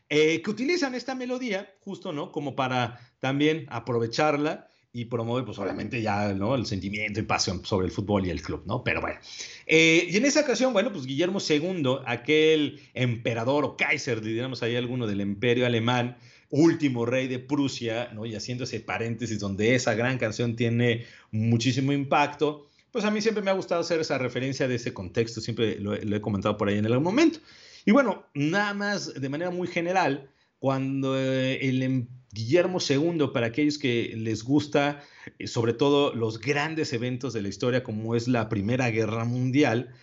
eh, 0.09 0.41
que 0.41 0.49
utilizan 0.51 0.95
esta 0.95 1.15
melodía 1.15 1.73
justo, 1.79 2.11
¿no? 2.11 2.31
Como 2.31 2.55
para 2.55 2.99
también 3.19 3.65
aprovecharla 3.69 4.67
y 4.95 5.05
promover, 5.05 5.43
pues 5.43 5.59
obviamente 5.59 6.01
ya, 6.01 6.33
¿no? 6.33 6.55
El 6.55 6.65
sentimiento 6.65 7.19
y 7.19 7.23
pasión 7.23 7.65
sobre 7.65 7.87
el 7.87 7.91
fútbol 7.91 8.25
y 8.25 8.29
el 8.29 8.41
club, 8.41 8.63
¿no? 8.65 8.83
Pero 8.83 9.01
bueno. 9.01 9.19
Eh, 9.65 10.07
y 10.09 10.15
en 10.15 10.25
esa 10.25 10.41
ocasión, 10.41 10.71
bueno, 10.71 10.93
pues 10.93 11.05
Guillermo 11.05 11.39
II, 11.39 11.97
aquel 12.05 12.79
emperador 12.93 13.65
o 13.65 13.75
Kaiser, 13.75 14.21
diríamos 14.21 14.63
ahí 14.63 14.75
alguno 14.75 15.05
del 15.05 15.19
imperio 15.19 15.65
alemán, 15.65 16.17
último 16.49 17.05
rey 17.05 17.27
de 17.27 17.39
Prusia, 17.39 18.09
¿no? 18.13 18.25
Y 18.25 18.35
haciendo 18.35 18.63
ese 18.63 18.79
paréntesis 18.79 19.39
donde 19.39 19.75
esa 19.75 19.95
gran 19.95 20.17
canción 20.17 20.55
tiene 20.55 21.05
muchísimo 21.31 21.91
impacto, 21.91 22.67
pues 22.95 23.03
a 23.03 23.11
mí 23.11 23.21
siempre 23.21 23.43
me 23.43 23.51
ha 23.51 23.55
gustado 23.55 23.81
hacer 23.81 23.99
esa 23.99 24.17
referencia 24.17 24.69
de 24.69 24.75
ese 24.75 24.93
contexto, 24.93 25.41
siempre 25.41 25.77
lo, 25.81 25.95
he 25.95 26.21
comentado 26.21 26.55
por 26.55 26.69
ahí 26.69 26.77
en 26.77 26.85
algún 26.85 27.03
momento. 27.03 27.39
Y 27.83 27.91
bueno, 27.91 28.25
nada 28.33 28.73
más 28.73 29.13
de 29.13 29.27
manera 29.27 29.51
muy 29.51 29.67
general, 29.67 30.31
cuando 30.59 31.19
eh, 31.19 31.59
el 31.67 31.83
em, 31.83 32.07
Guillermo 32.31 32.77
II, 32.79 33.31
para 33.33 33.47
aquellos 33.47 33.77
que 33.77 34.13
les 34.15 34.45
gusta, 34.45 35.03
eh, 35.39 35.47
sobre 35.47 35.73
todo 35.73 36.15
los 36.15 36.39
grandes 36.39 36.93
eventos 36.93 37.33
de 37.33 37.41
la 37.41 37.49
historia 37.49 37.83
como 37.83 38.15
es 38.15 38.29
la 38.29 38.47
Primera 38.47 38.89
Guerra 38.91 39.25
Mundial, 39.25 39.93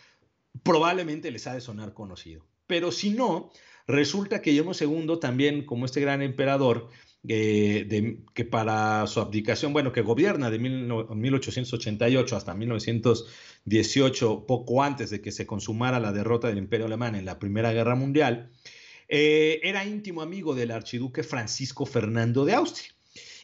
probablemente 0.62 1.30
les 1.30 1.46
ha 1.46 1.54
de 1.54 1.62
sonar 1.62 1.94
conocido. 1.94 2.44
Pero 2.66 2.92
si 2.92 3.08
no, 3.08 3.52
resulta 3.86 4.42
que 4.42 4.50
Guillermo 4.50 4.72
II 4.78 5.18
también, 5.18 5.64
como 5.64 5.86
este 5.86 6.02
gran 6.02 6.20
emperador, 6.20 6.90
de, 7.22 8.18
que 8.34 8.44
para 8.44 9.06
su 9.06 9.20
abdicación, 9.20 9.72
bueno, 9.72 9.92
que 9.92 10.02
gobierna 10.02 10.50
de 10.50 10.58
1888 10.58 12.36
hasta 12.36 12.54
1918, 12.54 14.46
poco 14.46 14.82
antes 14.82 15.10
de 15.10 15.20
que 15.20 15.30
se 15.30 15.46
consumara 15.46 16.00
la 16.00 16.12
derrota 16.12 16.48
del 16.48 16.58
Imperio 16.58 16.86
Alemán 16.86 17.14
en 17.14 17.24
la 17.24 17.38
Primera 17.38 17.72
Guerra 17.72 17.94
Mundial, 17.94 18.50
eh, 19.08 19.60
era 19.62 19.84
íntimo 19.84 20.22
amigo 20.22 20.54
del 20.54 20.70
archiduque 20.70 21.22
Francisco 21.22 21.86
Fernando 21.86 22.44
de 22.44 22.54
Austria. 22.54 22.90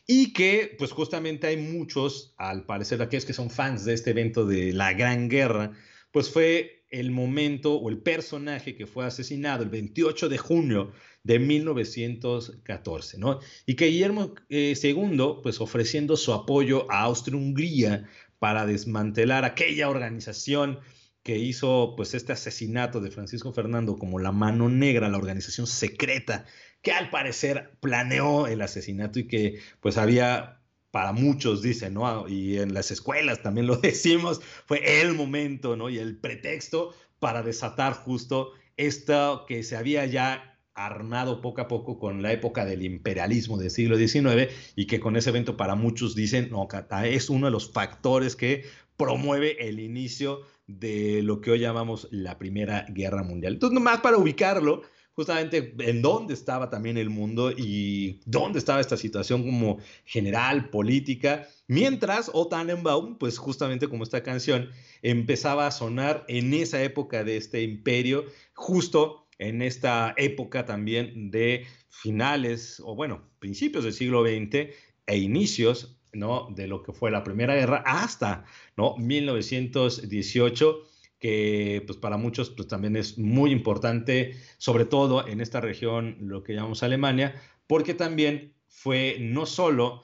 Y 0.06 0.32
que, 0.32 0.74
pues 0.78 0.90
justamente 0.90 1.46
hay 1.46 1.58
muchos, 1.58 2.34
al 2.38 2.64
parecer 2.64 3.02
aquellos 3.02 3.26
que 3.26 3.34
son 3.34 3.50
fans 3.50 3.84
de 3.84 3.92
este 3.92 4.10
evento 4.10 4.46
de 4.46 4.72
la 4.72 4.94
Gran 4.94 5.28
Guerra, 5.28 5.72
pues 6.10 6.30
fue 6.30 6.86
el 6.90 7.10
momento 7.10 7.74
o 7.74 7.90
el 7.90 7.98
personaje 7.98 8.74
que 8.74 8.86
fue 8.86 9.04
asesinado 9.04 9.62
el 9.62 9.68
28 9.68 10.30
de 10.30 10.38
junio 10.38 10.92
de 11.22 11.38
1914, 11.38 13.18
¿no? 13.18 13.40
Y 13.66 13.74
que 13.74 13.86
Guillermo 13.86 14.34
II, 14.48 14.72
eh, 14.72 15.38
pues 15.42 15.60
ofreciendo 15.60 16.16
su 16.16 16.32
apoyo 16.32 16.90
a 16.90 17.02
Austria-Hungría 17.02 18.08
para 18.38 18.66
desmantelar 18.66 19.44
aquella 19.44 19.88
organización 19.88 20.78
que 21.22 21.36
hizo 21.36 21.94
pues 21.96 22.14
este 22.14 22.32
asesinato 22.32 23.00
de 23.00 23.10
Francisco 23.10 23.52
Fernando 23.52 23.96
como 23.96 24.18
la 24.18 24.32
mano 24.32 24.68
negra, 24.68 25.08
la 25.08 25.18
organización 25.18 25.66
secreta 25.66 26.46
que 26.82 26.92
al 26.92 27.10
parecer 27.10 27.76
planeó 27.80 28.46
el 28.46 28.62
asesinato 28.62 29.18
y 29.18 29.26
que 29.26 29.60
pues 29.80 29.98
había 29.98 30.62
para 30.90 31.12
muchos 31.12 31.60
dicen, 31.60 31.94
¿no? 31.94 32.28
Y 32.28 32.58
en 32.58 32.72
las 32.72 32.90
escuelas 32.90 33.42
también 33.42 33.66
lo 33.66 33.76
decimos, 33.82 34.40
fue 34.66 35.02
el 35.02 35.14
momento, 35.14 35.76
¿no? 35.76 35.90
Y 35.90 35.98
el 35.98 36.16
pretexto 36.16 36.94
para 37.18 37.42
desatar 37.42 37.92
justo 37.92 38.52
esto 38.76 39.44
que 39.46 39.62
se 39.64 39.76
había 39.76 40.06
ya 40.06 40.57
armado 40.86 41.40
poco 41.40 41.60
a 41.60 41.68
poco 41.68 41.98
con 41.98 42.22
la 42.22 42.32
época 42.32 42.64
del 42.64 42.82
imperialismo 42.82 43.58
del 43.58 43.70
siglo 43.70 43.96
XIX 43.96 44.52
y 44.76 44.86
que 44.86 45.00
con 45.00 45.16
ese 45.16 45.30
evento 45.30 45.56
para 45.56 45.74
muchos 45.74 46.14
dicen, 46.14 46.50
no, 46.50 46.68
es 47.04 47.30
uno 47.30 47.46
de 47.46 47.52
los 47.52 47.70
factores 47.72 48.36
que 48.36 48.64
promueve 48.96 49.68
el 49.68 49.80
inicio 49.80 50.40
de 50.66 51.22
lo 51.22 51.40
que 51.40 51.50
hoy 51.50 51.60
llamamos 51.60 52.08
la 52.10 52.38
Primera 52.38 52.86
Guerra 52.90 53.22
Mundial. 53.22 53.54
Entonces, 53.54 53.74
nomás 53.74 54.00
para 54.00 54.18
ubicarlo, 54.18 54.82
justamente 55.12 55.74
en 55.80 56.00
dónde 56.00 56.34
estaba 56.34 56.70
también 56.70 56.96
el 56.96 57.10
mundo 57.10 57.50
y 57.50 58.20
dónde 58.24 58.60
estaba 58.60 58.80
esta 58.80 58.96
situación 58.96 59.42
como 59.42 59.78
general, 60.04 60.70
política, 60.70 61.48
mientras 61.66 62.30
O 62.32 62.46
Tannenbaum, 62.46 63.18
pues 63.18 63.38
justamente 63.38 63.88
como 63.88 64.04
esta 64.04 64.22
canción, 64.22 64.68
empezaba 65.02 65.66
a 65.66 65.72
sonar 65.72 66.24
en 66.28 66.54
esa 66.54 66.82
época 66.82 67.24
de 67.24 67.36
este 67.36 67.62
imperio, 67.62 68.26
justo 68.54 69.27
en 69.38 69.62
esta 69.62 70.14
época 70.16 70.66
también 70.66 71.30
de 71.30 71.66
finales, 71.88 72.80
o 72.84 72.94
bueno, 72.94 73.28
principios 73.38 73.84
del 73.84 73.92
siglo 73.92 74.22
XX 74.24 74.74
e 75.06 75.18
inicios 75.18 75.96
¿no? 76.12 76.48
de 76.54 76.66
lo 76.66 76.82
que 76.82 76.92
fue 76.92 77.10
la 77.10 77.24
Primera 77.24 77.54
Guerra 77.54 77.82
hasta 77.86 78.44
¿no? 78.76 78.96
1918 78.96 80.82
que 81.18 81.82
pues 81.86 81.98
para 81.98 82.16
muchos 82.16 82.50
pues 82.50 82.68
también 82.68 82.96
es 82.96 83.18
muy 83.18 83.50
importante, 83.50 84.36
sobre 84.56 84.84
todo 84.84 85.26
en 85.26 85.40
esta 85.40 85.60
región, 85.60 86.16
lo 86.20 86.44
que 86.44 86.54
llamamos 86.54 86.82
Alemania, 86.82 87.34
porque 87.66 87.94
también 87.94 88.54
fue 88.68 89.16
no 89.20 89.46
solo 89.46 90.02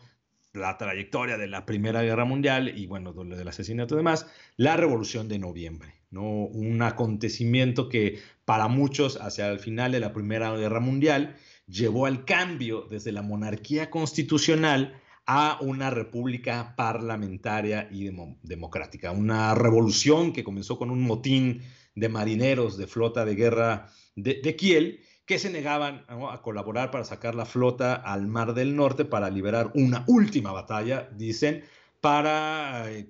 la 0.53 0.77
trayectoria 0.77 1.37
de 1.37 1.49
la 1.49 1.67
Primera 1.67 2.03
Guerra 2.03 2.25
Mundial 2.25 2.77
y 2.77 2.87
bueno, 2.87 3.13
del 3.13 3.49
asesinato 3.49 3.95
y 3.95 3.99
demás, 3.99 4.27
la 4.57 4.77
Revolución 4.77 5.29
de 5.29 5.39
Noviembre, 5.39 5.95
¿no? 6.15 6.23
Un 6.23 6.81
acontecimiento 6.81 7.89
que 7.91 8.21
para 8.45 8.69
muchos 8.69 9.21
hacia 9.21 9.51
el 9.51 9.59
final 9.59 9.93
de 9.93 10.01
la 10.01 10.13
Primera 10.13 10.57
Guerra 10.57 10.81
Mundial 10.81 11.37
llevó 11.67 12.07
al 12.07 12.25
cambio 12.25 12.87
desde 12.89 13.13
la 13.13 13.23
monarquía 13.23 13.91
constitucional 13.91 15.01
a 15.27 15.59
una 15.61 15.91
república 15.91 16.75
parlamentaria 16.77 17.89
y 17.91 18.11
democrática, 18.43 19.11
una 19.11 19.55
revolución 19.55 20.33
que 20.33 20.45
comenzó 20.45 20.79
con 20.79 20.91
un 20.91 21.03
motín 21.03 21.63
de 21.95 22.09
marineros 22.09 22.77
de 22.77 22.87
flota 22.87 23.25
de 23.25 23.35
guerra 23.35 23.89
de, 24.17 24.57
Kiel 24.57 25.01
que 25.25 25.39
se 25.39 25.51
negaban 25.51 26.05
a 26.09 26.43
colaborar 26.43 26.91
para 26.91 27.05
sacar 27.05 27.35
la 27.35 27.47
flota 27.47 27.95
al 27.95 28.27
Mar 28.27 28.53
del 28.53 28.77
Norte 28.77 29.07
para 29.07 29.31
liberar 29.31 29.71
una 29.75 30.05
última 30.07 30.53
batalla, 30.53 31.09
dicen, 31.17 31.65
para, 32.03 32.93
eh, 32.93 33.09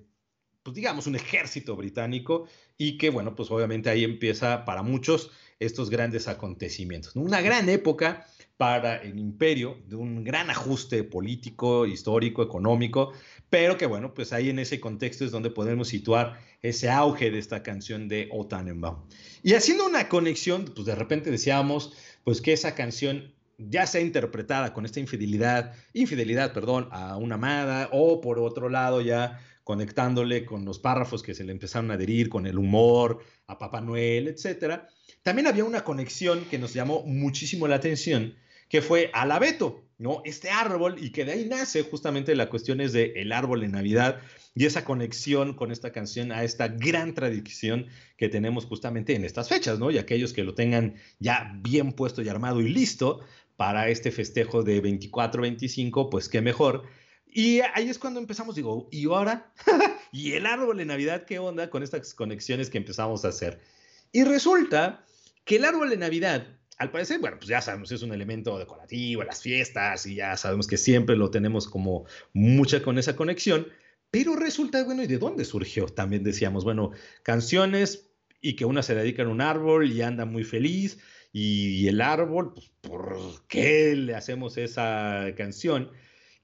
pues 0.62 0.76
digamos, 0.76 1.08
un 1.08 1.16
ejército 1.16 1.74
británico 1.74 2.46
y 2.78 2.98
que, 2.98 3.10
bueno, 3.10 3.34
pues 3.34 3.50
obviamente 3.50 3.90
ahí 3.90 4.04
empieza 4.04 4.64
para 4.64 4.82
muchos 4.82 5.30
estos 5.60 5.90
grandes 5.90 6.28
acontecimientos. 6.28 7.14
Una 7.14 7.40
gran 7.40 7.68
época 7.68 8.26
para 8.56 8.96
el 8.96 9.18
imperio, 9.18 9.78
de 9.88 9.96
un 9.96 10.22
gran 10.22 10.48
ajuste 10.48 11.02
político, 11.02 11.86
histórico, 11.86 12.42
económico, 12.42 13.12
pero 13.50 13.76
que 13.76 13.86
bueno, 13.86 14.14
pues 14.14 14.32
ahí 14.32 14.48
en 14.48 14.58
ese 14.58 14.80
contexto 14.80 15.24
es 15.24 15.32
donde 15.32 15.50
podemos 15.50 15.88
situar 15.88 16.38
ese 16.62 16.88
auge 16.88 17.30
de 17.30 17.38
esta 17.38 17.62
canción 17.62 18.08
de 18.08 18.28
O 18.32 18.46
Tannenbaum. 18.46 19.06
Y 19.42 19.54
haciendo 19.54 19.86
una 19.86 20.08
conexión, 20.08 20.66
pues 20.74 20.86
de 20.86 20.94
repente 20.94 21.30
decíamos, 21.30 21.92
pues 22.22 22.40
que 22.40 22.52
esa 22.52 22.74
canción 22.74 23.34
ya 23.58 23.86
sea 23.86 24.00
interpretada 24.00 24.72
con 24.72 24.84
esta 24.84 25.00
infidelidad, 25.00 25.74
infidelidad, 25.92 26.52
perdón, 26.52 26.88
a 26.90 27.16
una 27.16 27.36
amada, 27.36 27.88
o 27.92 28.20
por 28.20 28.38
otro 28.38 28.68
lado 28.68 29.00
ya 29.00 29.40
conectándole 29.64 30.44
con 30.44 30.64
los 30.64 30.78
párrafos 30.78 31.22
que 31.22 31.34
se 31.34 31.42
le 31.42 31.52
empezaron 31.52 31.90
a 31.90 31.94
adherir, 31.94 32.28
con 32.28 32.46
el 32.46 32.58
humor, 32.58 33.24
a 33.46 33.58
Papá 33.58 33.80
Noel, 33.80 34.28
etcétera. 34.28 34.88
También 35.22 35.46
había 35.46 35.64
una 35.64 35.84
conexión 35.84 36.44
que 36.44 36.58
nos 36.58 36.74
llamó 36.74 37.02
muchísimo 37.04 37.66
la 37.66 37.76
atención, 37.76 38.36
que 38.68 38.82
fue 38.82 39.10
al 39.14 39.32
abeto, 39.32 39.82
¿no? 39.98 40.20
Este 40.24 40.50
árbol 40.50 40.96
y 41.02 41.10
que 41.10 41.24
de 41.24 41.32
ahí 41.32 41.46
nace 41.46 41.82
justamente 41.82 42.34
la 42.34 42.50
cuestión 42.50 42.80
es 42.80 42.92
de 42.92 43.14
el 43.16 43.32
árbol 43.32 43.62
de 43.62 43.68
Navidad 43.68 44.20
y 44.54 44.66
esa 44.66 44.84
conexión 44.84 45.54
con 45.54 45.72
esta 45.72 45.92
canción 45.92 46.30
a 46.30 46.44
esta 46.44 46.68
gran 46.68 47.14
tradición 47.14 47.86
que 48.16 48.28
tenemos 48.28 48.66
justamente 48.66 49.14
en 49.14 49.24
estas 49.24 49.48
fechas, 49.48 49.78
¿no? 49.78 49.90
Y 49.90 49.98
aquellos 49.98 50.32
que 50.32 50.44
lo 50.44 50.54
tengan 50.54 50.94
ya 51.18 51.52
bien 51.62 51.92
puesto 51.92 52.22
y 52.22 52.28
armado 52.28 52.60
y 52.60 52.68
listo 52.68 53.20
para 53.56 53.88
este 53.88 54.10
festejo 54.10 54.62
de 54.62 54.82
24-25, 54.82 56.08
pues 56.10 56.28
qué 56.28 56.40
mejor. 56.40 56.84
Y 57.36 57.60
ahí 57.74 57.90
es 57.90 57.98
cuando 57.98 58.20
empezamos, 58.20 58.54
digo, 58.54 58.88
¿y 58.92 59.06
ahora? 59.06 59.52
¿Y 60.12 60.32
el 60.34 60.46
árbol 60.46 60.78
de 60.78 60.84
Navidad 60.84 61.24
qué 61.24 61.40
onda 61.40 61.68
con 61.68 61.82
estas 61.82 62.14
conexiones 62.14 62.70
que 62.70 62.78
empezamos 62.78 63.24
a 63.24 63.28
hacer? 63.28 63.60
Y 64.12 64.22
resulta 64.22 65.04
que 65.44 65.56
el 65.56 65.64
árbol 65.64 65.90
de 65.90 65.96
Navidad 65.96 66.46
al 66.78 66.90
parecer, 66.90 67.20
bueno, 67.20 67.36
pues 67.38 67.48
ya 67.48 67.60
sabemos, 67.60 67.92
es 67.92 68.02
un 68.02 68.12
elemento 68.12 68.58
decorativo, 68.58 69.22
las 69.22 69.42
fiestas, 69.42 70.06
y 70.06 70.16
ya 70.16 70.36
sabemos 70.36 70.66
que 70.66 70.76
siempre 70.76 71.16
lo 71.16 71.30
tenemos 71.30 71.68
como 71.68 72.04
mucha 72.32 72.82
con 72.82 72.98
esa 72.98 73.14
conexión, 73.14 73.68
pero 74.10 74.36
resulta, 74.36 74.82
bueno, 74.84 75.02
¿y 75.02 75.06
de 75.06 75.18
dónde 75.18 75.44
surgió? 75.44 75.86
También 75.86 76.24
decíamos, 76.24 76.64
bueno, 76.64 76.90
canciones 77.22 78.10
y 78.40 78.56
que 78.56 78.64
una 78.64 78.82
se 78.82 78.94
dedica 78.94 79.22
a 79.22 79.28
un 79.28 79.40
árbol 79.40 79.90
y 79.90 80.02
anda 80.02 80.24
muy 80.24 80.44
feliz, 80.44 80.98
y, 81.32 81.88
el 81.88 82.00
árbol, 82.00 82.54
pues, 82.54 82.70
¿por 82.80 83.44
qué 83.48 83.96
le 83.96 84.14
hacemos 84.14 84.56
esa 84.56 85.32
canción? 85.36 85.90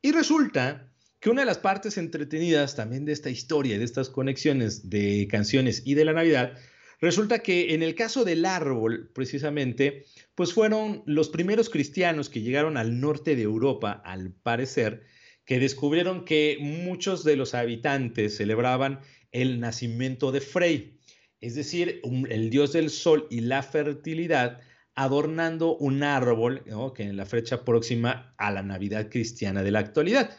Y 0.03 0.13
resulta 0.13 0.93
que 1.21 1.31
una 1.31 1.43
de 1.43 1.47
las 1.47 1.59
partes 1.59 1.99
entretenidas 1.99 2.77
también 2.77 3.05
de 3.05 3.13
esta 3.13 3.31
historia, 3.31 3.79
de 3.79 3.85
estas 3.85 4.09
conexiones 4.09 4.89
de 4.89 5.29
canciones 5.31 5.83
y 5.85 5.95
de 5.95 6.05
la 6.05 6.13
Navidad, 6.13 6.57
Resulta 7.01 7.39
que 7.39 7.75
en 7.75 7.83
el 7.83 7.95
caso 7.95 8.25
del 8.25 8.45
árbol, 8.45 9.11
precisamente, 9.15 10.05
pues 10.35 10.53
fueron 10.53 11.03
los 11.07 11.31
primeros 11.31 11.71
cristianos 11.71 12.29
que 12.29 12.43
llegaron 12.43 12.77
al 12.77 13.01
norte 13.01 13.37
de 13.37 13.43
Europa, 13.43 14.03
al 14.05 14.33
parecer, 14.33 15.05
que 15.47 15.59
descubrieron 15.59 16.27
que 16.27 16.59
muchos 16.61 17.25
de 17.25 17.37
los 17.37 17.55
habitantes 17.55 18.37
celebraban 18.37 19.01
el 19.33 19.61
nacimiento 19.61 20.31
de 20.31 20.43
Frey, 20.43 20.99
es 21.41 21.55
decir, 21.55 22.03
el 22.29 22.51
dios 22.51 22.75
del 22.75 22.91
sol 22.91 23.27
y 23.31 23.41
la 23.41 23.63
fertilidad, 23.63 24.61
adornando 24.95 25.77
un 25.77 26.03
árbol 26.03 26.63
que 26.95 27.03
en 27.05 27.17
la 27.17 27.27
fecha 27.27 27.65
próxima 27.65 28.35
a 28.37 28.51
la 28.51 28.63
Navidad 28.63 29.09
cristiana 29.11 29.63
de 29.63 29.71
la 29.71 29.79
actualidad. 29.79 30.31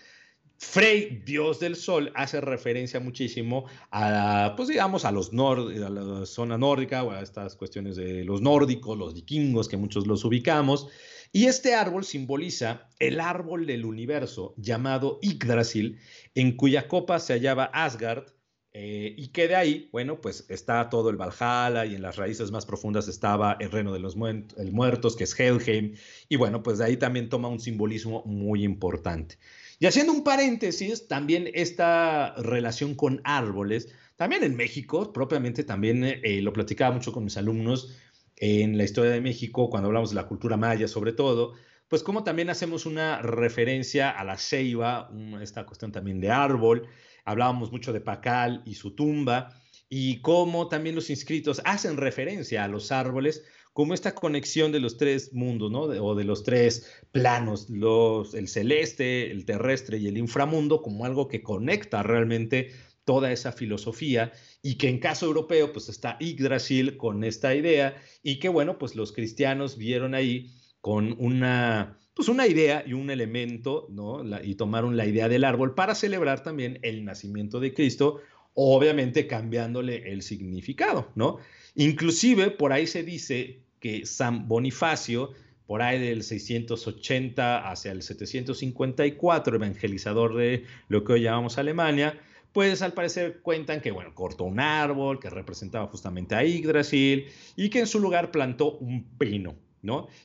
Frey, 0.57 1.23
dios 1.25 1.59
del 1.59 1.75
sol, 1.75 2.11
hace 2.13 2.39
referencia 2.39 2.99
muchísimo 2.99 3.65
a, 3.89 4.53
pues 4.55 4.69
digamos, 4.69 5.05
a 5.05 5.11
los 5.11 5.31
a 5.33 5.89
la 5.89 6.25
zona 6.27 6.55
nórdica 6.55 7.03
o 7.03 7.09
a 7.09 7.21
estas 7.21 7.55
cuestiones 7.55 7.95
de 7.95 8.23
los 8.23 8.41
nórdicos, 8.41 8.95
los 8.95 9.15
vikingos, 9.15 9.67
que 9.67 9.77
muchos 9.77 10.05
los 10.05 10.23
ubicamos. 10.23 10.87
Y 11.31 11.45
este 11.45 11.73
árbol 11.73 12.05
simboliza 12.05 12.89
el 12.99 13.19
árbol 13.19 13.65
del 13.65 13.85
universo 13.85 14.53
llamado 14.57 15.17
Yggdrasil, 15.23 15.97
en 16.35 16.55
cuya 16.55 16.87
copa 16.87 17.19
se 17.19 17.33
hallaba 17.33 17.65
Asgard, 17.73 18.25
eh, 18.73 19.13
y 19.17 19.27
que 19.29 19.49
de 19.49 19.55
ahí, 19.55 19.89
bueno, 19.91 20.21
pues 20.21 20.45
está 20.47 20.89
todo 20.89 21.09
el 21.09 21.17
Valhalla 21.17 21.85
y 21.85 21.95
en 21.95 22.01
las 22.01 22.15
raíces 22.15 22.51
más 22.51 22.65
profundas 22.65 23.09
estaba 23.09 23.57
el 23.59 23.69
reino 23.69 23.91
de 23.91 23.99
los 23.99 24.15
muertos, 24.15 25.15
que 25.17 25.25
es 25.25 25.37
Helheim, 25.37 25.95
y 26.29 26.35
bueno, 26.37 26.63
pues 26.63 26.77
de 26.77 26.85
ahí 26.85 26.97
también 26.97 27.27
toma 27.27 27.49
un 27.49 27.59
simbolismo 27.59 28.23
muy 28.25 28.63
importante. 28.63 29.37
Y 29.79 29.87
haciendo 29.87 30.13
un 30.13 30.23
paréntesis, 30.23 31.07
también 31.07 31.49
esta 31.53 32.33
relación 32.37 32.95
con 32.95 33.19
árboles, 33.25 33.89
también 34.15 34.43
en 34.43 34.55
México, 34.55 35.11
propiamente 35.11 35.63
también 35.63 36.03
eh, 36.03 36.41
lo 36.41 36.53
platicaba 36.53 36.95
mucho 36.95 37.11
con 37.11 37.23
mis 37.25 37.35
alumnos 37.35 37.97
en 38.37 38.77
la 38.77 38.85
historia 38.85 39.11
de 39.11 39.21
México, 39.21 39.69
cuando 39.69 39.87
hablamos 39.87 40.11
de 40.11 40.15
la 40.15 40.27
cultura 40.27 40.55
maya 40.55 40.87
sobre 40.87 41.11
todo, 41.11 41.55
pues 41.87 42.03
como 42.03 42.23
también 42.23 42.49
hacemos 42.49 42.85
una 42.85 43.21
referencia 43.21 44.09
a 44.09 44.23
la 44.23 44.37
ceiba, 44.37 45.11
esta 45.41 45.65
cuestión 45.65 45.91
también 45.91 46.21
de 46.21 46.31
árbol, 46.31 46.87
hablábamos 47.25 47.71
mucho 47.71 47.93
de 47.93 48.01
Pacal 48.01 48.61
y 48.65 48.75
su 48.75 48.95
tumba, 48.95 49.61
y 49.89 50.21
cómo 50.21 50.69
también 50.69 50.95
los 50.95 51.09
inscritos 51.09 51.61
hacen 51.65 51.97
referencia 51.97 52.63
a 52.63 52.67
los 52.69 52.91
árboles 52.91 53.43
como 53.73 53.93
esta 53.93 54.15
conexión 54.15 54.71
de 54.71 54.79
los 54.79 54.97
tres 54.97 55.33
mundos, 55.33 55.71
¿no? 55.71 55.81
o 55.81 56.15
de 56.15 56.23
los 56.23 56.43
tres 56.43 57.03
planos, 57.11 57.69
los, 57.69 58.33
el 58.33 58.47
celeste, 58.47 59.31
el 59.31 59.45
terrestre 59.45 59.97
y 59.97 60.07
el 60.07 60.17
inframundo, 60.17 60.81
como 60.81 61.05
algo 61.05 61.27
que 61.27 61.41
conecta 61.41 62.03
realmente 62.03 62.71
toda 63.05 63.31
esa 63.31 63.51
filosofía 63.51 64.31
y 64.61 64.75
que 64.75 64.89
en 64.89 64.99
caso 64.99 65.25
europeo 65.25 65.73
pues 65.73 65.89
está 65.89 66.17
Yggdrasil 66.19 66.97
con 66.97 67.23
esta 67.23 67.55
idea 67.55 67.95
y 68.23 68.39
que 68.39 68.49
bueno, 68.49 68.77
pues 68.77 68.95
los 68.95 69.11
cristianos 69.11 69.77
vieron 69.77 70.13
ahí 70.15 70.51
con 70.81 71.15
una 71.19 71.97
pues 72.13 72.27
una 72.27 72.47
idea 72.47 72.83
y 72.85 72.93
un 72.93 73.09
elemento, 73.09 73.87
¿no? 73.89 74.21
y 74.43 74.55
tomaron 74.55 74.97
la 74.97 75.05
idea 75.05 75.29
del 75.29 75.43
árbol 75.43 75.75
para 75.75 75.95
celebrar 75.95 76.43
también 76.43 76.79
el 76.81 77.05
nacimiento 77.05 77.59
de 77.59 77.73
Cristo, 77.73 78.19
obviamente 78.53 79.27
cambiándole 79.27 80.11
el 80.11 80.21
significado, 80.21 81.09
¿no? 81.15 81.37
Inclusive 81.75 82.51
por 82.51 82.73
ahí 82.73 82.85
se 82.85 83.03
dice 83.03 83.61
que 83.79 84.05
San 84.05 84.47
Bonifacio, 84.47 85.31
por 85.65 85.81
ahí 85.81 85.99
del 85.99 86.23
680 86.23 87.69
hacia 87.69 87.93
el 87.93 88.01
754, 88.01 89.55
evangelizador 89.55 90.35
de 90.35 90.65
lo 90.89 91.05
que 91.05 91.13
hoy 91.13 91.21
llamamos 91.21 91.57
Alemania, 91.57 92.19
pues 92.51 92.81
al 92.81 92.91
parecer 92.91 93.39
cuentan 93.41 93.79
que, 93.79 93.91
bueno, 93.91 94.13
cortó 94.13 94.43
un 94.43 94.59
árbol 94.59 95.19
que 95.19 95.29
representaba 95.29 95.87
justamente 95.87 96.35
a 96.35 96.43
Yggdrasil 96.43 97.27
y 97.55 97.69
que 97.69 97.79
en 97.79 97.87
su 97.87 97.99
lugar 97.99 98.31
plantó 98.31 98.77
un 98.77 99.05
pino. 99.17 99.55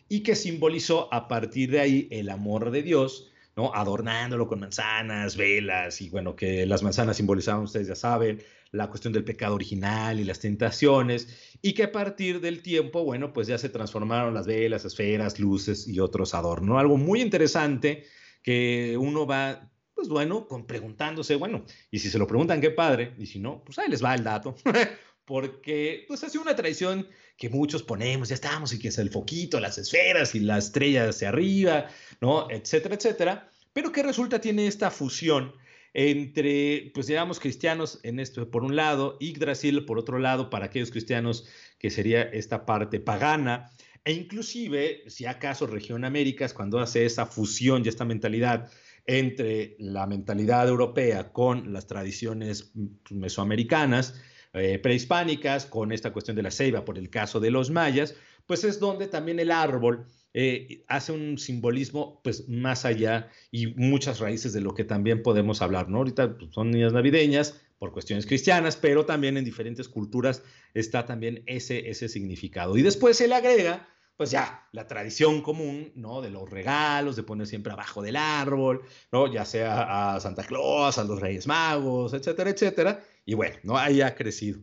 Y 0.09 0.21
que 0.21 0.35
simbolizó 0.35 1.13
a 1.13 1.29
partir 1.29 1.71
de 1.71 1.81
ahí 1.81 2.09
el 2.11 2.29
amor 2.31 2.71
de 2.71 2.83
Dios, 2.83 3.31
¿no? 3.57 3.75
Adornándolo 3.75 4.47
con 4.47 4.61
manzanas, 4.61 5.37
velas, 5.37 6.01
y 6.01 6.11
bueno, 6.11 6.37
que 6.37 6.67
las 6.67 6.83
manzanas 6.83 7.17
simbolizaban, 7.17 7.63
ustedes 7.65 7.89
ya 7.89 7.95
saben, 7.95 8.43
la 8.73 8.89
cuestión 8.89 9.13
del 9.13 9.25
pecado 9.25 9.55
original 9.55 10.21
y 10.21 10.25
las 10.25 10.41
tentaciones, 10.41 11.57
y 11.63 11.73
que 11.73 11.85
a 11.85 11.93
partir 11.93 12.41
del 12.41 12.63
tiempo, 12.63 13.05
bueno, 13.05 13.33
pues 13.33 13.47
ya 13.47 13.57
se 13.57 13.71
transformaron 13.71 14.35
las 14.35 14.47
velas, 14.47 14.85
esferas, 14.85 15.41
luces 15.41 15.89
y 15.89 16.01
otros 16.01 16.35
adornos. 16.35 16.79
Algo 16.79 16.99
muy 16.99 17.23
interesante 17.23 18.05
que 18.43 18.97
uno 18.99 19.27
va, 19.27 19.71
pues 19.95 20.09
bueno, 20.09 20.47
con, 20.47 20.67
preguntándose, 20.67 21.37
bueno, 21.37 21.65
y 21.91 21.99
si 21.99 22.11
se 22.11 22.19
lo 22.19 22.27
preguntan, 22.27 22.61
qué 22.61 22.71
padre, 22.71 23.15
y 23.19 23.27
si 23.27 23.39
no, 23.39 23.65
pues 23.65 23.79
ahí 23.79 23.89
les 23.89 24.05
va 24.05 24.15
el 24.15 24.23
dato. 24.23 24.55
porque 25.27 26.05
pues 26.09 26.25
ha 26.25 26.31
sido 26.31 26.43
una 26.43 26.57
tradición 26.57 27.07
que 27.37 27.51
muchos 27.51 27.83
ponemos, 27.83 28.31
ya 28.31 28.37
estamos, 28.37 28.73
y 28.73 28.79
que 28.79 28.89
es 28.89 28.99
el 28.99 29.11
foquito, 29.11 29.61
las 29.61 29.77
esferas 29.77 30.35
y 30.35 30.41
la 30.41 30.57
estrella 30.57 31.09
hacia 31.09 31.29
arriba, 31.29 31.89
¿no? 32.21 32.49
Etcétera, 32.51 32.95
etcétera, 32.95 33.51
pero 33.75 33.93
que 33.93 34.03
resulta 34.03 34.41
tiene 34.41 34.67
esta 34.67 34.91
fusión 34.91 35.53
entre, 35.93 36.91
pues 36.95 37.07
digamos, 37.07 37.41
cristianos 37.41 38.01
en 38.03 38.21
esto 38.21 38.51
por 38.51 38.63
un 38.63 38.77
lado, 38.77 39.19
Yggdrasil 39.19 39.85
por 39.85 39.99
otro 39.99 40.19
lado, 40.19 40.49
para 40.49 40.67
aquellos 40.67 40.91
cristianos 40.91 41.47
que 41.79 41.91
sería 41.91 42.23
esta 42.23 42.65
parte 42.65 43.01
pagana, 43.01 43.71
e 44.05 44.13
inclusive, 44.13 45.03
si 45.09 45.27
acaso 45.27 45.67
Región 45.67 46.05
Américas, 46.05 46.55
cuando 46.55 46.79
hace 46.79 47.05
esa 47.05 47.27
fusión 47.27 47.83
y 47.85 47.89
esta 47.89 48.05
mentalidad 48.05 48.71
entre 49.07 49.75
la 49.79 50.07
mentalidad 50.07 50.69
europea 50.69 51.33
con 51.33 51.73
las 51.73 51.87
tradiciones 51.87 52.73
mesoamericanas, 53.11 54.21
eh, 54.57 54.79
prehispánicas, 54.79 55.67
con 55.67 55.93
esta 55.93 56.13
cuestión 56.13 56.37
de 56.37 56.43
la 56.43 56.51
ceiba 56.51 56.85
por 56.85 56.99
el 56.99 57.11
caso 57.11 57.41
de 57.41 57.51
los 57.51 57.71
mayas, 57.71 58.15
pues 58.47 58.65
es 58.65 58.81
donde 58.81 59.07
también 59.07 59.39
el 59.39 59.51
árbol 59.51 60.07
eh, 60.33 60.85
hace 60.89 61.13
un 61.13 61.39
simbolismo 61.39 62.21
pues 62.23 62.49
más 62.49 62.85
allá 62.85 63.31
y 63.51 63.69
muchas 63.69 64.21
raíces 64.21 64.53
de 64.53 64.61
lo 64.61 64.75
que 64.75 64.85
también 64.85 65.23
podemos 65.23 65.63
hablar, 65.63 65.89
¿no? 65.89 65.99
Ahorita 65.99 66.37
pues, 66.37 66.53
son 66.53 66.71
niñas 66.71 66.93
navideñas 66.93 67.61
por 67.79 67.93
cuestiones 67.93 68.27
cristianas, 68.27 68.77
pero 68.77 69.05
también 69.05 69.37
en 69.37 69.45
diferentes 69.45 69.89
culturas 69.89 70.43
está 70.75 71.05
también 71.05 71.43
ese, 71.47 71.91
ese 71.91 72.09
significado. 72.09 72.77
Y 72.77 72.83
después 72.83 73.17
se 73.17 73.29
le 73.29 73.35
agrega 73.35 73.89
pues 74.17 74.31
ya, 74.31 74.67
la 74.73 74.87
tradición 74.87 75.43
común, 75.43 75.93
¿no? 75.95 76.23
De 76.23 76.31
los 76.31 76.49
regalos, 76.49 77.17
de 77.17 77.23
poner 77.23 77.47
siempre 77.47 77.73
abajo 77.73 78.03
del 78.03 78.17
árbol, 78.17 78.83
¿no? 79.13 79.31
Ya 79.31 79.45
sea 79.45 80.15
a 80.15 80.21
Santa 80.21 80.45
Claus, 80.45 80.99
a 80.99 81.05
los 81.05 81.21
Reyes 81.21 81.47
Magos, 81.47 82.15
etcétera, 82.15 82.51
etcétera. 82.51 83.05
Y 83.27 83.35
bueno, 83.35 83.57
¿no? 83.63 83.77
Ahí 83.77 84.01
ha 84.01 84.15
crecido. 84.15 84.61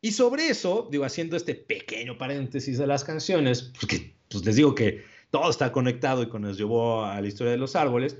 Y 0.00 0.12
sobre 0.12 0.48
eso, 0.48 0.88
digo, 0.90 1.04
haciendo 1.04 1.36
este 1.36 1.54
pequeño 1.54 2.18
paréntesis 2.18 2.78
de 2.78 2.86
las 2.86 3.04
canciones, 3.04 3.72
porque 3.78 4.16
pues 4.28 4.44
les 4.44 4.56
digo 4.56 4.74
que 4.74 5.04
todo 5.30 5.48
está 5.48 5.72
conectado 5.72 6.22
y 6.22 6.28
con 6.28 6.42
nos 6.42 6.58
llevó 6.58 7.04
a 7.04 7.20
la 7.20 7.26
historia 7.26 7.52
de 7.52 7.58
los 7.58 7.74
árboles. 7.74 8.16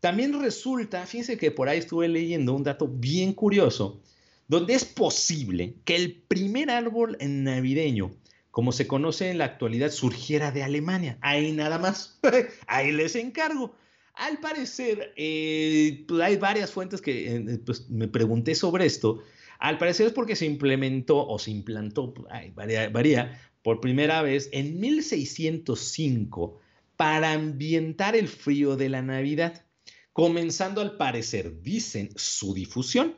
También 0.00 0.38
resulta, 0.40 1.06
fíjense 1.06 1.38
que 1.38 1.50
por 1.50 1.68
ahí 1.68 1.78
estuve 1.78 2.08
leyendo 2.08 2.54
un 2.54 2.64
dato 2.64 2.88
bien 2.88 3.32
curioso, 3.32 4.00
donde 4.46 4.74
es 4.74 4.84
posible 4.84 5.76
que 5.84 5.96
el 5.96 6.22
primer 6.28 6.70
árbol 6.70 7.16
navideño, 7.20 8.10
como 8.50 8.72
se 8.72 8.86
conoce 8.86 9.30
en 9.30 9.38
la 9.38 9.44
actualidad, 9.44 9.90
surgiera 9.90 10.50
de 10.50 10.62
Alemania. 10.62 11.18
Ahí 11.20 11.52
nada 11.52 11.78
más. 11.78 12.20
ahí 12.66 12.92
les 12.92 13.16
encargo. 13.16 13.74
Al 14.14 14.38
parecer, 14.38 15.12
eh, 15.16 16.04
pues 16.06 16.20
hay 16.20 16.36
varias 16.36 16.72
fuentes 16.72 17.00
que 17.00 17.36
eh, 17.36 17.58
pues, 17.64 17.88
me 17.88 18.08
pregunté 18.08 18.54
sobre 18.54 18.86
esto. 18.86 19.22
Al 19.58 19.78
parecer 19.78 20.08
es 20.08 20.12
porque 20.12 20.36
se 20.36 20.46
implementó 20.46 21.26
o 21.26 21.38
se 21.38 21.50
implantó, 21.50 22.14
varía, 22.54 22.88
varía, 22.88 23.40
por 23.62 23.80
primera 23.80 24.22
vez 24.22 24.48
en 24.52 24.80
1605 24.80 26.58
para 26.96 27.32
ambientar 27.32 28.16
el 28.16 28.28
frío 28.28 28.76
de 28.76 28.88
la 28.88 29.02
Navidad, 29.02 29.64
comenzando 30.12 30.80
al 30.80 30.96
parecer, 30.96 31.62
dicen, 31.62 32.10
su 32.16 32.52
difusión. 32.52 33.16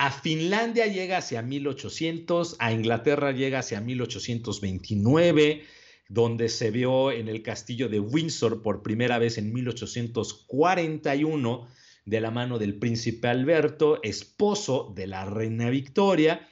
A 0.00 0.12
Finlandia 0.12 0.86
llega 0.86 1.18
hacia 1.18 1.42
1800, 1.42 2.54
a 2.60 2.72
Inglaterra 2.72 3.32
llega 3.32 3.58
hacia 3.58 3.80
1829, 3.80 5.64
donde 6.08 6.48
se 6.48 6.70
vio 6.70 7.10
en 7.10 7.26
el 7.26 7.42
castillo 7.42 7.88
de 7.88 7.98
Windsor 7.98 8.62
por 8.62 8.84
primera 8.84 9.18
vez 9.18 9.38
en 9.38 9.52
1841 9.52 11.68
de 12.04 12.20
la 12.20 12.30
mano 12.30 12.60
del 12.60 12.78
príncipe 12.78 13.26
Alberto, 13.26 13.98
esposo 14.04 14.92
de 14.94 15.08
la 15.08 15.24
reina 15.24 15.68
Victoria, 15.68 16.48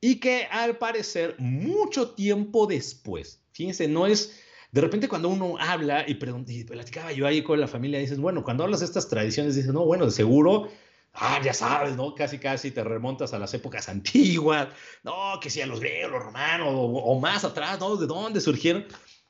y 0.00 0.14
que 0.14 0.46
al 0.50 0.78
parecer 0.78 1.34
mucho 1.38 2.12
tiempo 2.12 2.66
después, 2.66 3.42
fíjense, 3.52 3.88
no 3.88 4.06
es 4.06 4.40
de 4.72 4.80
repente 4.80 5.06
cuando 5.06 5.28
uno 5.28 5.58
habla 5.58 6.06
y, 6.08 6.12
y 6.12 6.64
platicaba 6.64 7.12
yo 7.12 7.26
ahí 7.26 7.42
con 7.42 7.60
la 7.60 7.68
familia, 7.68 7.98
dices, 7.98 8.18
bueno, 8.18 8.42
cuando 8.42 8.64
hablas 8.64 8.80
de 8.80 8.86
estas 8.86 9.10
tradiciones, 9.10 9.54
dices, 9.54 9.70
no, 9.72 9.84
bueno, 9.84 10.06
de 10.06 10.12
seguro, 10.12 10.70
ah, 11.16 11.40
ya 11.42 11.52
sabes, 11.52 11.96
¿no? 11.96 12.14
Casi, 12.14 12.38
casi 12.38 12.70
te 12.70 12.84
remontas 12.84 13.32
a 13.34 13.38
las 13.38 13.52
épocas 13.54 13.88
antiguas, 13.88 14.68
no, 15.02 15.38
que 15.40 15.50
si 15.50 15.60
a 15.60 15.66
los 15.66 15.80
griegos, 15.80 16.12
los 16.12 16.22
romanos, 16.22 16.68
o, 16.70 16.82
o, 16.82 17.20
más 17.20 17.44
atrás, 17.44 17.80
¿no? 17.80 17.96
¿De 17.96 18.06
dónde 18.06 18.40
surgieron? 18.40 18.86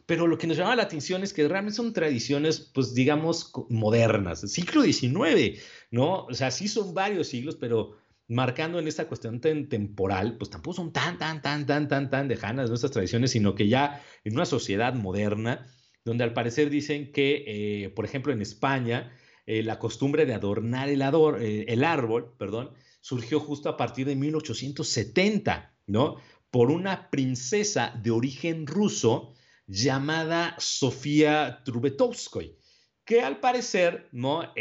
Pero 0.06 0.26
lo 0.26 0.38
que 0.38 0.46
nos 0.46 0.56
llama 0.56 0.76
la 0.76 0.84
atención 0.84 1.22
es 1.24 1.32
que 1.32 1.48
realmente 1.48 1.76
son 1.76 1.92
tradiciones, 1.92 2.60
pues 2.60 2.94
digamos, 2.94 3.52
modernas, 3.68 4.40
siglo 4.40 4.82
XIX, 4.82 5.60
¿no? 5.90 6.26
O 6.26 6.34
sea, 6.34 6.50
sí 6.50 6.68
son 6.68 6.94
varios 6.94 7.28
siglos, 7.28 7.56
pero 7.56 7.96
marcando 8.28 8.78
en 8.78 8.88
esta 8.88 9.06
cuestión 9.06 9.40
temporal, 9.40 10.36
pues 10.38 10.50
tampoco 10.50 10.76
son 10.76 10.92
tan, 10.92 11.18
tan, 11.18 11.42
tan, 11.42 11.66
tan, 11.66 11.88
tan, 11.88 12.10
tan 12.10 12.28
lejanas 12.28 12.68
nuestras 12.68 12.92
tradiciones, 12.92 13.30
sino 13.32 13.54
que 13.54 13.68
ya 13.68 14.02
en 14.24 14.34
una 14.34 14.46
sociedad 14.46 14.94
moderna, 14.94 15.66
donde 16.04 16.24
al 16.24 16.34
parecer 16.34 16.70
dicen 16.70 17.12
que, 17.12 17.44
eh, 17.46 17.88
por 17.90 18.04
ejemplo, 18.04 18.32
en 18.32 18.42
España, 18.42 19.12
eh, 19.46 19.62
la 19.62 19.78
costumbre 19.78 20.26
de 20.26 20.34
adornar 20.34 20.88
eh, 20.88 21.64
el 21.68 21.84
árbol, 21.84 22.34
perdón, 22.38 22.72
surgió 23.00 23.40
justo 23.40 23.68
a 23.68 23.76
partir 23.76 24.06
de 24.06 24.16
1870, 24.16 25.74
¿no? 25.86 26.16
Por 26.50 26.70
una 26.70 27.10
princesa 27.10 27.98
de 28.02 28.10
origen 28.10 28.66
ruso 28.66 29.34
llamada 29.66 30.54
Sofía 30.58 31.62
Trubetovskoy, 31.64 32.56
que 33.04 33.22
al 33.22 33.40
parecer, 33.40 34.08
¿no? 34.12 34.52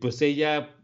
pues 0.00 0.22
ella, 0.22 0.76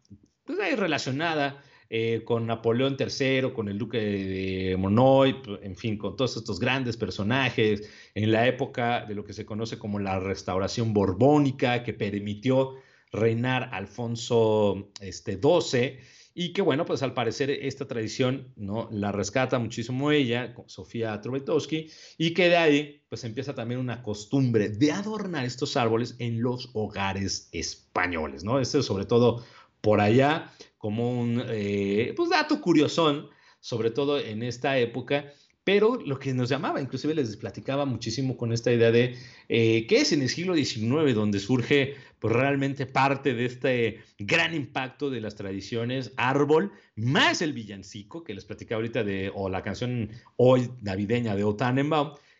pues 0.44 0.58
ahí 0.58 0.74
relacionada 0.74 1.62
eh, 1.94 2.24
con 2.24 2.46
Napoleón 2.46 2.96
III, 2.98 3.52
con 3.52 3.68
el 3.68 3.76
duque 3.76 3.98
de 3.98 4.76
Monoy, 4.78 5.36
en 5.60 5.76
fin, 5.76 5.98
con 5.98 6.16
todos 6.16 6.38
estos 6.38 6.58
grandes 6.58 6.96
personajes, 6.96 7.86
en 8.14 8.32
la 8.32 8.46
época 8.46 9.04
de 9.04 9.14
lo 9.14 9.26
que 9.26 9.34
se 9.34 9.44
conoce 9.44 9.78
como 9.78 9.98
la 9.98 10.18
restauración 10.18 10.94
borbónica, 10.94 11.84
que 11.84 11.92
permitió 11.92 12.76
reinar 13.12 13.70
Alfonso 13.72 14.90
este, 15.00 15.38
XII, 15.40 15.98
y 16.34 16.52
que 16.52 16.62
bueno, 16.62 16.86
pues 16.86 17.02
al 17.02 17.12
parecer 17.12 17.50
esta 17.50 17.86
tradición 17.86 18.52
¿no? 18.56 18.88
la 18.90 19.12
rescata 19.12 19.58
muchísimo 19.58 20.10
ella, 20.10 20.54
Sofía 20.66 21.20
Trubetowski, 21.20 21.90
y 22.16 22.32
que 22.32 22.48
de 22.48 22.56
ahí 22.56 23.02
pues 23.08 23.24
empieza 23.24 23.54
también 23.54 23.80
una 23.80 24.02
costumbre 24.02 24.70
de 24.70 24.92
adornar 24.92 25.44
estos 25.44 25.76
árboles 25.76 26.16
en 26.18 26.40
los 26.40 26.70
hogares 26.72 27.50
españoles, 27.52 28.44
¿no? 28.44 28.58
Este 28.58 28.82
sobre 28.82 29.04
todo 29.04 29.44
por 29.82 30.00
allá 30.00 30.50
como 30.78 31.20
un 31.20 31.42
eh, 31.48 32.14
pues 32.16 32.30
dato 32.30 32.60
curiosón, 32.60 33.28
sobre 33.60 33.90
todo 33.90 34.18
en 34.18 34.42
esta 34.42 34.78
época, 34.78 35.26
pero 35.64 35.96
lo 36.04 36.18
que 36.18 36.34
nos 36.34 36.48
llamaba, 36.48 36.80
inclusive 36.80 37.14
les 37.14 37.36
platicaba 37.36 37.84
muchísimo 37.84 38.36
con 38.36 38.52
esta 38.52 38.72
idea 38.72 38.90
de 38.90 39.16
eh, 39.48 39.86
qué 39.86 40.00
es 40.00 40.12
en 40.12 40.22
el 40.22 40.28
siglo 40.28 40.54
XIX 40.54 41.14
donde 41.14 41.38
surge 41.38 41.94
pues, 42.18 42.34
realmente 42.34 42.86
parte 42.86 43.34
de 43.34 43.44
este 43.44 44.00
gran 44.18 44.54
impacto 44.54 45.08
de 45.10 45.20
las 45.20 45.36
tradiciones 45.36 46.12
árbol, 46.16 46.72
más 46.96 47.42
el 47.42 47.52
villancico, 47.52 48.24
que 48.24 48.34
les 48.34 48.44
platicaba 48.44 48.78
ahorita 48.78 49.04
de, 49.04 49.30
o 49.34 49.48
la 49.48 49.62
canción 49.62 50.10
hoy 50.36 50.70
navideña 50.80 51.36
de 51.36 51.44
O 51.44 51.56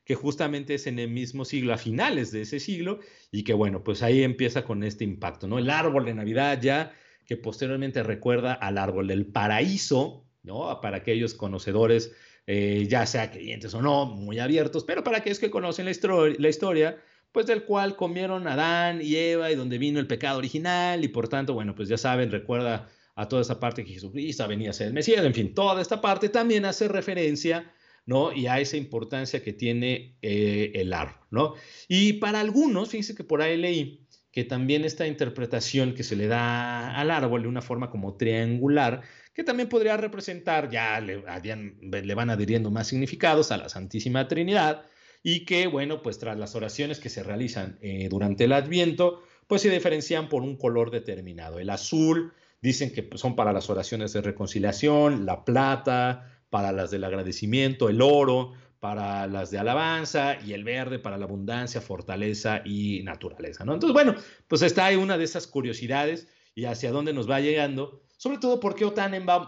que 0.05 0.15
justamente 0.17 0.75
es 0.75 0.89
en 0.89 0.99
el 0.99 1.11
mismo 1.11 1.45
siglo, 1.45 1.73
a 1.73 1.79
finales 1.79 2.33
de 2.33 2.43
ese 2.43 2.59
siglo, 2.59 2.99
y 3.31 3.45
que 3.45 3.53
bueno, 3.53 3.85
pues 3.85 4.03
ahí 4.03 4.25
empieza 4.25 4.65
con 4.65 4.83
este 4.83 5.05
impacto, 5.05 5.47
¿no? 5.47 5.59
El 5.59 5.71
árbol 5.71 6.05
de 6.05 6.15
Navidad 6.15 6.61
ya 6.61 6.93
que 7.25 7.37
posteriormente 7.37 8.03
recuerda 8.03 8.53
al 8.53 8.79
árbol 8.79 9.07
del 9.07 9.27
paraíso, 9.27 10.27
¿no? 10.43 10.81
Para 10.81 10.99
aquellos 10.99 11.35
conocedores, 11.35 12.13
eh, 12.47 12.87
ya 12.89 13.07
sea 13.07 13.31
creyentes 13.31 13.73
o 13.75 13.83
no, 13.83 14.07
muy 14.07 14.39
abiertos, 14.39 14.85
pero 14.85 15.05
para 15.05 15.19
aquellos 15.19 15.39
que 15.39 15.51
conocen 15.51 15.85
la, 15.85 16.49
historia, 16.49 17.01
pues 17.31 17.47
del 17.47 17.65
cual 17.65 17.97
comieron 17.97 18.49
Adán 18.49 19.01
y 19.01 19.15
Eva 19.17 19.51
y 19.51 19.55
donde 19.55 19.79
vino 19.79 20.01
el 20.01 20.07
pecado 20.07 20.39
original 20.39 21.05
y 21.05 21.09
por 21.09 21.29
tanto, 21.29 21.55
bueno, 21.55 21.75
pues 21.75 21.89
ya 21.89 21.97
saben, 21.97 22.31
recuerda 22.31 22.91
a 23.15 23.29
toda 23.29 23.43
esa 23.43 23.61
parte 23.61 23.85
que 23.85 23.95
Jesucristo 23.95 24.49
venía 24.49 24.71
a 24.71 24.73
ser 24.73 24.89
el 24.89 24.93
Mesías, 24.95 25.25
en 25.25 25.35
fin, 25.35 25.55
toda 25.55 25.81
esta 25.81 26.01
parte 26.01 26.29
también 26.29 26.65
hace 26.65 26.89
referencia, 26.89 27.73
¿no? 28.07 28.33
Y 28.33 28.49
a 28.49 28.59
esa 28.59 28.77
importancia 28.77 29.45
que 29.45 29.53
tiene 29.53 30.19
eh, 30.23 30.73
el 30.75 30.93
árbol, 30.93 31.27
¿no? 31.31 31.55
Y 31.89 32.15
para 32.15 32.41
algunos, 32.41 32.89
fíjense 32.89 33.15
que 33.15 33.23
por 33.25 33.43
ahí 33.43 33.57
leí 33.57 34.02
que 34.33 34.45
también 34.45 34.85
esta 34.85 35.07
interpretación 35.07 35.95
que 35.95 36.03
se 36.03 36.17
le 36.17 36.27
da 36.27 36.97
al 36.99 37.11
árbol 37.11 37.43
de 37.43 37.49
una 37.49 37.61
forma 37.61 37.91
como 37.91 38.17
triangular, 38.17 39.03
que 39.35 39.45
también 39.45 39.69
podría 39.69 39.97
representar, 39.99 40.71
ya 40.71 40.99
le, 41.01 42.15
van 42.15 42.31
adhiriendo 42.31 42.71
más 42.71 42.89
significados 42.89 43.53
a 43.53 43.59
la 43.59 43.69
Santísima 43.69 44.27
Trinidad, 44.29 44.87
y 45.23 45.45
que, 45.45 45.67
bueno, 45.67 46.03
pues 46.03 46.19
tras 46.19 46.39
las 46.39 46.57
oraciones 46.57 46.99
que 46.99 47.11
se 47.11 47.23
realizan 47.23 47.79
eh, 47.81 48.09
durante 48.11 48.45
el 48.45 48.53
Adviento, 48.53 49.23
pues 49.47 49.63
se 49.63 49.71
diferencian 49.71 50.29
por 50.29 50.43
un 50.43 50.57
color 50.57 50.91
determinado. 50.91 51.61
El 51.61 51.71
azul 51.71 52.33
dicen 52.61 52.93
que 52.93 53.09
son 53.17 53.37
para 53.37 53.53
las 53.53 53.69
oraciones 53.71 54.13
de 54.15 54.23
reconciliación, 54.23 55.27
la 55.27 55.45
plata 55.45 56.41
para 56.49 56.73
las 56.73 56.91
del 56.91 57.05
agradecimiento, 57.05 57.89
el 57.89 58.01
oro 58.01 58.53
para 58.83 59.29
las 59.29 59.53
de 59.53 59.61
alabanza 59.61 60.39
y 60.45 60.55
el 60.55 60.65
verde 60.65 60.99
para 60.99 61.17
la 61.17 61.27
abundancia, 61.27 61.81
fortaleza 61.81 62.63
y 62.65 63.01
naturaleza, 63.05 63.65
¿no? 63.65 63.75
Entonces, 63.75 63.95
bueno, 63.95 64.17
pues 64.49 64.61
está 64.63 64.87
ahí 64.87 64.97
una 64.97 65.17
de 65.17 65.23
esas 65.23 65.47
curiosidades 65.47 66.27
y 66.57 66.65
hacia 66.65 66.91
dónde 66.91 67.13
nos 67.13 67.31
va 67.31 67.39
llegando, 67.39 68.03
sobre 68.17 68.39
todo 68.39 68.59
porque 68.59 68.85
o 68.85 68.93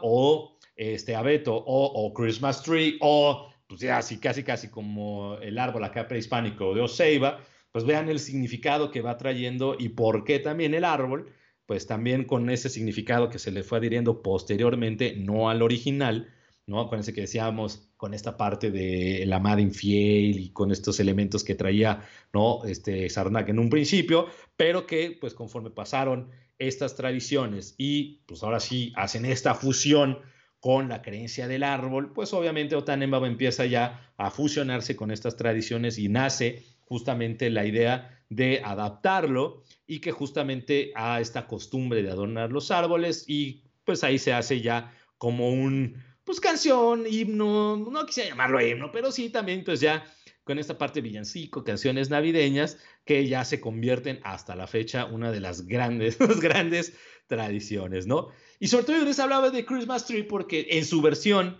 o 0.02 0.58
este 0.76 1.16
Abeto 1.16 1.52
o, 1.52 2.06
o 2.06 2.14
Christmas 2.14 2.62
Tree 2.62 2.96
o 3.00 3.52
pues 3.66 3.80
ya 3.80 3.98
así 3.98 4.20
casi 4.20 4.44
casi 4.44 4.68
como 4.68 5.36
el 5.42 5.58
árbol 5.58 5.82
acá 5.82 6.06
prehispánico 6.06 6.72
de 6.72 6.82
Oseiba, 6.82 7.40
pues 7.72 7.84
vean 7.84 8.08
el 8.08 8.20
significado 8.20 8.92
que 8.92 9.00
va 9.00 9.16
trayendo 9.16 9.74
y 9.76 9.88
por 9.88 10.22
qué 10.22 10.38
también 10.38 10.74
el 10.74 10.84
árbol, 10.84 11.32
pues 11.66 11.88
también 11.88 12.22
con 12.22 12.50
ese 12.50 12.68
significado 12.68 13.30
que 13.30 13.40
se 13.40 13.50
le 13.50 13.64
fue 13.64 13.78
adhiriendo 13.78 14.22
posteriormente, 14.22 15.16
no 15.16 15.50
al 15.50 15.60
original, 15.60 16.32
¿no? 16.66 16.80
Acuérdense 16.80 17.12
que 17.12 17.22
decíamos 17.22 17.90
con 17.96 18.14
esta 18.14 18.36
parte 18.36 18.70
de 18.70 19.24
la 19.26 19.36
amada 19.36 19.60
infiel 19.60 20.38
y 20.40 20.50
con 20.50 20.70
estos 20.70 21.00
elementos 21.00 21.44
que 21.44 21.54
traía, 21.54 22.02
¿no? 22.32 22.64
Este 22.64 23.08
Sarnak 23.10 23.48
en 23.48 23.58
un 23.58 23.70
principio, 23.70 24.26
pero 24.56 24.86
que 24.86 25.16
pues 25.20 25.34
conforme 25.34 25.70
pasaron 25.70 26.30
estas 26.58 26.94
tradiciones 26.96 27.74
y 27.78 28.22
pues 28.26 28.42
ahora 28.42 28.60
sí 28.60 28.92
hacen 28.96 29.24
esta 29.24 29.54
fusión 29.54 30.18
con 30.60 30.88
la 30.88 31.02
creencia 31.02 31.46
del 31.46 31.62
árbol, 31.62 32.12
pues 32.14 32.32
obviamente 32.32 32.74
Otanembaba 32.74 33.26
empieza 33.26 33.66
ya 33.66 34.12
a 34.16 34.30
fusionarse 34.30 34.96
con 34.96 35.10
estas 35.10 35.36
tradiciones 35.36 35.98
y 35.98 36.08
nace 36.08 36.64
justamente 36.80 37.50
la 37.50 37.66
idea 37.66 38.22
de 38.30 38.62
adaptarlo 38.64 39.62
y 39.86 40.00
que 40.00 40.12
justamente 40.12 40.92
a 40.94 41.20
esta 41.20 41.46
costumbre 41.46 42.02
de 42.02 42.10
adornar 42.10 42.50
los 42.50 42.70
árboles 42.70 43.24
y 43.28 43.64
pues 43.84 44.02
ahí 44.04 44.18
se 44.18 44.32
hace 44.32 44.62
ya 44.62 44.92
como 45.18 45.50
un, 45.50 46.02
pues 46.24 46.40
canción, 46.40 47.04
himno, 47.08 47.76
no 47.76 48.06
quisiera 48.06 48.30
llamarlo 48.30 48.60
himno, 48.60 48.90
pero 48.90 49.12
sí 49.12 49.30
también 49.30 49.64
pues 49.64 49.80
ya 49.80 50.04
con 50.44 50.58
esta 50.58 50.76
parte 50.76 51.00
villancico, 51.00 51.64
canciones 51.64 52.10
navideñas, 52.10 52.78
que 53.04 53.26
ya 53.26 53.44
se 53.44 53.60
convierten 53.60 54.20
hasta 54.24 54.54
la 54.54 54.66
fecha 54.66 55.06
una 55.06 55.32
de 55.32 55.40
las 55.40 55.66
grandes, 55.66 56.18
las 56.20 56.40
grandes 56.40 56.94
tradiciones, 57.26 58.06
¿no? 58.06 58.28
Y 58.60 58.68
sobre 58.68 58.84
todo 58.84 58.98
yo 58.98 59.04
les 59.04 59.18
hablaba 59.18 59.50
de 59.50 59.64
Christmas 59.64 60.06
Tree 60.06 60.22
porque 60.22 60.66
en 60.70 60.84
su 60.84 61.00
versión 61.00 61.58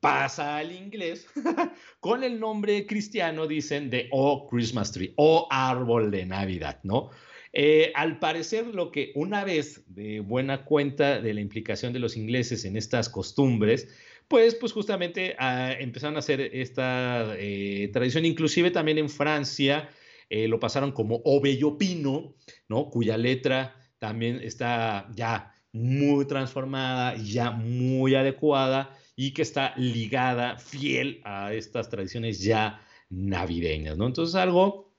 pasa 0.00 0.56
al 0.56 0.72
inglés 0.72 1.26
con 2.00 2.24
el 2.24 2.40
nombre 2.40 2.86
cristiano, 2.86 3.46
dicen, 3.46 3.90
de 3.90 4.08
Oh 4.10 4.48
Christmas 4.48 4.92
Tree 4.92 5.14
o 5.16 5.46
árbol 5.50 6.10
de 6.10 6.26
Navidad, 6.26 6.80
¿no? 6.82 7.10
Eh, 7.56 7.92
al 7.94 8.18
parecer, 8.18 8.66
lo 8.66 8.90
que 8.90 9.12
una 9.14 9.44
vez 9.44 9.84
de 9.86 10.18
buena 10.18 10.64
cuenta 10.64 11.20
de 11.20 11.34
la 11.34 11.40
implicación 11.40 11.92
de 11.92 12.00
los 12.00 12.16
ingleses 12.16 12.64
en 12.64 12.76
estas 12.76 13.08
costumbres, 13.08 13.88
pues, 14.26 14.56
pues 14.56 14.72
justamente 14.72 15.36
ah, 15.38 15.72
empezaron 15.78 16.16
a 16.16 16.18
hacer 16.18 16.40
esta 16.40 17.36
eh, 17.38 17.90
tradición, 17.92 18.24
inclusive 18.24 18.72
también 18.72 18.98
en 18.98 19.08
Francia 19.08 19.88
eh, 20.30 20.48
lo 20.48 20.58
pasaron 20.58 20.90
como 20.90 21.20
O 21.24 21.40
Bello 21.40 21.78
Pino, 21.78 22.34
¿no? 22.68 22.90
Cuya 22.90 23.16
letra 23.16 23.76
también 23.98 24.40
está 24.42 25.08
ya 25.14 25.54
muy 25.72 26.26
transformada 26.26 27.14
y 27.16 27.32
ya 27.32 27.52
muy 27.52 28.16
adecuada 28.16 28.98
y 29.14 29.32
que 29.32 29.42
está 29.42 29.74
ligada 29.76 30.58
fiel 30.58 31.20
a 31.24 31.54
estas 31.54 31.88
tradiciones 31.88 32.40
ya 32.40 32.80
navideñas, 33.10 33.96
¿no? 33.96 34.06
Entonces 34.08 34.34
algo 34.34 34.93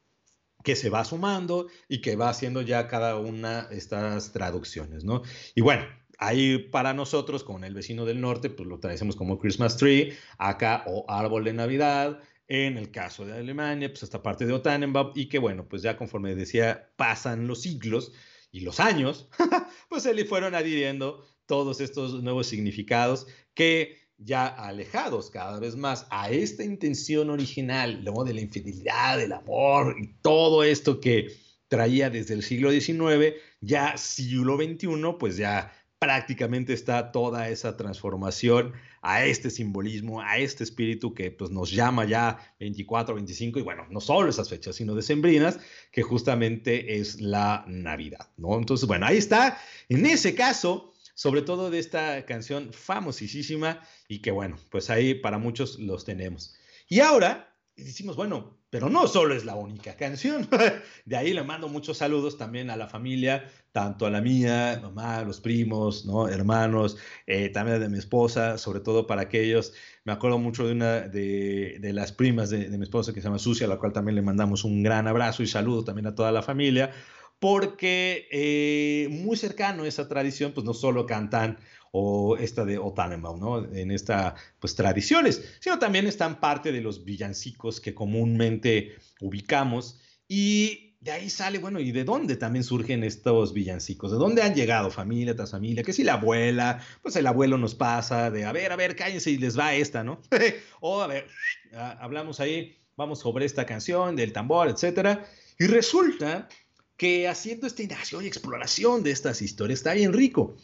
que 0.65 0.75
se 0.75 0.89
va 0.89 1.05
sumando 1.05 1.67
y 1.87 2.01
que 2.01 2.15
va 2.17 2.29
haciendo 2.29 2.61
ya 2.63 2.87
cada 2.87 3.17
una 3.17 3.69
estas 3.71 4.33
traducciones, 4.33 5.05
¿no? 5.05 5.21
Y 5.53 5.61
bueno, 5.61 5.85
ahí 6.17 6.57
para 6.57 6.93
nosotros, 6.93 7.43
con 7.43 7.63
el 7.63 7.75
vecino 7.75 8.03
del 8.03 8.19
norte, 8.19 8.49
pues 8.49 8.67
lo 8.67 8.79
traducimos 8.79 9.15
como 9.15 9.37
Christmas 9.37 9.77
Tree, 9.77 10.17
acá 10.39 10.83
o 10.87 11.05
árbol 11.07 11.45
de 11.45 11.53
Navidad, 11.53 12.19
en 12.47 12.77
el 12.77 12.89
caso 12.91 13.25
de 13.25 13.33
Alemania, 13.33 13.89
pues 13.89 14.03
esta 14.03 14.23
parte 14.23 14.45
de 14.45 14.53
Otannenbaum, 14.53 15.11
y 15.15 15.29
que 15.29 15.37
bueno, 15.37 15.67
pues 15.69 15.83
ya 15.83 15.95
conforme 15.97 16.35
decía, 16.35 16.91
pasan 16.95 17.47
los 17.47 17.61
siglos 17.61 18.11
y 18.51 18.61
los 18.61 18.79
años, 18.79 19.29
pues 19.89 20.01
se 20.01 20.15
le 20.15 20.25
fueron 20.25 20.55
adhiriendo 20.55 21.25
todos 21.45 21.79
estos 21.79 22.23
nuevos 22.23 22.47
significados 22.47 23.27
que 23.53 24.04
ya 24.17 24.47
alejados 24.47 25.29
cada 25.29 25.59
vez 25.59 25.75
más 25.75 26.07
a 26.09 26.29
esta 26.29 26.63
intención 26.63 27.29
original, 27.29 28.03
¿no? 28.03 28.23
de 28.23 28.33
la 28.33 28.41
infidelidad, 28.41 29.17
del 29.17 29.33
amor 29.33 29.95
y 29.99 30.07
todo 30.21 30.63
esto 30.63 30.99
que 30.99 31.27
traía 31.67 32.09
desde 32.09 32.33
el 32.33 32.43
siglo 32.43 32.71
XIX, 32.71 33.35
ya 33.61 33.97
siglo 33.97 34.55
XXI, 34.57 34.87
pues 35.19 35.37
ya 35.37 35.71
prácticamente 35.99 36.73
está 36.73 37.11
toda 37.11 37.49
esa 37.49 37.77
transformación 37.77 38.73
a 39.01 39.25
este 39.25 39.49
simbolismo, 39.49 40.21
a 40.21 40.37
este 40.37 40.63
espíritu 40.63 41.13
que 41.13 41.31
pues, 41.31 41.51
nos 41.51 41.71
llama 41.71 42.05
ya 42.05 42.37
24, 42.59 43.15
25 43.15 43.59
y 43.59 43.61
bueno, 43.61 43.85
no 43.89 44.01
solo 44.01 44.29
esas 44.29 44.49
fechas, 44.49 44.75
sino 44.75 44.95
decembrinas, 44.95 45.59
que 45.91 46.01
justamente 46.01 46.97
es 46.97 47.21
la 47.21 47.65
Navidad, 47.67 48.29
¿no? 48.37 48.57
Entonces, 48.57 48.87
bueno, 48.87 49.05
ahí 49.05 49.17
está, 49.17 49.59
en 49.89 50.05
ese 50.05 50.35
caso, 50.35 50.93
sobre 51.15 51.41
todo 51.41 51.71
de 51.71 51.79
esta 51.79 52.23
canción 52.25 52.71
famosísima 52.71 53.81
y 54.07 54.19
que 54.19 54.29
bueno, 54.29 54.57
pues 54.69 54.91
ahí 54.91 55.15
para 55.15 55.39
muchos 55.39 55.79
los 55.79 56.05
tenemos. 56.05 56.55
Y 56.87 56.99
ahora 56.99 57.51
decimos, 57.75 58.15
bueno, 58.15 58.57
pero 58.69 58.89
no 58.89 59.07
solo 59.07 59.33
es 59.33 59.45
la 59.45 59.55
única 59.55 59.95
canción. 59.95 60.47
De 61.05 61.15
ahí 61.15 61.33
le 61.33 61.43
mando 61.43 61.69
muchos 61.69 61.97
saludos 61.97 62.37
también 62.37 62.69
a 62.69 62.75
la 62.75 62.87
familia, 62.87 63.49
tanto 63.71 64.05
a 64.05 64.09
la 64.09 64.21
mía, 64.21 64.79
mamá, 64.81 65.21
los 65.23 65.39
primos, 65.39 66.05
¿no? 66.05 66.27
hermanos, 66.27 66.97
eh, 67.27 67.49
también 67.49 67.79
de 67.79 67.89
mi 67.89 67.97
esposa, 67.97 68.57
sobre 68.57 68.81
todo 68.81 69.07
para 69.07 69.23
aquellos. 69.23 69.73
Me 70.03 70.13
acuerdo 70.13 70.39
mucho 70.39 70.65
de 70.65 70.73
una 70.73 71.01
de, 71.01 71.77
de 71.79 71.93
las 71.93 72.11
primas 72.11 72.49
de, 72.49 72.69
de, 72.69 72.77
mi 72.77 72.83
esposa 72.83 73.13
que 73.13 73.21
se 73.21 73.27
llama 73.27 73.39
Sucia, 73.39 73.65
a 73.65 73.69
la 73.69 73.77
cual 73.77 73.93
también 73.93 74.15
le 74.15 74.21
mandamos 74.21 74.63
un 74.63 74.83
gran 74.83 75.07
abrazo 75.07 75.43
y 75.43 75.47
saludo 75.47 75.83
también 75.83 76.07
a 76.07 76.15
toda 76.15 76.31
la 76.31 76.41
familia 76.41 76.91
porque 77.39 78.27
eh, 78.31 79.07
muy 79.09 79.37
cercano 79.37 79.83
a 79.83 79.87
esa 79.87 80.07
tradición, 80.07 80.53
pues 80.53 80.65
no 80.65 80.73
solo 80.73 81.05
cantan 81.05 81.57
o 81.91 82.35
esta 82.37 82.65
de 82.65 82.77
Otanenbaum, 82.77 83.39
¿no? 83.39 83.73
En 83.73 83.89
esta, 83.89 84.35
pues, 84.59 84.75
tradiciones, 84.75 85.57
sino 85.61 85.79
también 85.79 86.07
están 86.07 86.39
parte 86.41 86.71
de 86.71 86.81
los 86.81 87.05
villancicos 87.05 87.79
que 87.79 87.93
comúnmente 87.93 88.95
ubicamos 89.21 90.01
y 90.27 90.85
de 90.99 91.11
ahí 91.11 91.29
sale, 91.29 91.59
bueno, 91.59 91.79
¿y 91.79 91.91
de 91.91 92.03
dónde 92.03 92.35
también 92.35 92.63
surgen 92.63 93.03
estos 93.03 93.53
villancicos? 93.53 94.11
¿De 94.11 94.17
dónde 94.17 94.41
han 94.41 94.55
llegado 94.55 94.89
familia 94.89 95.35
tras 95.35 95.51
familia? 95.51 95.83
Que 95.83 95.93
si 95.93 96.03
la 96.03 96.13
abuela, 96.13 96.81
pues 97.03 97.15
el 97.15 97.27
abuelo 97.27 97.59
nos 97.59 97.75
pasa 97.75 98.31
de, 98.31 98.43
a 98.43 98.51
ver, 98.51 98.71
a 98.71 98.75
ver, 98.75 98.95
cállense 98.95 99.29
y 99.29 99.37
les 99.37 99.57
va 99.57 99.75
esta, 99.75 100.03
¿no? 100.03 100.19
o 100.81 101.01
a 101.01 101.07
ver, 101.07 101.27
hablamos 101.71 102.39
ahí, 102.39 102.75
vamos 102.97 103.19
sobre 103.19 103.45
esta 103.45 103.67
canción 103.67 104.15
del 104.15 104.33
tambor, 104.33 104.67
etcétera. 104.67 105.25
Y 105.59 105.67
resulta 105.67 106.49
que 106.97 107.27
haciendo 107.27 107.67
esta 107.67 107.83
indagación 107.83 108.23
y 108.23 108.27
exploración 108.27 109.03
de 109.03 109.11
estas 109.11 109.41
historias 109.41 109.79
está 109.79 109.93
bien 109.93 110.13
rico, 110.13 110.55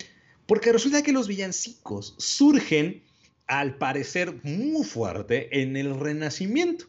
porque 0.45 0.71
resulta 0.71 1.03
que 1.03 1.11
los 1.11 1.27
villancicos 1.27 2.15
surgen, 2.17 3.03
al 3.47 3.77
parecer 3.77 4.39
muy 4.43 4.85
fuerte, 4.85 5.61
en 5.61 5.75
el 5.75 5.99
Renacimiento, 5.99 6.85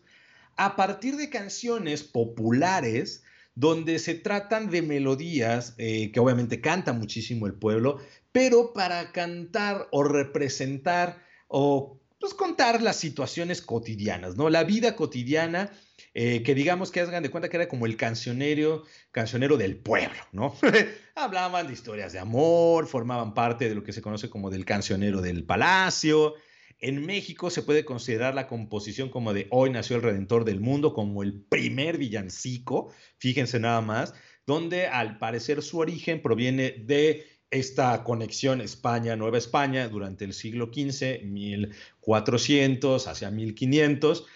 a 0.56 0.76
partir 0.76 1.16
de 1.16 1.28
canciones 1.28 2.04
populares 2.04 3.24
donde 3.54 3.98
se 3.98 4.14
tratan 4.14 4.70
de 4.70 4.80
melodías 4.82 5.74
eh, 5.76 6.10
que 6.12 6.20
obviamente 6.20 6.60
canta 6.60 6.92
muchísimo 6.92 7.46
el 7.46 7.54
pueblo, 7.54 7.98
pero 8.30 8.72
para 8.72 9.12
cantar 9.12 9.88
o 9.90 10.04
representar 10.04 11.22
o 11.48 11.98
pues 12.18 12.34
contar 12.34 12.80
las 12.80 12.96
situaciones 12.96 13.60
cotidianas, 13.60 14.36
¿no? 14.36 14.48
La 14.48 14.62
vida 14.64 14.94
cotidiana 14.94 15.72
eh, 16.14 16.42
que 16.42 16.54
digamos 16.54 16.90
que 16.90 17.00
hagan 17.00 17.22
de 17.22 17.30
cuenta 17.30 17.48
que 17.48 17.56
era 17.56 17.68
como 17.68 17.86
el 17.86 17.96
cancionero, 17.96 18.84
cancionero 19.10 19.56
del 19.56 19.76
pueblo, 19.76 20.18
¿no? 20.32 20.54
Hablaban 21.14 21.66
de 21.66 21.72
historias 21.72 22.12
de 22.12 22.18
amor, 22.18 22.86
formaban 22.86 23.34
parte 23.34 23.68
de 23.68 23.74
lo 23.74 23.82
que 23.82 23.92
se 23.92 24.02
conoce 24.02 24.30
como 24.30 24.50
del 24.50 24.64
cancionero 24.64 25.20
del 25.20 25.44
palacio. 25.44 26.34
En 26.78 27.06
México 27.06 27.48
se 27.48 27.62
puede 27.62 27.84
considerar 27.84 28.34
la 28.34 28.48
composición 28.48 29.08
como 29.08 29.32
de 29.32 29.46
Hoy 29.50 29.70
nació 29.70 29.96
el 29.96 30.02
Redentor 30.02 30.44
del 30.44 30.60
Mundo 30.60 30.92
como 30.94 31.22
el 31.22 31.40
primer 31.40 31.96
villancico, 31.96 32.92
fíjense 33.18 33.60
nada 33.60 33.80
más, 33.80 34.14
donde 34.46 34.88
al 34.88 35.18
parecer 35.18 35.62
su 35.62 35.78
origen 35.78 36.20
proviene 36.20 36.72
de 36.72 37.24
esta 37.52 38.02
conexión 38.02 38.60
España-Nueva 38.60 39.38
España 39.38 39.86
durante 39.88 40.24
el 40.24 40.32
siglo 40.32 40.70
XV, 40.72 41.22
1400 41.22 43.06
hacia 43.06 43.30
1500 43.30 44.26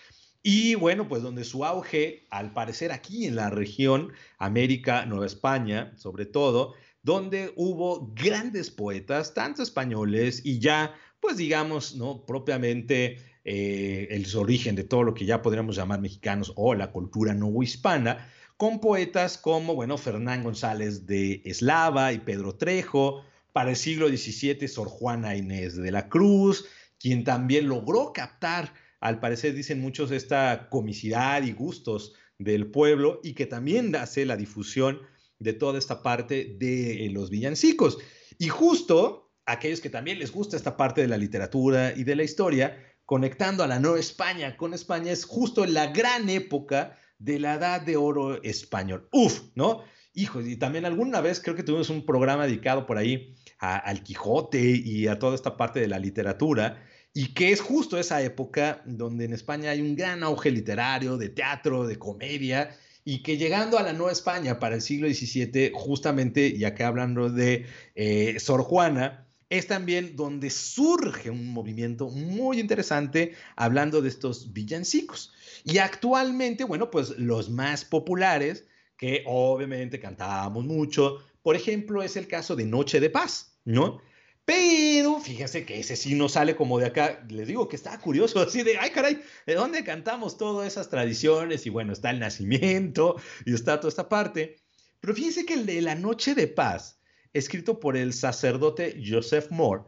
y 0.48 0.76
bueno, 0.76 1.08
pues 1.08 1.24
donde 1.24 1.42
su 1.42 1.64
auge, 1.64 2.24
al 2.30 2.52
parecer 2.52 2.92
aquí 2.92 3.26
en 3.26 3.34
la 3.34 3.50
región, 3.50 4.12
América, 4.38 5.04
Nueva 5.04 5.26
España, 5.26 5.92
sobre 5.96 6.24
todo, 6.24 6.74
donde 7.02 7.52
hubo 7.56 8.12
grandes 8.14 8.70
poetas, 8.70 9.34
tanto 9.34 9.64
españoles 9.64 10.42
y 10.44 10.60
ya, 10.60 10.94
pues 11.18 11.36
digamos, 11.36 11.96
¿no? 11.96 12.24
Propiamente 12.24 13.18
eh, 13.44 14.06
el 14.08 14.24
origen 14.36 14.76
de 14.76 14.84
todo 14.84 15.02
lo 15.02 15.14
que 15.14 15.26
ya 15.26 15.42
podríamos 15.42 15.74
llamar 15.74 16.00
mexicanos 16.00 16.52
o 16.54 16.74
la 16.74 16.92
cultura 16.92 17.34
novohispana, 17.34 18.30
con 18.56 18.78
poetas 18.78 19.38
como, 19.38 19.74
bueno, 19.74 19.98
Fernán 19.98 20.44
González 20.44 21.08
de 21.08 21.42
Eslava 21.44 22.12
y 22.12 22.20
Pedro 22.20 22.54
Trejo, 22.54 23.24
para 23.52 23.70
el 23.70 23.76
siglo 23.76 24.06
XVII, 24.06 24.68
Sor 24.68 24.86
Juana 24.86 25.34
Inés 25.34 25.74
de 25.74 25.90
la 25.90 26.08
Cruz, 26.08 26.66
quien 27.00 27.24
también 27.24 27.66
logró 27.68 28.12
captar, 28.12 28.72
al 29.00 29.20
parecer 29.20 29.54
dicen 29.54 29.80
muchos, 29.80 30.10
esta 30.10 30.68
comicidad 30.70 31.42
y 31.42 31.52
gustos 31.52 32.14
del 32.38 32.70
pueblo 32.70 33.20
y 33.22 33.34
que 33.34 33.46
también 33.46 33.94
hace 33.96 34.26
la 34.26 34.36
difusión 34.36 35.00
de 35.38 35.52
toda 35.52 35.78
esta 35.78 36.02
parte 36.02 36.56
de 36.58 37.08
los 37.12 37.30
villancicos. 37.30 37.98
Y 38.38 38.48
justo 38.48 39.32
aquellos 39.46 39.80
que 39.80 39.90
también 39.90 40.18
les 40.18 40.32
gusta 40.32 40.56
esta 40.56 40.76
parte 40.76 41.00
de 41.00 41.08
la 41.08 41.16
literatura 41.16 41.92
y 41.96 42.04
de 42.04 42.16
la 42.16 42.24
historia, 42.24 42.76
conectando 43.04 43.62
a 43.62 43.68
la 43.68 43.78
Nueva 43.78 44.00
España 44.00 44.56
con 44.56 44.74
España, 44.74 45.12
es 45.12 45.24
justo 45.24 45.64
la 45.66 45.88
gran 45.88 46.28
época 46.28 46.98
de 47.18 47.38
la 47.38 47.54
Edad 47.54 47.80
de 47.80 47.96
Oro 47.96 48.42
español. 48.42 49.08
Uf, 49.12 49.42
¿no? 49.54 49.82
Hijo, 50.12 50.40
y 50.40 50.56
también 50.56 50.86
alguna 50.86 51.20
vez 51.20 51.40
creo 51.40 51.54
que 51.54 51.62
tuvimos 51.62 51.90
un 51.90 52.04
programa 52.04 52.46
dedicado 52.46 52.86
por 52.86 52.98
ahí 52.98 53.34
al 53.58 54.02
Quijote 54.02 54.60
y 54.60 55.06
a 55.08 55.18
toda 55.18 55.34
esta 55.34 55.56
parte 55.56 55.78
de 55.78 55.88
la 55.88 55.98
literatura, 55.98 56.82
y 57.16 57.28
que 57.28 57.50
es 57.50 57.62
justo 57.62 57.98
esa 57.98 58.20
época 58.20 58.82
donde 58.84 59.24
en 59.24 59.32
España 59.32 59.70
hay 59.70 59.80
un 59.80 59.96
gran 59.96 60.22
auge 60.22 60.50
literario, 60.50 61.16
de 61.16 61.30
teatro, 61.30 61.86
de 61.86 61.98
comedia, 61.98 62.76
y 63.06 63.22
que 63.22 63.38
llegando 63.38 63.78
a 63.78 63.82
la 63.82 63.94
Nueva 63.94 64.12
España 64.12 64.58
para 64.58 64.74
el 64.74 64.82
siglo 64.82 65.08
XVII, 65.08 65.70
justamente, 65.72 66.58
ya 66.58 66.74
que 66.74 66.84
hablando 66.84 67.30
de 67.30 67.64
eh, 67.94 68.38
Sor 68.38 68.60
Juana, 68.64 69.26
es 69.48 69.66
también 69.66 70.14
donde 70.14 70.50
surge 70.50 71.30
un 71.30 71.54
movimiento 71.54 72.10
muy 72.10 72.60
interesante 72.60 73.32
hablando 73.56 74.02
de 74.02 74.10
estos 74.10 74.52
villancicos. 74.52 75.32
Y 75.64 75.78
actualmente, 75.78 76.64
bueno, 76.64 76.90
pues 76.90 77.16
los 77.16 77.48
más 77.48 77.86
populares, 77.86 78.66
que 78.98 79.22
obviamente 79.24 79.98
cantábamos 79.98 80.66
mucho, 80.66 81.24
por 81.42 81.56
ejemplo, 81.56 82.02
es 82.02 82.18
el 82.18 82.28
caso 82.28 82.56
de 82.56 82.66
Noche 82.66 83.00
de 83.00 83.08
Paz, 83.08 83.56
¿no? 83.64 84.02
Pero 84.44 84.85
fíjense 85.26 85.66
que 85.66 85.80
ese 85.80 85.96
sí 85.96 86.14
no 86.14 86.28
sale 86.28 86.54
como 86.54 86.78
de 86.78 86.86
acá. 86.86 87.26
Les 87.28 87.48
digo 87.48 87.68
que 87.68 87.76
está 87.76 87.98
curioso, 87.98 88.40
así 88.46 88.62
de, 88.62 88.78
ay 88.78 88.90
caray, 88.90 89.20
¿de 89.46 89.54
dónde 89.54 89.82
cantamos 89.82 90.38
todas 90.38 90.66
esas 90.68 90.88
tradiciones? 90.88 91.66
Y 91.66 91.70
bueno, 91.70 91.92
está 91.92 92.10
el 92.10 92.20
nacimiento 92.20 93.16
y 93.44 93.52
está 93.52 93.80
toda 93.80 93.88
esta 93.88 94.08
parte. 94.08 94.56
Pero 95.00 95.14
fíjense 95.14 95.44
que 95.44 95.54
el 95.54 95.66
de 95.66 95.82
la 95.82 95.94
Noche 95.94 96.34
de 96.34 96.46
Paz 96.46 97.00
escrito 97.32 97.80
por 97.80 97.96
el 97.96 98.12
sacerdote 98.12 99.02
Joseph 99.04 99.50
Moore 99.50 99.82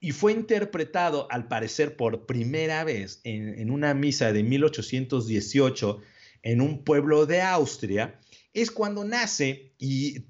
y 0.00 0.10
fue 0.10 0.32
interpretado 0.32 1.28
al 1.30 1.48
parecer 1.48 1.96
por 1.96 2.26
primera 2.26 2.84
vez 2.84 3.20
en, 3.24 3.70
una 3.70 3.94
misa 3.94 4.32
de 4.32 4.42
1818 4.42 6.00
en 6.42 6.60
un 6.60 6.84
pueblo 6.84 7.24
de 7.24 7.40
Austria, 7.40 8.20
es 8.52 8.70
cuando 8.70 9.02
nace 9.02 9.72
y 9.78 10.26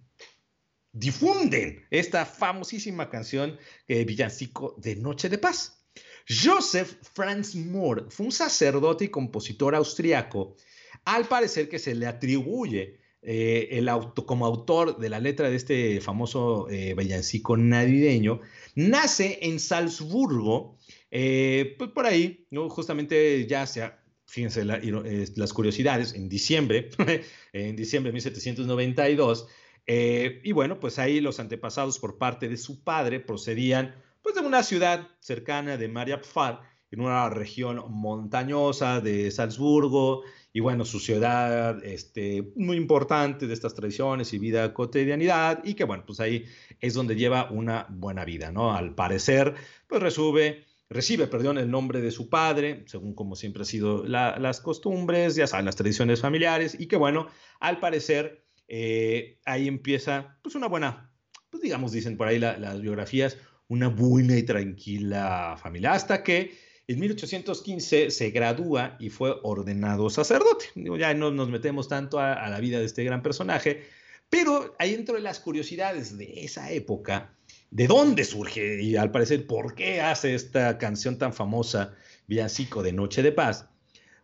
difunden 0.94 1.84
esta 1.90 2.24
famosísima 2.24 3.10
canción 3.10 3.58
eh, 3.88 4.04
villancico 4.04 4.74
de 4.78 4.96
Noche 4.96 5.28
de 5.28 5.38
Paz. 5.38 5.84
Joseph 6.26 6.96
Franz 7.12 7.54
Moore 7.54 8.04
fue 8.08 8.26
un 8.26 8.32
sacerdote 8.32 9.04
y 9.04 9.08
compositor 9.08 9.74
austriaco, 9.74 10.56
al 11.04 11.26
parecer 11.26 11.68
que 11.68 11.78
se 11.78 11.94
le 11.94 12.06
atribuye 12.06 13.00
eh, 13.20 13.78
el 13.78 13.88
auto, 13.88 14.24
como 14.24 14.46
autor 14.46 14.98
de 14.98 15.08
la 15.08 15.18
letra 15.18 15.50
de 15.50 15.56
este 15.56 16.00
famoso 16.00 16.68
eh, 16.70 16.94
villancico 16.94 17.56
navideño, 17.56 18.40
nace 18.74 19.38
en 19.42 19.58
Salzburgo, 19.58 20.78
eh, 21.10 21.74
pues 21.78 21.90
por 21.90 22.06
ahí, 22.06 22.46
¿no? 22.50 22.68
justamente 22.70 23.46
ya 23.46 23.66
sea, 23.66 24.02
fíjense 24.26 24.64
las 24.64 25.52
curiosidades, 25.52 26.14
en 26.14 26.28
diciembre, 26.28 26.90
en 27.52 27.76
diciembre 27.76 28.10
de 28.10 28.14
1792, 28.14 29.48
y 29.86 30.52
bueno, 30.52 30.80
pues 30.80 30.98
ahí 30.98 31.20
los 31.20 31.40
antepasados 31.40 31.98
por 31.98 32.18
parte 32.18 32.48
de 32.48 32.56
su 32.56 32.82
padre 32.82 33.20
procedían 33.20 33.94
pues 34.22 34.34
de 34.34 34.40
una 34.40 34.62
ciudad 34.62 35.08
cercana 35.20 35.76
de 35.76 35.88
Mariapfar, 35.88 36.60
en 36.90 37.00
una 37.00 37.28
región 37.28 37.82
montañosa 37.90 39.00
de 39.00 39.30
Salzburgo, 39.30 40.22
y 40.52 40.60
bueno, 40.60 40.84
su 40.84 41.00
ciudad 41.00 41.84
este, 41.84 42.52
muy 42.54 42.76
importante 42.76 43.48
de 43.48 43.52
estas 43.52 43.74
tradiciones 43.74 44.32
y 44.32 44.38
vida 44.38 44.72
cotidianidad, 44.72 45.60
y 45.64 45.74
que 45.74 45.84
bueno, 45.84 46.04
pues 46.06 46.20
ahí 46.20 46.44
es 46.80 46.94
donde 46.94 47.16
lleva 47.16 47.50
una 47.50 47.86
buena 47.90 48.24
vida, 48.24 48.52
¿no? 48.52 48.74
Al 48.74 48.94
parecer, 48.94 49.54
pues 49.88 50.00
recibe, 50.00 50.64
recibe, 50.88 51.26
perdón, 51.26 51.58
el 51.58 51.68
nombre 51.68 52.00
de 52.00 52.12
su 52.12 52.28
padre, 52.28 52.84
según 52.86 53.14
como 53.14 53.34
siempre 53.34 53.62
han 53.62 53.66
sido 53.66 54.04
las 54.04 54.60
costumbres, 54.60 55.34
ya 55.34 55.48
saben, 55.48 55.66
las 55.66 55.76
tradiciones 55.76 56.20
familiares, 56.20 56.76
y 56.78 56.86
que 56.86 56.96
bueno, 56.96 57.26
al 57.58 57.80
parecer 57.80 58.43
eh, 58.68 59.38
ahí 59.44 59.68
empieza 59.68 60.38
pues 60.42 60.54
una 60.54 60.68
buena, 60.68 61.12
pues 61.50 61.62
digamos, 61.62 61.92
dicen 61.92 62.16
por 62.16 62.28
ahí 62.28 62.38
las 62.38 62.80
biografías, 62.80 63.36
una 63.68 63.88
buena 63.88 64.36
y 64.36 64.42
tranquila 64.42 65.56
familia, 65.60 65.92
hasta 65.92 66.22
que 66.22 66.52
en 66.86 67.00
1815 67.00 68.10
se 68.10 68.30
gradúa 68.30 68.96
y 69.00 69.08
fue 69.08 69.34
ordenado 69.42 70.10
sacerdote. 70.10 70.66
ya 70.98 71.14
no 71.14 71.30
nos 71.30 71.48
metemos 71.48 71.88
tanto 71.88 72.18
a, 72.18 72.48
la 72.48 72.60
vida 72.60 72.78
de 72.78 72.84
este 72.84 73.04
gran 73.04 73.22
personaje, 73.22 73.84
pero 74.28 74.74
ahí 74.78 74.92
dentro 74.92 75.14
de 75.14 75.22
las 75.22 75.40
curiosidades 75.40 76.18
de 76.18 76.44
esa 76.44 76.70
época, 76.72 77.34
¿de 77.70 77.86
dónde 77.86 78.24
surge 78.24 78.82
y 78.82 78.96
al 78.96 79.10
parecer 79.10 79.46
por 79.46 79.74
qué 79.74 80.00
hace 80.00 80.34
esta 80.34 80.76
canción 80.78 81.18
tan 81.18 81.32
famosa, 81.32 81.94
Villancico 82.26 82.82
de 82.82 82.92
Noche 82.92 83.22
de 83.22 83.32
Paz? 83.32 83.68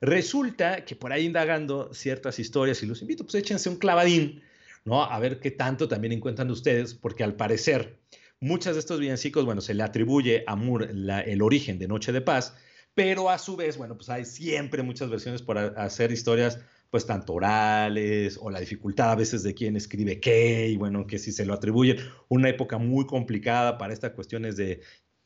Resulta 0.01 0.85
que 0.85 0.97
por 0.97 1.13
ahí 1.13 1.27
indagando 1.27 1.93
ciertas 1.93 2.39
historias, 2.39 2.83
y 2.83 2.87
los 2.87 3.03
invito, 3.03 3.25
pues 3.25 3.35
échense 3.35 3.69
un 3.69 3.77
clavadín, 3.77 4.43
¿no? 4.85 5.05
A 5.05 5.19
ver 5.19 5.41
qué 5.41 5.51
tanto 5.51 5.89
también 5.89 6.13
encuentran 6.13 6.51
ustedes, 6.51 6.95
porque 6.95 7.25
al 7.25 7.37
parecer 7.37 8.01
Muchas 8.43 8.73
de 8.73 8.81
estos 8.81 8.99
villancicos, 8.99 9.45
bueno, 9.45 9.61
se 9.61 9.75
le 9.75 9.83
atribuye 9.83 10.45
a 10.47 10.57
Moore 10.57 10.89
el 11.27 11.43
origen 11.43 11.79
de 11.79 11.87
Noche 11.87 12.11
de 12.11 12.23
Paz, 12.23 12.57
pero 12.95 13.29
a 13.29 13.39
su 13.39 13.55
vez, 13.55 13.77
bueno, 13.77 13.97
pues 13.99 14.09
hay 14.09 14.25
siempre 14.25 14.83
muchas 14.83 15.11
versiones 15.11 15.43
por 15.43 15.59
hacer 15.59 16.11
historias 16.11 16.59
pues 16.89 17.05
tanto 17.05 17.35
orales 17.35 18.39
o 18.41 18.51
la 18.51 18.61
dificultad 18.61 19.13
a 19.13 19.15
veces 19.15 19.43
de 19.43 19.53
quién 19.53 19.77
escribe 19.77 20.21
qué 20.21 20.69
y 20.69 20.77
bueno, 20.79 21.07
que 21.07 21.19
si 21.19 21.33
se 21.33 21.45
lo 21.45 21.53
atribuyen 21.53 21.99
una 22.29 22.49
época 22.49 22.79
muy 22.79 23.07
complicada 23.07 23.77
para 23.77 23.93
estas 23.93 24.13
cuestiones 24.13 24.57
de, 24.57 24.81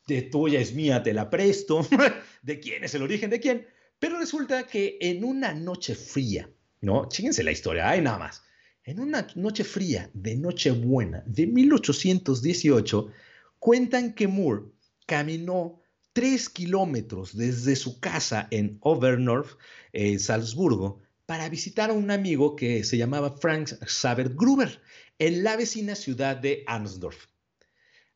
de 0.07 0.21
tuya 0.23 0.59
es 0.59 0.73
mía, 0.73 1.01
te 1.01 1.13
la 1.13 1.29
presto, 1.29 1.87
de 2.43 2.59
quién 2.59 2.83
es 2.83 2.95
el 2.95 3.01
origen 3.01 3.29
de 3.29 3.39
quién, 3.39 3.65
pero 4.05 4.19
resulta 4.19 4.67
que 4.67 4.99
en 5.01 5.23
una 5.23 5.51
noche 5.51 5.95
fría, 5.95 6.47
¿no? 6.81 7.09
Chíguense 7.09 7.43
la 7.43 7.51
historia, 7.51 7.89
hay 7.89 8.01
nada 8.01 8.19
más. 8.19 8.43
En 8.83 8.99
una 8.99 9.25
noche 9.33 9.63
fría 9.63 10.11
de 10.13 10.35
Nochebuena 10.35 11.23
de 11.25 11.47
1818, 11.47 13.11
cuentan 13.57 14.13
que 14.13 14.27
Moore 14.27 14.65
caminó 15.07 15.81
tres 16.13 16.49
kilómetros 16.49 17.35
desde 17.35 17.75
su 17.75 17.99
casa 17.99 18.47
en 18.51 18.77
Overnorf, 18.81 19.55
en 19.91 20.19
Salzburgo, 20.19 21.01
para 21.25 21.49
visitar 21.49 21.89
a 21.89 21.93
un 21.93 22.11
amigo 22.11 22.55
que 22.55 22.83
se 22.83 22.99
llamaba 22.99 23.31
Frank 23.31 23.69
Xaver 23.87 24.35
Gruber 24.35 24.83
en 25.17 25.43
la 25.43 25.57
vecina 25.57 25.95
ciudad 25.95 26.37
de 26.37 26.63
Arnsdorf. 26.67 27.25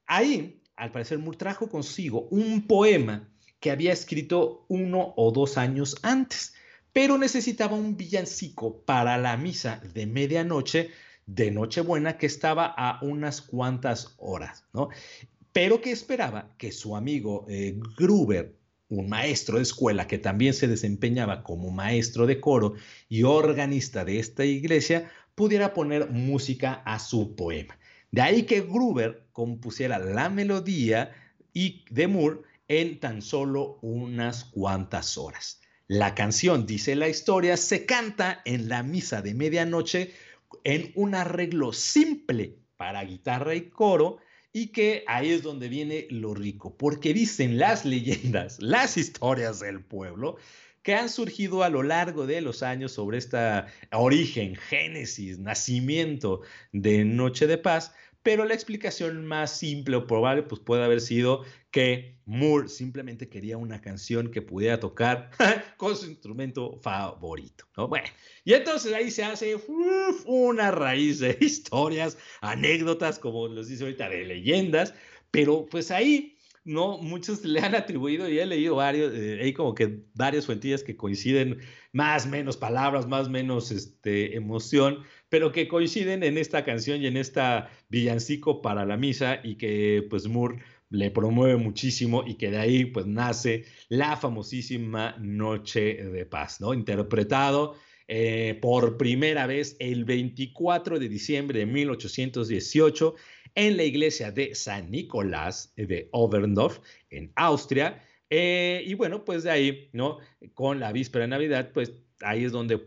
Ahí, 0.05 0.61
al 0.75 0.91
parecer, 0.91 1.17
Moore 1.17 1.39
trajo 1.39 1.67
consigo 1.67 2.27
un 2.29 2.67
poema 2.67 3.27
que 3.59 3.71
había 3.71 3.93
escrito 3.93 4.65
uno 4.67 5.13
o 5.17 5.31
dos 5.31 5.57
años 5.57 5.97
antes 6.01 6.53
pero 6.93 7.17
necesitaba 7.17 7.75
un 7.75 7.97
villancico 7.97 8.81
para 8.81 9.17
la 9.17 9.37
misa 9.37 9.81
de 9.93 10.05
medianoche 10.05 10.89
de 11.25 11.51
Nochebuena 11.51 12.17
que 12.17 12.25
estaba 12.25 12.65
a 12.65 12.99
unas 13.03 13.41
cuantas 13.41 14.15
horas, 14.17 14.65
¿no? 14.73 14.89
Pero 15.53 15.81
que 15.81 15.91
esperaba 15.91 16.53
que 16.57 16.71
su 16.71 16.95
amigo 16.95 17.45
eh, 17.47 17.79
Gruber, 17.97 18.55
un 18.89 19.07
maestro 19.07 19.57
de 19.57 19.63
escuela 19.63 20.07
que 20.07 20.17
también 20.17 20.53
se 20.53 20.67
desempeñaba 20.67 21.43
como 21.43 21.71
maestro 21.71 22.25
de 22.25 22.39
coro 22.39 22.73
y 23.07 23.23
organista 23.23 24.03
de 24.03 24.19
esta 24.19 24.45
iglesia, 24.45 25.11
pudiera 25.35 25.73
poner 25.73 26.09
música 26.09 26.81
a 26.85 26.97
su 26.97 27.35
poema. 27.35 27.77
De 28.11 28.21
ahí 28.21 28.43
que 28.43 28.61
Gruber 28.61 29.27
compusiera 29.31 29.99
la 29.99 30.29
melodía 30.29 31.11
y 31.53 31.85
de 31.91 32.07
Moore 32.07 32.41
en 32.69 32.99
tan 32.99 33.21
solo 33.21 33.79
unas 33.81 34.45
cuantas 34.45 35.17
horas. 35.17 35.59
La 35.87 36.15
canción, 36.15 36.65
dice 36.65 36.95
la 36.95 37.09
historia, 37.09 37.57
se 37.57 37.85
canta 37.85 38.41
en 38.45 38.69
la 38.69 38.83
misa 38.83 39.21
de 39.21 39.33
medianoche 39.33 40.13
en 40.63 40.91
un 40.95 41.15
arreglo 41.15 41.73
simple 41.73 42.59
para 42.77 43.03
guitarra 43.03 43.55
y 43.55 43.69
coro 43.69 44.19
y 44.53 44.67
que 44.67 45.03
ahí 45.07 45.31
es 45.31 45.43
donde 45.43 45.67
viene 45.67 46.07
lo 46.11 46.33
rico, 46.33 46.77
porque 46.77 47.13
dicen 47.13 47.57
las 47.57 47.85
leyendas, 47.85 48.57
las 48.61 48.97
historias 48.97 49.59
del 49.59 49.83
pueblo, 49.83 50.37
que 50.83 50.95
han 50.95 51.09
surgido 51.09 51.63
a 51.63 51.69
lo 51.69 51.83
largo 51.83 52.25
de 52.25 52.41
los 52.41 52.63
años 52.63 52.93
sobre 52.93 53.17
esta 53.17 53.67
origen, 53.91 54.55
génesis, 54.55 55.39
nacimiento 55.39 56.41
de 56.71 57.03
Noche 57.03 57.47
de 57.47 57.57
Paz, 57.57 57.93
pero 58.23 58.45
la 58.45 58.53
explicación 58.53 59.25
más 59.25 59.57
simple 59.57 59.95
o 59.95 60.07
probable 60.07 60.43
pues 60.43 60.61
puede 60.61 60.83
haber 60.83 61.01
sido 61.01 61.43
que 61.71 62.19
Moore 62.25 62.67
simplemente 62.67 63.29
quería 63.29 63.57
una 63.57 63.81
canción 63.81 64.31
que 64.31 64.41
pudiera 64.41 64.79
tocar 64.79 65.31
con 65.77 65.95
su 65.95 66.07
instrumento 66.07 66.79
favorito, 66.81 67.65
¿no? 67.77 67.87
Bueno, 67.87 68.07
y 68.43 68.53
entonces 68.53 68.93
ahí 68.93 69.11
se 69.11 69.23
hace 69.23 69.55
una 70.25 70.71
raíz 70.71 71.19
de 71.19 71.37
historias, 71.41 72.17
anécdotas, 72.41 73.19
como 73.19 73.47
les 73.47 73.67
dice 73.67 73.83
ahorita, 73.83 74.09
de 74.09 74.25
leyendas, 74.25 74.93
pero 75.31 75.65
pues 75.65 75.91
ahí 75.91 76.38
no, 76.69 76.99
muchos 76.99 77.43
le 77.43 77.59
han 77.59 77.73
atribuido, 77.75 78.29
y 78.29 78.39
he 78.39 78.45
leído 78.45 78.75
varios, 78.75 79.11
eh, 79.13 79.39
hay 79.41 79.53
como 79.53 79.73
que 79.73 80.03
varias 80.13 80.45
fuentillas 80.45 80.83
que 80.83 80.95
coinciden, 80.95 81.59
más, 81.93 82.27
menos 82.27 82.57
palabras, 82.57 83.07
más, 83.07 83.27
menos 83.27 83.71
este, 83.71 84.35
emoción, 84.35 84.99
pero 85.29 85.51
que 85.51 85.67
coinciden 85.67 86.21
en 86.23 86.37
esta 86.37 86.63
canción 86.63 87.01
y 87.01 87.07
en 87.07 87.17
esta 87.17 87.71
villancico 87.89 88.61
para 88.61 88.85
la 88.85 88.97
misa 88.97 89.39
y 89.43 89.55
que 89.55 90.05
pues 90.09 90.27
Moore 90.27 90.59
le 90.91 91.09
promueve 91.09 91.55
muchísimo 91.57 92.23
y 92.25 92.35
que 92.35 92.51
de 92.51 92.57
ahí 92.57 92.85
pues 92.85 93.07
nace 93.07 93.65
la 93.89 94.15
famosísima 94.15 95.15
Noche 95.19 95.95
de 95.95 96.25
Paz, 96.25 96.61
¿no? 96.61 96.73
Interpretado 96.73 97.75
eh, 98.07 98.57
por 98.59 98.97
primera 98.97 99.45
vez 99.45 99.75
el 99.79 100.03
24 100.05 100.97
de 100.97 101.09
diciembre 101.09 101.59
de 101.59 101.65
1818 101.67 103.15
en 103.55 103.77
la 103.77 103.83
iglesia 103.83 104.31
de 104.31 104.55
San 104.55 104.91
Nicolás 104.91 105.73
de 105.75 106.09
Oberndorf, 106.11 106.79
en 107.09 107.31
Austria. 107.35 108.03
Eh, 108.29 108.83
y 108.85 108.93
bueno, 108.93 109.25
pues 109.25 109.43
de 109.43 109.51
ahí, 109.51 109.89
¿no? 109.93 110.19
Con 110.53 110.79
la 110.79 110.91
víspera 110.91 111.23
de 111.23 111.29
Navidad, 111.29 111.71
pues 111.73 111.93
ahí 112.21 112.43
es 112.45 112.51
donde, 112.51 112.77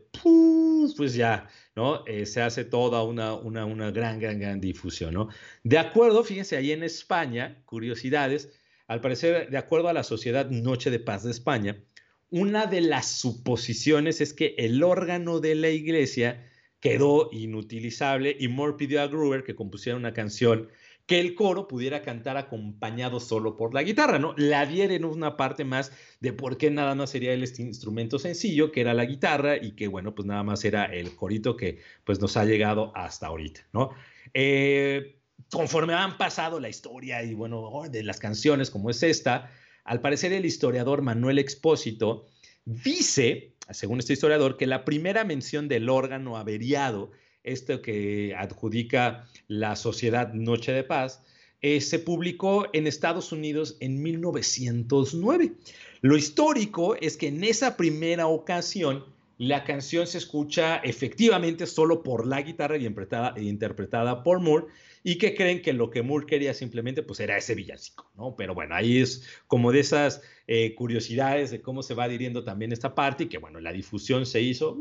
pues 0.97 1.15
ya, 1.15 1.49
¿no? 1.75 2.05
Eh, 2.07 2.27
se 2.27 2.43
hace 2.43 2.65
toda 2.65 3.03
una, 3.03 3.35
una, 3.35 3.65
una 3.65 3.91
gran, 3.91 4.19
gran, 4.19 4.39
gran 4.39 4.61
difusión, 4.61 5.15
¿no? 5.15 5.29
De 5.65 5.79
acuerdo, 5.79 6.23
fíjense, 6.25 6.57
ahí 6.57 6.73
en 6.73 6.83
España, 6.83 7.63
curiosidades, 7.65 8.51
al 8.87 9.01
parecer, 9.01 9.51
de 9.51 9.59
acuerdo 9.59 9.89
a 9.89 9.93
la 9.93 10.03
Sociedad 10.03 10.49
Noche 10.51 10.91
de 10.91 11.01
Paz 11.01 11.25
de 11.25 11.31
España, 11.31 11.83
una 12.31 12.67
de 12.67 12.81
las 12.81 13.07
suposiciones 13.07 14.21
es 14.21 14.33
que 14.33 14.55
el 14.59 14.83
órgano 14.83 15.41
de 15.41 15.55
la 15.55 15.69
iglesia 15.69 16.49
quedó 16.83 17.31
inutilizable 17.31 18.37
y 18.39 18.49
Moore 18.49 18.75
pidió 18.77 19.01
a 19.01 19.07
Gruber 19.07 19.45
que 19.45 19.55
compusiera 19.55 19.97
una 19.97 20.13
canción 20.13 20.69
que 21.07 21.21
el 21.21 21.37
coro 21.37 21.69
pudiera 21.69 22.03
cantar 22.03 22.37
acompañado 22.37 23.21
solo 23.21 23.57
por 23.57 23.73
la 23.73 23.85
guitarra, 23.85 24.19
¿no? 24.19 24.35
La 24.37 24.65
en 24.65 25.05
una 25.05 25.37
parte 25.37 25.65
más 25.65 25.93
de 26.21 26.33
por 26.33 26.57
qué 26.57 26.71
nada 26.71 26.95
más 26.97 27.11
sería 27.11 27.33
el 27.33 27.45
este 27.45 27.63
instrumento 27.63 28.19
sencillo, 28.19 28.73
que 28.73 28.81
era 28.81 28.95
la 28.95 29.05
guitarra, 29.05 29.57
y 29.57 29.73
que, 29.73 29.87
bueno, 29.87 30.15
pues 30.15 30.27
nada 30.27 30.43
más 30.43 30.65
era 30.65 30.85
el 30.85 31.15
corito 31.15 31.57
que 31.57 31.79
pues 32.05 32.21
nos 32.21 32.37
ha 32.37 32.45
llegado 32.45 32.93
hasta 32.97 33.29
ahorita, 33.29 33.61
¿no? 33.73 33.91
Eh, 34.35 35.21
conforme 35.51 35.95
han 35.95 36.17
pasado 36.19 36.59
la 36.59 36.69
historia 36.69 37.23
y, 37.23 37.35
bueno, 37.35 37.83
de 37.91 38.03
las 38.03 38.19
canciones 38.19 38.71
como 38.71 38.91
es 38.91 39.03
esta, 39.03 39.51
al 39.85 40.01
parecer 40.01 40.33
el 40.33 40.47
historiador 40.47 41.03
Manuel 41.03 41.39
Expósito 41.39 42.29
dice 42.65 43.52
según 43.71 43.99
este 43.99 44.13
historiador, 44.13 44.57
que 44.57 44.67
la 44.67 44.85
primera 44.85 45.25
mención 45.25 45.69
del 45.69 45.89
órgano 45.89 46.37
averiado, 46.37 47.11
esto 47.45 47.83
que 47.83 48.35
adjudica 48.37 49.29
la 49.49 49.77
Sociedad 49.77 50.33
Noche 50.33 50.73
de 50.73 50.85
Paz, 50.85 51.23
eh, 51.61 51.81
se 51.81 51.99
publicó 52.01 52.67
en 52.73 52.87
Estados 52.87 53.31
Unidos 53.33 53.77
en 53.81 54.03
1909. 54.03 55.53
Lo 56.01 56.17
histórico 56.17 56.97
es 56.97 57.17
que 57.17 57.29
en 57.29 57.45
esa 57.45 57.77
primera 57.77 58.27
ocasión 58.27 59.05
la 59.39 59.65
canción 59.65 60.07
se 60.07 60.19
escucha 60.19 60.77
efectivamente 60.79 61.67
solo 61.67 62.03
por 62.03 62.27
la 62.27 62.43
guitarra 62.43 62.77
y 62.77 63.49
interpretada 63.49 64.23
por 64.23 64.41
Moore 64.41 64.67
y 65.05 65.19
que 65.19 65.35
creen 65.35 65.63
que 65.63 65.73
lo 65.73 65.91
que 65.91 66.03
Moore 66.03 66.27
quería 66.27 66.55
simplemente 66.55 67.03
pues 67.03 67.21
era 67.21 67.37
ese 67.37 67.55
villancico, 67.55 68.11
¿no? 68.15 68.37
Pero 68.37 68.55
bueno, 68.55 68.75
ahí 68.75 69.01
es 69.01 69.27
como 69.47 69.73
de 69.73 69.81
esas 69.81 70.23
eh, 70.47 70.75
curiosidades 70.75 71.51
de 71.51 71.61
cómo 71.61 71.83
se 71.83 71.95
va 71.95 72.05
adhiriendo 72.05 72.45
también 72.45 72.73
esta 72.73 72.95
parte 72.95 73.25
y 73.25 73.29
que 73.29 73.39
bueno, 73.39 73.61
la 73.61 73.73
difusión 73.73 74.27
se 74.27 74.41
hizo, 74.41 74.79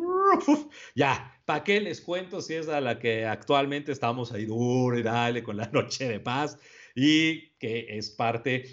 ya, 0.96 1.42
¿para 1.46 1.64
qué 1.64 1.82
les 1.82 2.02
cuento 2.02 2.42
si 2.42 2.56
es 2.56 2.68
a 2.68 2.82
la 2.82 3.00
que 3.00 3.26
actualmente 3.26 3.92
estamos 3.92 4.32
ahí 4.32 4.46
duro 4.46 4.98
y 4.98 5.04
dale 5.04 5.44
con 5.44 5.58
la 5.58 5.68
noche 5.74 6.08
de 6.08 6.20
paz 6.20 6.58
y 6.96 7.52
que 7.58 7.98
es 7.98 8.12
parte 8.12 8.66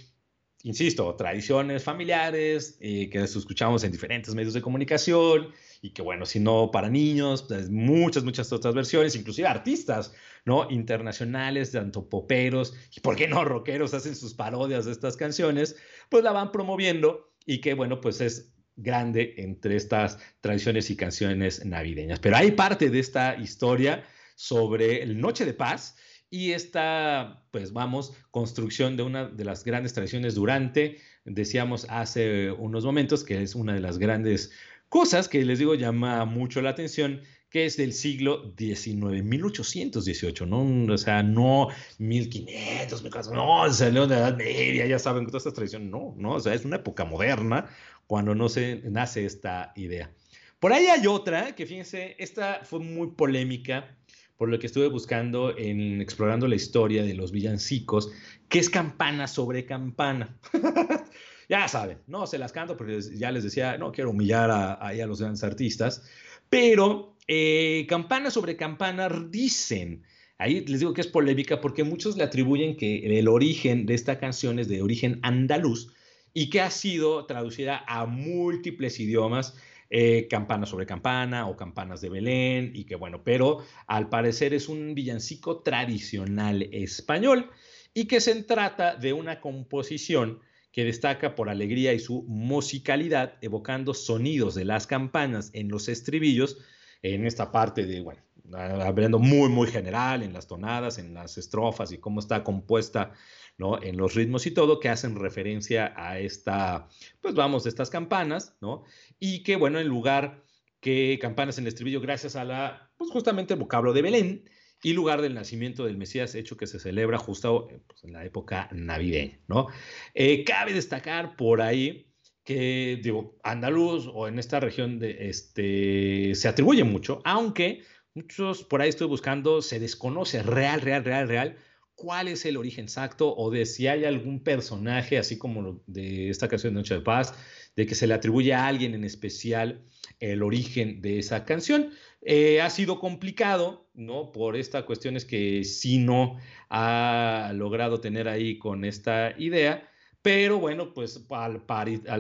insisto, 0.65 1.15
tradiciones 1.15 1.85
familiares 1.85 2.77
eh, 2.81 3.09
que 3.11 3.23
escuchamos 3.23 3.85
en 3.85 3.93
diferentes 3.93 4.35
medios 4.35 4.55
de 4.55 4.61
comunicación 4.61 5.53
y 5.81 5.91
que 5.91 6.03
bueno, 6.03 6.27
si 6.27 6.41
no 6.41 6.71
para 6.71 6.89
niños, 6.89 7.43
pues 7.43 7.71
muchas, 7.71 8.25
muchas 8.25 8.53
otras 8.53 8.75
versiones, 8.75 9.15
inclusive 9.17 9.47
artistas, 9.47 10.13
¿no? 10.45 10.71
Internacionales, 10.71 11.73
tanto 11.73 12.09
poperos 12.09 12.75
y 12.97 13.01
por 13.01 13.17
qué 13.17 13.29
no 13.29 13.45
rockeros 13.45 13.95
hacen 13.95 14.17
sus 14.17 14.35
parodias 14.35 14.85
de 14.87 14.93
estas 14.93 15.17
canciones, 15.17 15.77
pues 16.09 16.25
la 16.25 16.33
van 16.33 16.53
promoviendo 16.53 17.33
y 17.47 17.61
que 17.61 17.75
bueno, 17.75 18.01
pues 18.01 18.21
es 18.21 18.53
grande 18.77 19.35
entre 19.39 19.77
estas 19.77 20.19
tradiciones 20.41 20.91
y 20.91 20.97
canciones 20.97 21.65
navideñas. 21.65 22.21
Pero 22.21 22.37
hay 22.37 22.53
parte 22.53 22.91
de 22.91 22.99
esta 22.99 23.37
historia 23.37 24.05
sobre 24.37 25.03
el 25.03 25.21
Noche 25.21 25.45
de 25.45 25.55
Paz 25.55 25.97
y 26.31 26.53
esta, 26.53 27.43
pues 27.51 27.73
vamos, 27.73 28.13
construcción 28.31 28.97
de 28.97 29.03
una 29.03 29.29
de 29.29 29.45
las 29.45 29.65
grandes 29.65 29.95
tradiciones 29.95 30.35
durante, 30.35 30.99
decíamos 31.25 31.87
hace 31.89 32.53
unos 32.53 32.85
momentos, 32.85 33.25
que 33.25 33.43
es 33.43 33.55
una 33.55 33.73
de 33.73 33.81
las 33.81 33.99
grandes 33.99 34.53
cosas 34.89 35.29
que 35.29 35.45
les 35.45 35.59
digo 35.59 35.75
llama 35.75 36.25
mucho 36.25 36.61
la 36.61 36.71
atención, 36.71 37.23
que 37.51 37.65
es 37.65 37.77
del 37.77 37.93
siglo 37.93 38.55
XIX, 38.59 39.23
1818, 39.23 40.47
¿no? 40.47 40.93
O 40.93 40.99
sea, 40.99 41.23
no 41.23 41.69
1500, 41.99 43.33
no, 43.33 43.73
salió 43.73 44.07
de 44.07 44.17
la 44.17 44.21
Edad 44.21 44.37
Media, 44.37 44.87
ya 44.87 44.99
saben, 44.99 45.27
todas 45.27 45.43
estas 45.43 45.55
tradiciones, 45.55 45.89
no, 45.89 46.15
no, 46.19 46.33
o 46.33 46.41
sea, 46.41 46.55
es 46.55 46.65
una 46.65 46.77
época 46.77 47.05
moderna 47.05 47.71
cuando 48.07 48.35
no 48.35 48.49
se 48.49 48.83
nace 48.91 49.25
esta 49.25 49.73
idea. 49.77 50.13
Por 50.61 50.73
ahí 50.73 50.87
hay 50.87 51.07
otra, 51.07 51.55
que 51.55 51.67
fíjense, 51.67 52.17
esta 52.19 52.61
fue 52.65 52.81
muy 52.81 53.13
polémica, 53.13 53.97
por 54.37 54.49
lo 54.49 54.59
que 54.59 54.67
estuve 54.67 54.89
buscando 54.89 55.57
en 55.57 56.01
explorando 56.01 56.47
la 56.49 56.55
historia 56.55 57.03
de 57.03 57.15
los 57.15 57.33
villancicos, 57.33 58.13
que 58.49 58.59
es 58.59 58.69
campana 58.71 59.27
sobre 59.27 59.65
campana. 59.65 60.39
ya 61.49 61.67
saben, 61.69 61.99
no 62.07 62.27
se 62.27 62.39
las 62.39 62.53
canto 62.53 62.77
porque 62.77 63.01
ya 63.01 63.33
les 63.33 63.43
decía, 63.43 63.79
no 63.79 63.91
quiero 63.93 64.11
humillar 64.11 64.51
a, 64.51 64.75
a, 64.75 64.93
los 65.07 65.21
grandes 65.21 65.43
artistas, 65.43 66.07
pero 66.51 67.17
eh, 67.27 67.87
campana 67.89 68.31
sobre 68.31 68.57
campana 68.57 69.09
dicen, 69.09 70.03
ahí 70.37 70.65
les 70.67 70.81
digo 70.81 70.93
que 70.93 71.01
es 71.01 71.07
polémica 71.07 71.61
porque 71.61 71.85
muchos 71.85 72.17
le 72.17 72.25
atribuyen 72.25 72.77
que 72.77 73.19
el 73.19 73.29
origen 73.29 73.87
de 73.87 73.95
esta 73.95 74.19
canción 74.19 74.59
es 74.59 74.69
de 74.69 74.83
origen 74.83 75.21
andaluz 75.23 75.93
y 76.35 76.51
que 76.51 76.61
ha 76.61 76.71
sido 76.71 77.27
traducida 77.27 77.83
a 77.87 78.05
múltiples 78.07 79.01
idiomas 79.01 79.57
eh, 79.91 80.29
campana 80.29 80.67
sobre 80.67 80.85
campana 80.85 81.49
o 81.49 81.57
campanas 81.57 82.03
de 82.03 82.11
Belén 82.11 82.73
y 82.75 82.85
que 82.85 82.95
bueno, 82.95 83.23
pero 83.25 83.65
al 83.87 84.11
parecer 84.11 84.53
es 84.53 84.69
un 84.69 84.95
villancico 84.95 85.61
tradicional 85.63 86.69
español 86.73 87.51
y 87.95 88.05
que 88.05 88.21
se 88.21 88.43
trata 88.43 88.97
de 88.97 89.15
una 89.15 89.41
composición 89.41 90.41
que 90.79 90.85
destaca 90.85 91.35
por 91.35 91.49
alegría 91.49 91.93
y 91.93 91.99
su 91.99 92.23
musicalidad, 92.29 93.35
evocando 93.41 93.95
sonidos 93.95 94.55
de 94.55 94.65
las 94.65 94.87
campanas 94.87 95.51
en 95.53 95.69
los 95.69 95.89
estribillos, 95.89 96.57
en 97.03 97.27
esta 97.27 97.51
parte 97.51 97.85
de, 97.85 98.01
bueno, 98.01 98.23
hablando 98.53 99.19
muy, 99.19 99.49
muy 99.49 99.67
general, 99.67 100.23
en 100.23 100.33
las 100.33 100.47
tonadas, 100.47 100.99
en 100.99 101.15
las 101.15 101.37
estrofas 101.37 101.91
y 101.91 101.99
cómo 101.99 102.21
está 102.21 102.45
compuesta 102.45 103.13
¿no? 103.57 103.83
En 103.83 103.97
los 103.97 104.15
ritmos 104.15 104.47
y 104.47 104.53
todo 104.53 104.79
que 104.79 104.89
hacen 104.89 105.17
referencia 105.17 105.93
a 105.97 106.21
esta, 106.21 106.87
pues 107.21 107.35
vamos, 107.35 107.67
estas 107.67 107.91
campanas, 107.91 108.57
¿no? 108.61 108.85
Y 109.19 109.43
que, 109.43 109.57
bueno, 109.57 109.81
en 109.81 109.89
lugar 109.89 110.45
que 110.79 111.19
campanas 111.21 111.59
en 111.59 111.65
el 111.65 111.69
estribillo, 111.71 112.01
gracias 112.01 112.37
a 112.37 112.45
la, 112.45 112.93
pues 112.97 113.11
justamente 113.11 113.55
el 113.55 113.59
vocablo 113.59 113.93
de 113.93 114.03
Belén 114.03 114.49
y 114.83 114.93
lugar 114.93 115.23
del 115.23 115.35
nacimiento 115.35 115.85
del 115.85 115.97
Mesías, 115.97 116.35
hecho 116.35 116.57
que 116.57 116.67
se 116.67 116.79
celebra 116.79 117.19
justo 117.19 117.69
pues, 117.87 118.05
en 118.05 118.13
la 118.13 118.25
época 118.25 118.69
navideña, 118.73 119.41
¿no? 119.49 119.67
Eh, 120.15 120.45
cabe 120.45 120.73
destacar 120.73 121.37
por 121.37 121.61
ahí 121.61 122.07
que, 122.45 122.99
digo, 123.03 123.39
andaluz 123.43 124.09
o 124.13 124.29
en 124.29 124.39
esta 124.39 124.61
región 124.61 124.99
de, 124.99 125.29
este, 125.29 126.35
se 126.35 126.49
atribuye 126.49 126.85
mucho, 126.85 127.21
aunque 127.25 127.83
muchos 128.15 128.65
por 128.65 128.81
ahí 128.81 128.89
estoy 128.89 129.07
buscando, 129.07 129.63
se 129.63 129.81
desconoce 129.81 130.43
real, 130.43 130.81
real, 130.81 131.05
real, 131.05 131.29
real 131.29 131.57
cuál 131.99 132.29
es 132.29 132.47
el 132.47 132.57
origen 132.57 132.85
exacto 132.85 133.35
o 133.37 133.51
de 133.51 133.67
si 133.67 133.89
hay 133.89 134.05
algún 134.05 134.45
personaje, 134.45 135.19
así 135.19 135.37
como 135.37 135.83
de 135.89 136.31
esta 136.31 136.47
canción 136.47 136.73
de 136.73 136.79
Noche 136.79 136.95
de 136.95 137.01
Paz, 137.01 137.35
de 137.75 137.87
que 137.87 137.97
se 137.97 138.07
le 138.07 138.15
atribuye 138.15 138.55
a 138.55 138.69
alguien 138.69 138.95
en 138.95 139.03
especial 139.03 139.83
el 140.21 140.45
origen 140.45 141.03
de 141.03 141.19
esa 141.19 141.45
canción. 141.45 141.91
Eh, 142.21 142.61
ha 142.61 142.71
sido 142.71 142.99
complicado, 142.99 143.89
¿no? 143.95 144.33
Por 144.33 144.57
esta 144.57 144.85
cuestión 144.85 145.17
es 145.17 145.25
que 145.25 145.65
sí 145.65 145.99
no 145.99 146.39
ha 146.69 147.53
logrado 147.55 148.01
tener 148.01 148.29
ahí 148.29 148.59
con 148.59 148.85
esta 148.85 149.35
idea, 149.39 149.89
pero 150.21 150.59
bueno, 150.59 150.93
pues 150.95 151.25
al 151.31 151.63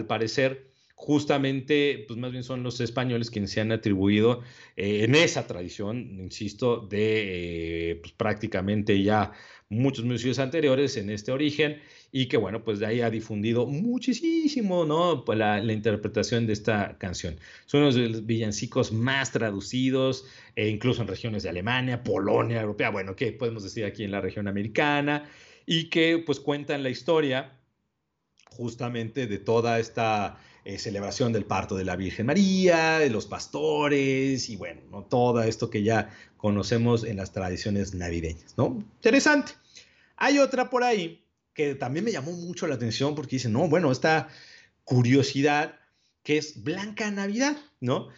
parecer 0.06 0.70
justamente, 1.00 2.04
pues 2.08 2.18
más 2.18 2.32
bien 2.32 2.42
son 2.42 2.64
los 2.64 2.80
españoles 2.80 3.30
quienes 3.30 3.52
se 3.52 3.60
han 3.60 3.70
atribuido 3.70 4.42
eh, 4.76 5.04
en 5.04 5.14
esa 5.14 5.46
tradición, 5.46 6.18
insisto, 6.18 6.88
de 6.90 7.92
eh, 7.92 7.96
pues, 8.02 8.12
prácticamente 8.14 9.00
ya 9.00 9.30
muchos 9.68 10.04
museos 10.04 10.40
anteriores 10.40 10.96
en 10.96 11.10
este 11.10 11.30
origen 11.30 11.80
y 12.10 12.26
que 12.26 12.36
bueno, 12.36 12.64
pues 12.64 12.80
de 12.80 12.86
ahí 12.86 13.00
ha 13.00 13.10
difundido 13.10 13.64
muchísimo, 13.66 14.84
¿no? 14.84 15.24
Pues 15.24 15.38
la, 15.38 15.62
interpretación 15.72 16.48
de 16.48 16.54
esta 16.54 16.98
canción. 16.98 17.36
Son 17.66 17.82
los 17.82 18.26
villancicos 18.26 18.90
más 18.90 19.30
traducidos, 19.30 20.26
e 20.56 20.68
incluso 20.68 21.02
en 21.02 21.08
regiones 21.08 21.44
de 21.44 21.50
Alemania, 21.50 22.02
Polonia, 22.02 22.60
Europea, 22.60 22.90
bueno, 22.90 23.14
¿qué 23.14 23.30
podemos 23.30 23.62
decir 23.62 23.84
aquí 23.84 24.02
en 24.02 24.10
la 24.10 24.20
región 24.20 24.48
americana? 24.48 25.30
Y 25.64 25.90
que 25.90 26.18
pues 26.18 26.40
cuentan 26.40 26.82
la 26.82 26.90
historia 26.90 27.52
justamente 28.50 29.28
de 29.28 29.38
toda 29.38 29.78
esta 29.78 30.40
eh, 30.64 30.78
celebración 30.78 31.32
del 31.32 31.44
parto 31.44 31.76
de 31.76 31.84
la 31.84 31.96
Virgen 31.96 32.26
María, 32.26 32.98
de 32.98 33.10
los 33.10 33.26
pastores 33.26 34.48
y 34.48 34.56
bueno, 34.56 34.82
¿no? 34.90 35.04
todo 35.04 35.42
esto 35.42 35.70
que 35.70 35.82
ya 35.82 36.10
conocemos 36.36 37.04
en 37.04 37.16
las 37.16 37.32
tradiciones 37.32 37.94
navideñas, 37.94 38.56
¿no? 38.56 38.84
Interesante. 38.96 39.52
Hay 40.16 40.38
otra 40.38 40.70
por 40.70 40.84
ahí 40.84 41.24
que 41.54 41.74
también 41.74 42.04
me 42.04 42.12
llamó 42.12 42.32
mucho 42.32 42.66
la 42.66 42.76
atención 42.76 43.14
porque 43.14 43.36
dice, 43.36 43.48
no, 43.48 43.68
bueno, 43.68 43.90
esta 43.90 44.28
curiosidad 44.84 45.74
que 46.22 46.38
es 46.38 46.62
Blanca 46.62 47.10
Navidad, 47.10 47.56
¿no? 47.80 48.08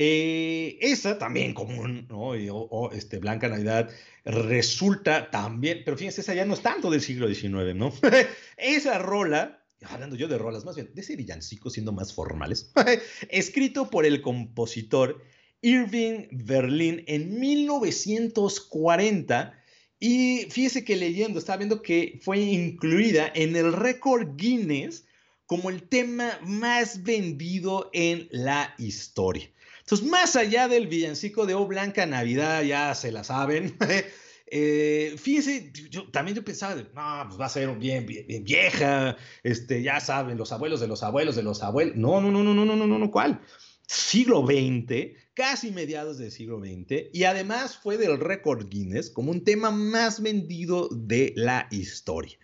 Eh, 0.00 0.78
esa 0.80 1.18
también 1.18 1.54
común, 1.54 2.06
¿no? 2.08 2.30
o, 2.30 2.92
este, 2.92 3.18
Blanca 3.18 3.48
Navidad 3.48 3.90
resulta 4.24 5.28
también, 5.30 5.82
pero 5.84 5.96
fíjense, 5.96 6.20
esa 6.20 6.34
ya 6.34 6.44
no 6.44 6.54
es 6.54 6.60
tanto 6.60 6.88
del 6.88 7.00
siglo 7.00 7.26
XIX, 7.26 7.74
¿no? 7.74 7.92
esa 8.56 8.98
rola, 8.98 9.57
hablando 9.86 10.16
yo 10.16 10.28
de 10.28 10.38
rolas, 10.38 10.64
más 10.64 10.76
bien, 10.76 10.90
de 10.94 11.00
ese 11.00 11.16
villancico 11.16 11.70
siendo 11.70 11.92
más 11.92 12.12
formales, 12.12 12.70
escrito 13.28 13.90
por 13.90 14.06
el 14.06 14.22
compositor 14.22 15.22
Irving 15.62 16.26
Berlin 16.30 17.04
en 17.06 17.38
1940. 17.38 19.54
Y 20.00 20.46
fíjese 20.50 20.84
que 20.84 20.96
leyendo, 20.96 21.38
estaba 21.38 21.58
viendo 21.58 21.82
que 21.82 22.20
fue 22.22 22.38
incluida 22.38 23.30
en 23.34 23.56
el 23.56 23.72
récord 23.72 24.36
Guinness 24.36 25.04
como 25.46 25.70
el 25.70 25.88
tema 25.88 26.38
más 26.42 27.02
vendido 27.02 27.90
en 27.92 28.28
la 28.30 28.74
historia. 28.78 29.50
Entonces, 29.80 30.06
más 30.06 30.36
allá 30.36 30.68
del 30.68 30.86
villancico 30.86 31.46
de 31.46 31.54
O 31.54 31.66
Blanca 31.66 32.04
Navidad, 32.04 32.62
ya 32.62 32.94
se 32.94 33.10
la 33.10 33.24
saben. 33.24 33.76
Eh, 34.50 35.14
fíjense, 35.18 35.72
yo, 35.90 36.10
también 36.10 36.36
yo 36.36 36.44
pensaba, 36.44 36.74
no, 36.76 37.28
pues 37.28 37.40
va 37.40 37.46
a 37.46 37.48
ser 37.48 37.70
bien, 37.76 38.06
bien, 38.06 38.44
vieja, 38.44 39.16
este, 39.42 39.82
ya 39.82 40.00
saben, 40.00 40.38
los 40.38 40.52
abuelos 40.52 40.80
de 40.80 40.88
los 40.88 41.02
abuelos 41.02 41.36
de 41.36 41.42
los 41.42 41.62
abuelos. 41.62 41.96
No, 41.96 42.20
no, 42.20 42.30
no, 42.30 42.42
no, 42.42 42.54
no, 42.54 42.64
no, 42.64 42.86
no, 42.86 42.98
no, 42.98 43.10
¿cuál? 43.10 43.40
siglo 43.88 44.46
XX, 44.46 45.16
casi 45.32 45.70
mediados 45.70 46.18
del 46.18 46.30
siglo 46.30 46.60
XX, 46.60 47.08
y 47.12 47.24
además 47.24 47.76
fue 47.76 47.96
del 47.96 48.20
récord 48.20 48.68
Guinness 48.68 49.08
como 49.08 49.30
un 49.30 49.44
tema 49.44 49.70
más 49.70 50.20
vendido 50.20 50.88
de 50.92 51.32
la 51.36 51.66
historia. 51.70 52.38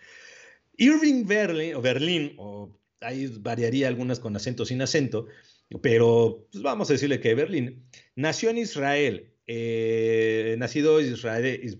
Irving 0.77 1.25
Berlin, 1.25 1.75
o 1.75 1.81
Berlin, 1.81 2.33
o 2.37 2.77
ahí 2.99 3.27
variaría 3.27 3.87
algunas 3.87 4.19
con 4.19 4.35
acento 4.35 4.65
sin 4.65 4.81
acento, 4.81 5.27
pero 5.81 6.47
pues, 6.51 6.63
vamos 6.63 6.89
a 6.89 6.93
decirle 6.93 7.19
que 7.19 7.35
Berlín, 7.35 7.85
nació 8.15 8.49
en 8.49 8.57
Israel, 8.57 9.31
eh, 9.47 10.55
nacido 10.57 11.01
Israel, 11.01 11.77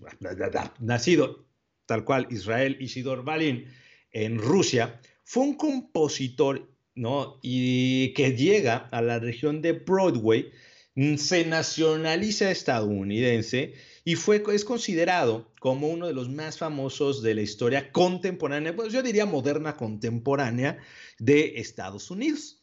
nacido 0.80 1.46
tal 1.86 2.04
cual 2.04 2.26
Israel 2.30 2.76
Isidor 2.80 3.24
Balin 3.24 3.66
en 4.12 4.38
Rusia, 4.38 5.00
fue 5.24 5.44
un 5.44 5.54
compositor 5.54 6.76
¿no? 6.96 7.38
Y 7.42 8.14
que 8.14 8.32
llega 8.32 8.88
a 8.90 9.02
la 9.02 9.20
región 9.20 9.62
de 9.62 9.72
Broadway, 9.72 10.50
mm, 10.94 11.16
se 11.16 11.44
nacionaliza 11.44 12.50
estadounidense 12.50 13.74
y 14.04 14.16
fue, 14.16 14.42
es 14.52 14.64
considerado 14.64 15.52
como 15.60 15.88
uno 15.88 16.06
de 16.06 16.14
los 16.14 16.28
más 16.30 16.58
famosos 16.58 17.22
de 17.22 17.34
la 17.34 17.42
historia 17.42 17.92
contemporánea, 17.92 18.74
pues 18.74 18.92
yo 18.92 19.02
diría 19.02 19.26
moderna 19.26 19.76
contemporánea 19.76 20.78
de 21.18 21.60
Estados 21.60 22.10
Unidos. 22.10 22.55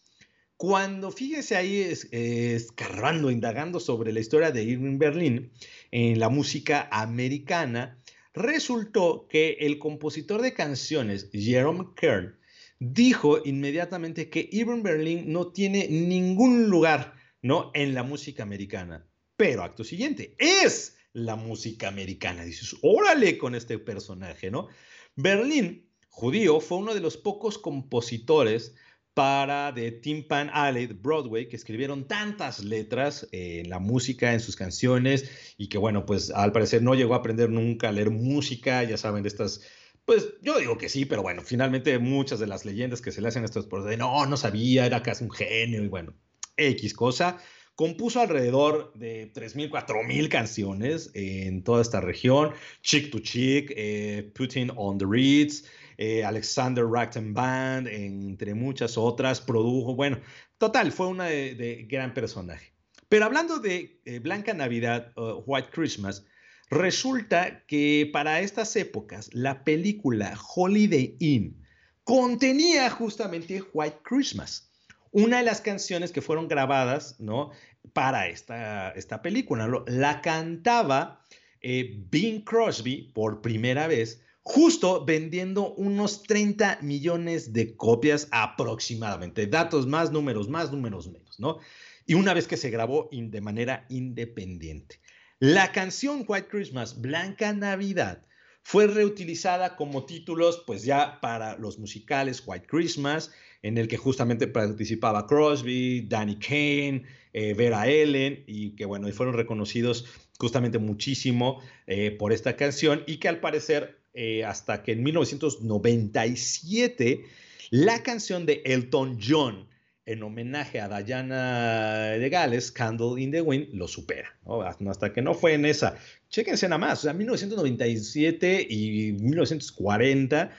Cuando 0.64 1.12
fíjese 1.12 1.58
ahí 1.58 1.82
escarbando, 2.14 3.30
indagando 3.30 3.82
sobre 3.82 4.14
la 4.14 4.22
historia 4.22 4.50
de 4.50 4.64
Irving 4.64 4.98
Berlin 4.98 5.52
en 5.92 6.20
la 6.20 6.30
música 6.30 6.88
americana, 6.90 8.02
resultó 8.34 9.28
que 9.28 9.58
el 9.60 9.78
compositor 9.78 10.42
de 10.42 10.54
canciones, 10.54 11.30
Jerome 11.34 11.88
Kern, 11.98 12.40
dijo 12.80 13.46
inmediatamente 13.46 14.30
que 14.30 14.48
Irving 14.54 14.84
Berlin 14.84 15.34
no 15.34 15.52
tiene 15.52 15.90
ningún 15.90 16.70
lugar, 16.70 17.14
¿no? 17.42 17.70
En 17.74 17.94
la 17.94 18.04
música 18.04 18.44
americana. 18.44 19.06
Pero 19.36 19.64
acto 19.64 19.84
siguiente, 19.84 20.34
es 20.40 20.96
la 21.12 21.36
música 21.36 21.90
americana. 21.90 22.46
Dices, 22.46 22.78
órale 22.82 23.38
con 23.38 23.54
este 23.54 23.80
personaje, 23.80 24.50
¿no? 24.50 24.70
Berlín, 25.18 25.90
judío, 26.08 26.62
fue 26.62 26.78
uno 26.78 26.94
de 26.94 27.02
los 27.02 27.18
pocos 27.18 27.58
compositores 27.58 28.76
para 29.14 29.72
de 29.72 29.92
Tim 29.92 30.28
Pan 30.28 30.50
Alley, 30.54 30.88
Broadway, 30.88 31.48
que 31.48 31.56
escribieron 31.56 32.08
tantas 32.08 32.64
letras 32.64 33.28
en 33.32 33.70
la 33.70 33.80
música, 33.80 34.34
en 34.34 34.40
sus 34.40 34.56
canciones, 34.56 35.56
y 35.58 35.68
que 35.70 35.78
bueno, 35.78 36.06
pues 36.06 36.32
al 36.32 36.52
parecer 36.52 36.82
no 36.82 36.96
llegó 36.96 37.14
a 37.14 37.18
aprender 37.18 37.50
nunca 37.50 37.90
a 37.90 37.92
leer 37.92 38.10
música, 38.10 38.84
ya 38.84 38.98
saben, 38.98 39.24
de 39.24 39.30
estas 39.30 39.62
pues 40.06 40.34
yo 40.42 40.60
digo 40.60 40.78
que 40.78 40.90
sí, 40.90 41.06
pero 41.06 41.22
bueno, 41.22 41.42
finalmente 41.42 41.98
muchas 41.98 42.40
de 42.40 42.48
las 42.48 42.66
leyendas 42.66 43.02
que 43.02 43.12
se 43.12 43.22
le 43.22 43.30
hacen 43.30 43.44
a 43.44 43.46
estos 43.46 43.68
por 43.68 43.84
de 43.84 43.96
no, 43.96 44.26
no 44.26 44.36
sabía, 44.36 44.86
era 44.86 45.02
casi 45.02 45.24
un 45.24 45.32
genio 45.32 45.84
y 45.84 45.88
bueno, 45.88 46.14
X 46.58 46.94
cosa. 46.94 47.38
Compuso 47.76 48.20
alrededor 48.20 48.94
de 48.94 49.34
3.000, 49.34 49.72
4.000 49.72 50.30
canciones 50.30 51.10
en 51.16 51.64
toda 51.64 51.82
esta 51.82 52.02
región. 52.02 52.52
Chick 52.82 53.12
to 53.12 53.20
Chick, 53.20 53.74
eh, 53.76 54.32
Putin 54.36 54.72
on 54.76 54.98
the 55.00 55.06
Reeds, 55.10 55.66
eh, 55.98 56.24
Alexander 56.24 56.86
Ragtime 56.86 57.34
Band, 57.34 57.88
entre 57.88 58.54
muchas 58.54 58.98
otras. 58.98 59.42
Produjo, 59.42 59.96
bueno, 59.96 60.20
total, 60.58 60.92
fue 60.92 61.08
una 61.08 61.26
de, 61.26 61.86
gran 61.90 62.14
personaje. 62.14 62.74
Pero 63.10 63.26
hablando 63.26 63.60
de 63.60 64.02
eh, 64.06 64.20
Blanca 64.20 64.54
Navidad, 64.54 65.12
uh, 65.18 65.44
White 65.46 65.70
Christmas, 65.72 66.26
Resulta 66.74 67.64
que 67.68 68.10
para 68.12 68.40
estas 68.40 68.76
épocas 68.76 69.30
la 69.32 69.64
película 69.64 70.36
Holiday 70.56 71.16
Inn 71.20 71.64
contenía 72.04 72.90
justamente 72.90 73.64
White 73.74 74.00
Christmas, 74.04 74.72
una 75.12 75.38
de 75.38 75.44
las 75.44 75.62
canciones 75.62 76.12
que 76.12 76.24
fueron 76.24 76.48
grabadas 76.48 77.20
¿no? 77.20 77.52
para 77.94 78.28
esta, 78.28 78.90
esta 78.92 79.22
película. 79.22 79.70
La 79.86 80.22
cantaba 80.22 81.24
eh, 81.62 82.04
Bing 82.10 82.44
Crosby 82.44 83.12
por 83.14 83.42
primera 83.42 83.86
vez, 83.86 84.23
justo 84.44 85.06
vendiendo 85.06 85.74
unos 85.74 86.24
30 86.24 86.80
millones 86.82 87.54
de 87.54 87.76
copias 87.76 88.28
aproximadamente. 88.32 89.48
Datos 89.48 89.88
más, 89.88 90.12
números 90.12 90.50
más, 90.50 90.72
números 90.72 91.10
menos, 91.10 91.40
¿no? 91.40 91.60
Y 92.06 92.14
una 92.16 92.34
vez 92.34 92.48
que 92.48 92.58
se 92.58 92.70
grabó 92.70 93.10
de 93.12 93.42
manera 93.42 93.86
independiente. 93.90 95.00
La 95.40 95.72
canción 95.72 96.26
White 96.28 96.48
Christmas, 96.50 97.02
Blanca 97.02 97.54
Navidad, 97.54 98.26
fue 98.64 98.88
reutilizada 98.88 99.76
como 99.76 100.06
títulos, 100.06 100.64
pues 100.66 100.84
ya 100.84 101.20
para 101.22 101.58
los 101.58 101.80
musicales 101.80 102.44
White 102.46 102.68
Christmas, 102.68 103.32
en 103.62 103.78
el 103.78 103.88
que 103.88 103.98
justamente 103.98 104.48
participaba 104.48 105.28
Crosby, 105.28 106.06
Danny 106.08 106.38
Kane, 106.38 107.04
eh, 107.34 107.54
Vera 107.54 107.88
Ellen, 107.88 108.44
y 108.48 108.72
que 108.76 108.86
bueno, 108.86 109.08
y 109.08 109.12
fueron 109.12 109.36
reconocidos 109.36 110.06
justamente 110.40 110.80
muchísimo 110.80 111.62
eh, 111.88 112.12
por 112.12 112.32
esta 112.32 112.56
canción, 112.56 113.04
y 113.06 113.18
que 113.18 113.28
al 113.28 113.40
parecer, 113.40 114.03
eh, 114.14 114.46
hasta 114.46 114.84
que 114.84 114.94
en 114.94 115.04
1997, 115.04 117.26
la 117.72 118.04
canción 118.04 118.46
de 118.46 118.62
Elton 118.66 119.20
John, 119.22 119.68
en 120.06 120.22
homenaje 120.22 120.82
a 120.82 121.02
Diana 121.02 122.12
de 122.12 122.30
Gales, 122.30 122.72
Candle 122.72 123.22
in 123.22 123.32
the 123.32 123.42
Wind, 123.42 123.70
lo 123.74 123.88
supera. 123.88 124.36
Hasta 124.66 125.14
que 125.14 125.22
no 125.22 125.34
fue 125.34 125.54
en 125.54 125.66
esa. 125.66 125.96
Chéquense 126.30 126.68
nada 126.68 126.80
más, 126.80 127.00
o 127.00 127.04
sea, 127.04 127.14
1997 127.14 128.68
y 128.70 129.14
1940, 129.14 130.52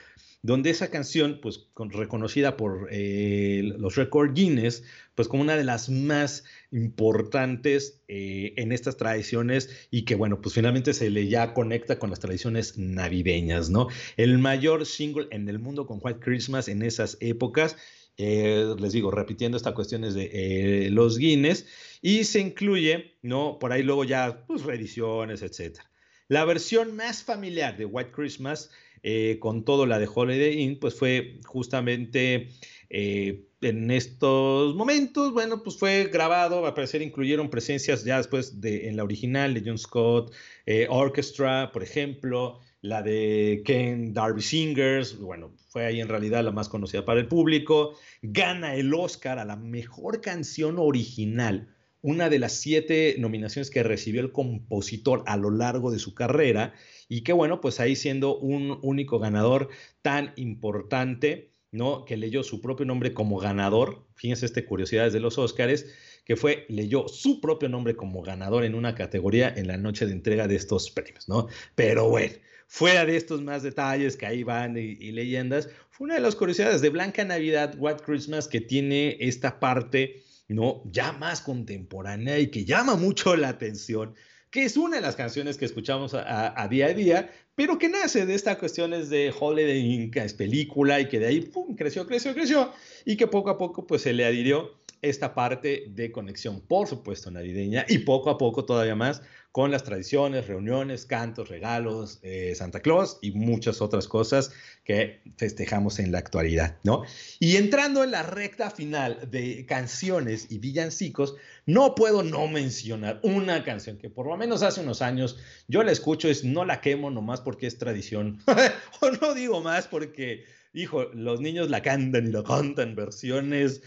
donde 0.45 0.69
esa 0.69 0.91
canción, 0.91 1.39
pues 1.41 1.67
reconocida 1.75 2.55
por 2.55 2.87
eh, 2.91 3.73
los 3.79 3.95
Record 3.95 4.33
Guinness, 4.35 4.83
pues 5.15 5.27
como 5.27 5.41
una 5.41 5.57
de 5.57 5.63
las 5.63 5.89
más 5.89 6.43
importantes 6.71 8.01
eh, 8.07 8.53
en 8.57 8.71
estas 8.71 8.95
tradiciones 8.95 9.87
y 9.89 10.03
que, 10.05 10.13
bueno, 10.13 10.41
pues 10.41 10.53
finalmente 10.53 10.93
se 10.93 11.09
le 11.09 11.27
ya 11.27 11.53
conecta 11.55 11.97
con 11.97 12.11
las 12.11 12.19
tradiciones 12.19 12.77
navideñas, 12.77 13.71
¿no? 13.71 13.87
El 14.17 14.37
mayor 14.37 14.85
single 14.85 15.27
en 15.31 15.49
el 15.49 15.57
mundo 15.57 15.87
con 15.87 15.99
White 15.99 16.19
Christmas 16.19 16.67
en 16.67 16.83
esas 16.83 17.17
épocas 17.21 17.75
eh, 18.17 18.75
les 18.79 18.93
digo, 18.93 19.11
repitiendo 19.11 19.57
estas 19.57 19.73
cuestiones 19.73 20.13
de 20.13 20.87
los 20.91 21.17
Guinness, 21.17 21.65
y 22.01 22.23
se 22.23 22.39
incluye, 22.39 23.15
¿no? 23.23 23.59
Por 23.59 23.73
ahí 23.73 23.83
luego 23.83 24.05
ya, 24.05 24.45
pues, 24.47 24.63
reediciones, 24.63 25.41
etc. 25.41 25.79
La 26.27 26.45
versión 26.45 26.95
más 26.95 27.23
familiar 27.23 27.77
de 27.77 27.85
White 27.85 28.11
Christmas, 28.11 28.71
eh, 29.07 29.37
con 29.39 29.63
todo 29.63 29.85
la 29.85 29.99
de 29.99 30.09
Holiday 30.13 30.61
Inn, 30.63 30.79
pues 30.79 30.95
fue 30.95 31.39
justamente 31.45 32.49
Eh, 32.89 33.47
en 33.61 33.89
estos 33.89 34.75
momentos, 34.75 35.33
bueno, 35.33 35.63
pues 35.63 35.75
fue 35.77 36.05
grabado, 36.13 36.65
al 36.65 36.73
parecer 36.73 37.01
incluyeron 37.01 37.49
presencias 37.49 38.03
ya 38.03 38.17
después 38.17 38.61
de 38.61 38.87
en 38.87 38.95
la 38.95 39.03
original 39.03 39.53
de 39.53 39.63
John 39.65 39.77
Scott, 39.77 40.33
eh, 40.65 40.85
Orchestra, 40.89 41.71
por 41.73 41.81
ejemplo, 41.81 42.59
la 42.81 43.01
de 43.01 43.63
Ken 43.65 44.13
Darby 44.13 44.41
Singers, 44.41 45.17
bueno, 45.17 45.51
fue 45.69 45.85
ahí 45.85 45.99
en 45.99 46.07
realidad 46.07 46.43
la 46.43 46.51
más 46.51 46.69
conocida 46.69 47.03
para 47.03 47.19
el 47.19 47.27
público, 47.27 47.97
gana 48.21 48.75
el 48.75 48.93
Oscar 48.93 49.39
a 49.39 49.45
la 49.45 49.55
mejor 49.55 50.21
canción 50.21 50.77
original, 50.77 51.67
una 52.01 52.29
de 52.29 52.37
las 52.37 52.53
siete 52.53 53.15
nominaciones 53.17 53.71
que 53.71 53.81
recibió 53.81 54.21
el 54.21 54.31
compositor 54.31 55.23
a 55.25 55.37
lo 55.37 55.49
largo 55.49 55.89
de 55.91 55.97
su 55.97 56.13
carrera, 56.13 56.73
y 57.07 57.21
que 57.21 57.33
bueno, 57.33 57.61
pues 57.61 57.79
ahí 57.79 57.95
siendo 57.95 58.37
un 58.37 58.79
único 58.81 59.19
ganador 59.19 59.69
tan 60.01 60.33
importante, 60.35 61.51
¿no? 61.71 62.05
Que 62.05 62.17
leyó 62.17 62.43
su 62.43 62.61
propio 62.61 62.85
nombre 62.85 63.13
como 63.13 63.37
ganador, 63.37 64.05
fíjense 64.15 64.45
este 64.45 64.65
curiosidades 64.65 65.13
de 65.13 65.19
los 65.19 65.37
Oscars, 65.37 65.85
que 66.25 66.35
fue, 66.35 66.65
leyó 66.69 67.07
su 67.07 67.39
propio 67.39 67.69
nombre 67.69 67.95
como 67.95 68.21
ganador 68.21 68.65
en 68.65 68.75
una 68.75 68.95
categoría 68.95 69.53
en 69.55 69.67
la 69.67 69.77
noche 69.77 70.07
de 70.07 70.13
entrega 70.13 70.47
de 70.47 70.55
estos 70.55 70.89
premios, 70.89 71.29
¿no? 71.29 71.47
Pero 71.75 72.09
bueno, 72.09 72.33
fuera 72.67 73.05
de 73.05 73.15
estos 73.15 73.41
más 73.41 73.61
detalles 73.61 74.17
que 74.17 74.25
ahí 74.25 74.43
van 74.43 74.75
y, 74.77 74.95
leyendas, 75.11 75.69
fue 75.91 76.05
una 76.05 76.15
de 76.15 76.21
las 76.21 76.35
curiosidades 76.35 76.81
de 76.81 76.89
Blanca 76.89 77.23
Navidad, 77.23 77.75
White 77.77 78.03
Christmas, 78.03 78.47
que 78.47 78.59
tiene 78.59 79.17
esta 79.19 79.59
parte, 79.59 80.23
¿no? 80.47 80.81
Ya 80.91 81.11
más 81.13 81.41
contemporánea 81.41 82.39
y 82.39 82.47
que 82.47 82.65
llama 82.65 82.95
mucho 82.95 83.35
la 83.35 83.49
atención 83.49 84.15
que 84.55 84.63
es 84.63 84.77
una 84.77 84.95
de 84.95 85.01
las 85.01 85.17
canciones 85.17 85.57
que 85.57 85.65
escuchamos 85.65 86.13
a, 86.13 86.67
día 86.69 86.85
a 86.85 86.93
día, 86.93 87.29
pero 87.55 87.77
que 87.77 87.89
nace 87.89 88.25
de 88.25 88.35
estas 88.35 88.55
cuestiones 88.55 89.09
de 89.09 89.33
Holiday 89.37 89.79
Inc., 89.79 90.15
es 90.15 90.33
película, 90.33 91.01
y 91.01 91.09
que 91.09 91.19
de 91.19 91.25
ahí 91.25 91.41
pum, 91.41 91.75
creció, 91.75 92.07
creció, 92.07 92.33
creció, 92.33 92.71
y 93.03 93.17
que 93.17 93.27
poco 93.27 93.49
a 93.49 93.57
poco 93.57 93.85
pues 93.85 94.03
se 94.03 94.13
le 94.13 94.23
adhirió 94.23 94.79
esta 95.01 95.33
parte 95.33 95.85
de 95.89 96.11
conexión, 96.11 96.61
por 96.61 96.87
supuesto, 96.87 97.31
navideña, 97.31 97.85
y 97.87 97.99
poco 97.99 98.29
a 98.29 98.37
poco 98.37 98.65
todavía 98.65 98.95
más 98.95 99.21
con 99.55 99.71
las 99.71 99.85
tradiciones, 99.85 100.47
reuniones, 100.47 101.05
cantos, 101.05 101.47
regalos, 101.47 102.19
eh, 102.23 102.53
Santa 102.55 102.81
Claus 102.81 103.19
y 103.21 103.31
muchas 103.31 103.81
otras 103.81 104.05
cosas 104.05 104.51
que 104.83 105.21
festejamos 105.37 105.99
en 105.99 106.11
la 106.11 106.17
actualidad, 106.17 106.77
¿no? 106.83 107.03
Y 107.39 107.55
entrando 107.55 108.03
en 108.03 108.11
la 108.11 108.21
recta 108.21 108.69
final 108.69 109.29
de 109.31 109.65
canciones 109.65 110.47
y 110.51 110.57
villancicos, 110.57 111.37
no 111.65 111.95
puedo 111.95 112.21
no 112.21 112.49
mencionar 112.49 113.21
una 113.23 113.63
canción 113.63 113.97
que 113.97 114.09
por 114.09 114.27
lo 114.27 114.35
menos 114.35 114.61
hace 114.61 114.81
unos 114.81 115.01
años 115.01 115.37
yo 115.69 115.83
la 115.83 115.93
escucho, 115.93 116.27
es 116.27 116.43
No 116.43 116.65
la 116.65 116.81
quemo 116.81 117.09
nomás 117.09 117.39
porque 117.39 117.67
es 117.67 117.77
tradición, 117.77 118.39
o 118.99 119.09
no 119.09 119.33
digo 119.33 119.61
más 119.61 119.87
porque, 119.87 120.43
hijo, 120.73 121.05
los 121.13 121.39
niños 121.39 121.69
la 121.69 121.81
cantan 121.81 122.27
y 122.27 122.31
la 122.33 122.43
cantan 122.43 122.93
versiones 122.93 123.81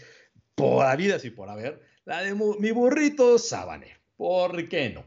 por 0.59 0.85
habidas 0.85 1.23
y 1.25 1.29
por 1.29 1.49
haber, 1.49 1.81
la 2.05 2.21
de 2.21 2.33
mi 2.33 2.71
burrito 2.71 3.39
sabanero, 3.39 3.99
¿por 4.17 4.67
qué 4.67 4.89
no? 4.89 5.05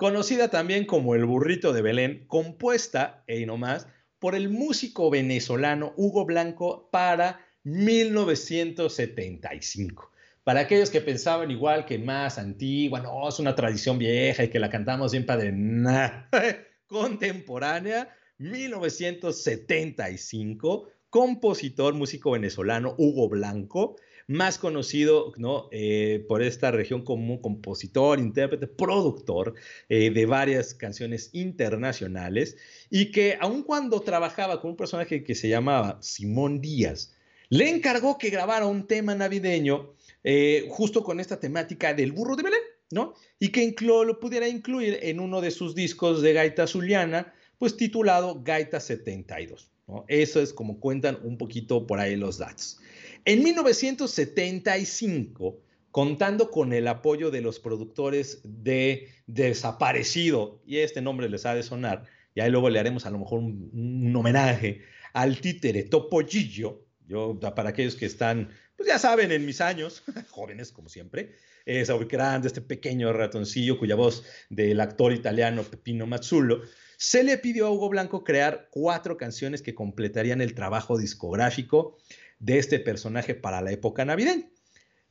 conocida 0.00 0.48
también 0.48 0.86
como 0.86 1.14
El 1.14 1.26
Burrito 1.26 1.74
de 1.74 1.82
Belén, 1.82 2.24
compuesta, 2.26 3.22
y 3.28 3.44
no 3.44 3.58
más, 3.58 3.86
por 4.18 4.34
el 4.34 4.48
músico 4.48 5.10
venezolano 5.10 5.92
Hugo 5.94 6.24
Blanco 6.24 6.88
para 6.90 7.44
1975. 7.64 10.10
Para 10.42 10.60
aquellos 10.60 10.88
que 10.88 11.02
pensaban 11.02 11.50
igual 11.50 11.84
que 11.84 11.98
más 11.98 12.38
antigua, 12.38 13.00
no, 13.00 13.28
es 13.28 13.38
una 13.38 13.54
tradición 13.54 13.98
vieja 13.98 14.44
y 14.44 14.48
que 14.48 14.58
la 14.58 14.70
cantamos 14.70 15.10
siempre 15.10 15.36
de 15.36 15.52
nada, 15.52 16.30
contemporánea, 16.86 18.08
1975, 18.38 20.88
compositor, 21.10 21.92
músico 21.92 22.30
venezolano 22.30 22.94
Hugo 22.96 23.28
Blanco, 23.28 23.96
más 24.30 24.58
conocido 24.58 25.32
¿no? 25.38 25.68
Eh, 25.72 26.24
por 26.28 26.40
esta 26.40 26.70
región 26.70 27.02
como 27.04 27.42
compositor, 27.42 28.20
intérprete, 28.20 28.68
productor 28.68 29.54
eh, 29.88 30.10
de 30.10 30.24
varias 30.24 30.72
canciones 30.72 31.30
internacionales 31.32 32.56
y 32.90 33.10
que 33.10 33.36
aun 33.40 33.64
cuando 33.64 34.00
trabajaba 34.00 34.60
con 34.60 34.70
un 34.70 34.76
personaje 34.76 35.24
que 35.24 35.34
se 35.34 35.48
llamaba 35.48 35.98
Simón 36.00 36.60
Díaz, 36.60 37.12
le 37.48 37.70
encargó 37.70 38.18
que 38.18 38.30
grabara 38.30 38.66
un 38.66 38.86
tema 38.86 39.16
navideño 39.16 39.94
eh, 40.22 40.68
justo 40.70 41.02
con 41.02 41.18
esta 41.18 41.40
temática 41.40 41.92
del 41.92 42.12
burro 42.12 42.36
de 42.36 42.44
Belén, 42.44 42.60
¿no? 42.92 43.14
Y 43.40 43.48
que 43.48 43.74
lo 43.80 44.20
pudiera 44.20 44.46
incluir 44.46 45.00
en 45.02 45.18
uno 45.18 45.40
de 45.40 45.50
sus 45.50 45.74
discos 45.74 46.22
de 46.22 46.34
gaita 46.34 46.68
zuliana, 46.68 47.34
pues 47.58 47.76
titulado 47.76 48.40
Gaita 48.44 48.78
72. 48.78 49.72
¿no? 49.88 50.04
Eso 50.06 50.40
es 50.40 50.52
como 50.52 50.78
cuentan 50.78 51.18
un 51.24 51.36
poquito 51.36 51.84
por 51.84 51.98
ahí 51.98 52.14
los 52.14 52.38
datos. 52.38 52.78
En 53.24 53.42
1975, 53.42 55.60
contando 55.90 56.50
con 56.50 56.72
el 56.72 56.88
apoyo 56.88 57.30
de 57.30 57.42
los 57.42 57.60
productores 57.60 58.40
de 58.44 59.08
Desaparecido, 59.26 60.62
y 60.64 60.78
este 60.78 61.02
nombre 61.02 61.28
les 61.28 61.44
ha 61.46 61.54
de 61.54 61.62
sonar, 61.62 62.04
y 62.34 62.40
ahí 62.40 62.50
luego 62.50 62.70
le 62.70 62.78
haremos 62.78 63.06
a 63.06 63.10
lo 63.10 63.18
mejor 63.18 63.40
un, 63.40 64.16
homenaje 64.16 64.82
al 65.12 65.40
títere 65.40 65.82
Topollillo, 65.82 66.86
yo, 67.06 67.38
para 67.40 67.70
aquellos 67.70 67.96
que 67.96 68.06
están, 68.06 68.50
pues 68.76 68.88
ya 68.88 68.98
saben, 68.98 69.32
en 69.32 69.44
mis 69.44 69.60
años, 69.60 70.02
jóvenes 70.30 70.72
como 70.72 70.88
siempre, 70.88 71.34
es 71.66 71.90
ubicarán 71.90 72.42
de 72.42 72.48
este 72.48 72.62
pequeño 72.62 73.12
ratoncillo 73.12 73.78
cuya 73.78 73.96
voz 73.96 74.24
del 74.48 74.80
actor 74.80 75.12
italiano 75.12 75.64
Pepino 75.64 76.06
Mazzulo, 76.06 76.62
se 76.96 77.24
le 77.24 77.38
pidió 77.38 77.66
a 77.66 77.70
Hugo 77.70 77.88
Blanco 77.88 78.24
crear 78.24 78.68
cuatro 78.70 79.16
canciones 79.16 79.62
que 79.62 79.74
completarían 79.74 80.40
el 80.40 80.54
trabajo 80.54 80.98
discográfico 80.98 81.96
de 82.40 82.58
este 82.58 82.80
personaje 82.80 83.34
para 83.34 83.60
la 83.60 83.70
época 83.70 84.04
navideña. 84.04 84.50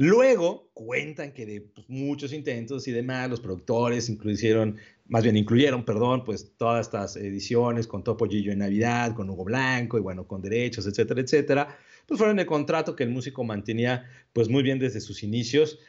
Luego 0.02 0.72
cuentan 0.74 1.34
que 1.34 1.46
de 1.46 1.62
pues, 1.62 1.90
muchos 1.90 2.32
intentos 2.32 2.88
y 2.88 2.92
demás, 2.92 3.30
los 3.30 3.42
productores 3.42 4.08
incluyeron, 4.08 4.78
más 5.08 5.24
bien 5.24 5.36
incluyeron, 5.36 5.84
perdón, 5.84 6.24
pues 6.24 6.56
todas 6.58 6.88
estas 6.88 7.18
ediciones 7.18 7.86
con 7.86 8.04
Topo 8.04 8.26
Gillo 8.26 8.54
en 8.54 8.60
Navidad, 8.60 9.14
con 9.14 9.30
Hugo 9.30 9.44
Blanco 9.44 9.98
y 9.98 10.02
bueno, 10.02 10.26
con 10.26 10.42
derechos, 10.42 10.88
etcétera, 10.88 11.20
etcétera, 11.20 11.78
pues 12.08 12.18
fueron 12.18 12.40
el 12.40 12.46
contrato 12.46 12.96
que 12.96 13.04
el 13.04 13.10
músico 13.10 13.44
mantenía 13.44 14.06
pues 14.32 14.48
muy 14.48 14.64
bien 14.64 14.80
desde 14.80 15.02
sus 15.02 15.22
inicios 15.22 15.80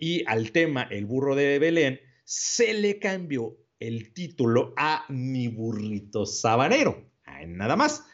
y 0.00 0.24
al 0.26 0.50
tema 0.50 0.84
El 0.84 1.04
burro 1.04 1.36
de 1.36 1.58
Belén 1.58 2.00
se 2.24 2.72
le 2.72 2.98
cambió 2.98 3.58
el 3.78 4.14
título 4.14 4.72
a 4.76 5.04
Mi 5.10 5.48
burrito 5.48 6.24
sabanero, 6.24 7.10
nada 7.46 7.76
más. 7.76 8.04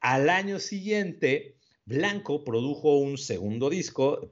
Al 0.00 0.28
año 0.28 0.58
siguiente 0.58 1.56
Blanco 1.84 2.44
produjo 2.44 2.96
un 2.98 3.18
segundo 3.18 3.68
disco 3.68 4.30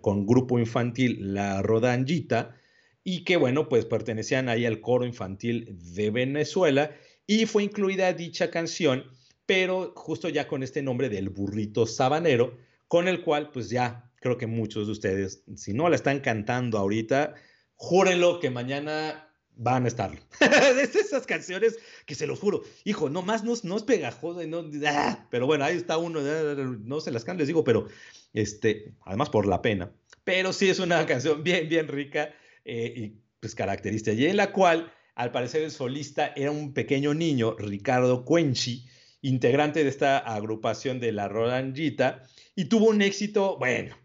con 0.00 0.26
grupo 0.26 0.58
infantil 0.58 1.34
La 1.34 1.62
Rodanjita 1.62 2.56
y 3.04 3.22
que 3.22 3.36
bueno, 3.36 3.68
pues 3.68 3.84
pertenecían 3.84 4.48
ahí 4.48 4.66
al 4.66 4.80
coro 4.80 5.06
infantil 5.06 5.78
de 5.94 6.10
Venezuela 6.10 6.90
y 7.26 7.46
fue 7.46 7.62
incluida 7.62 8.12
dicha 8.12 8.50
canción, 8.50 9.04
pero 9.46 9.92
justo 9.94 10.28
ya 10.28 10.48
con 10.48 10.64
este 10.64 10.82
nombre 10.82 11.08
del 11.08 11.28
burrito 11.28 11.86
sabanero, 11.86 12.56
con 12.88 13.06
el 13.06 13.22
cual 13.22 13.50
pues 13.52 13.70
ya 13.70 14.10
creo 14.16 14.36
que 14.36 14.48
muchos 14.48 14.86
de 14.86 14.92
ustedes, 14.92 15.44
si 15.54 15.72
no 15.72 15.88
la 15.88 15.94
están 15.94 16.18
cantando 16.18 16.78
ahorita, 16.78 17.34
júrenlo 17.76 18.40
que 18.40 18.50
mañana 18.50 19.25
van 19.56 19.84
a 19.84 19.88
estar. 19.88 20.10
de 20.40 20.82
esas 20.82 21.26
canciones 21.26 21.78
que 22.04 22.14
se 22.14 22.26
los 22.26 22.38
juro, 22.38 22.62
hijo, 22.84 23.08
no 23.10 23.22
más 23.22 23.42
no, 23.42 23.54
no 23.62 23.76
es 23.76 23.82
pegajoso, 23.82 24.46
no, 24.46 24.64
ah, 24.86 25.26
pero 25.30 25.46
bueno, 25.46 25.64
ahí 25.64 25.76
está 25.76 25.96
uno, 25.96 26.20
no 26.20 27.00
se 27.00 27.10
las 27.10 27.24
canto, 27.24 27.40
les 27.40 27.48
digo, 27.48 27.64
pero 27.64 27.88
este, 28.32 28.92
además 29.04 29.30
por 29.30 29.46
la 29.46 29.62
pena, 29.62 29.90
pero 30.24 30.52
sí 30.52 30.68
es 30.68 30.78
una 30.78 31.04
canción 31.06 31.42
bien, 31.42 31.68
bien 31.68 31.88
rica 31.88 32.34
eh, 32.64 32.92
y 32.96 33.20
pues 33.40 33.54
característica, 33.54 34.12
y 34.12 34.26
en 34.26 34.36
la 34.36 34.52
cual 34.52 34.92
al 35.14 35.32
parecer 35.32 35.62
el 35.62 35.70
solista 35.70 36.32
era 36.36 36.50
un 36.50 36.74
pequeño 36.74 37.14
niño, 37.14 37.56
Ricardo 37.58 38.24
Cuenchi, 38.24 38.86
integrante 39.22 39.82
de 39.82 39.88
esta 39.88 40.18
agrupación 40.18 41.00
de 41.00 41.12
la 41.12 41.28
Rodanjita, 41.28 42.22
y 42.54 42.66
tuvo 42.66 42.88
un 42.88 43.00
éxito, 43.00 43.56
bueno, 43.58 43.96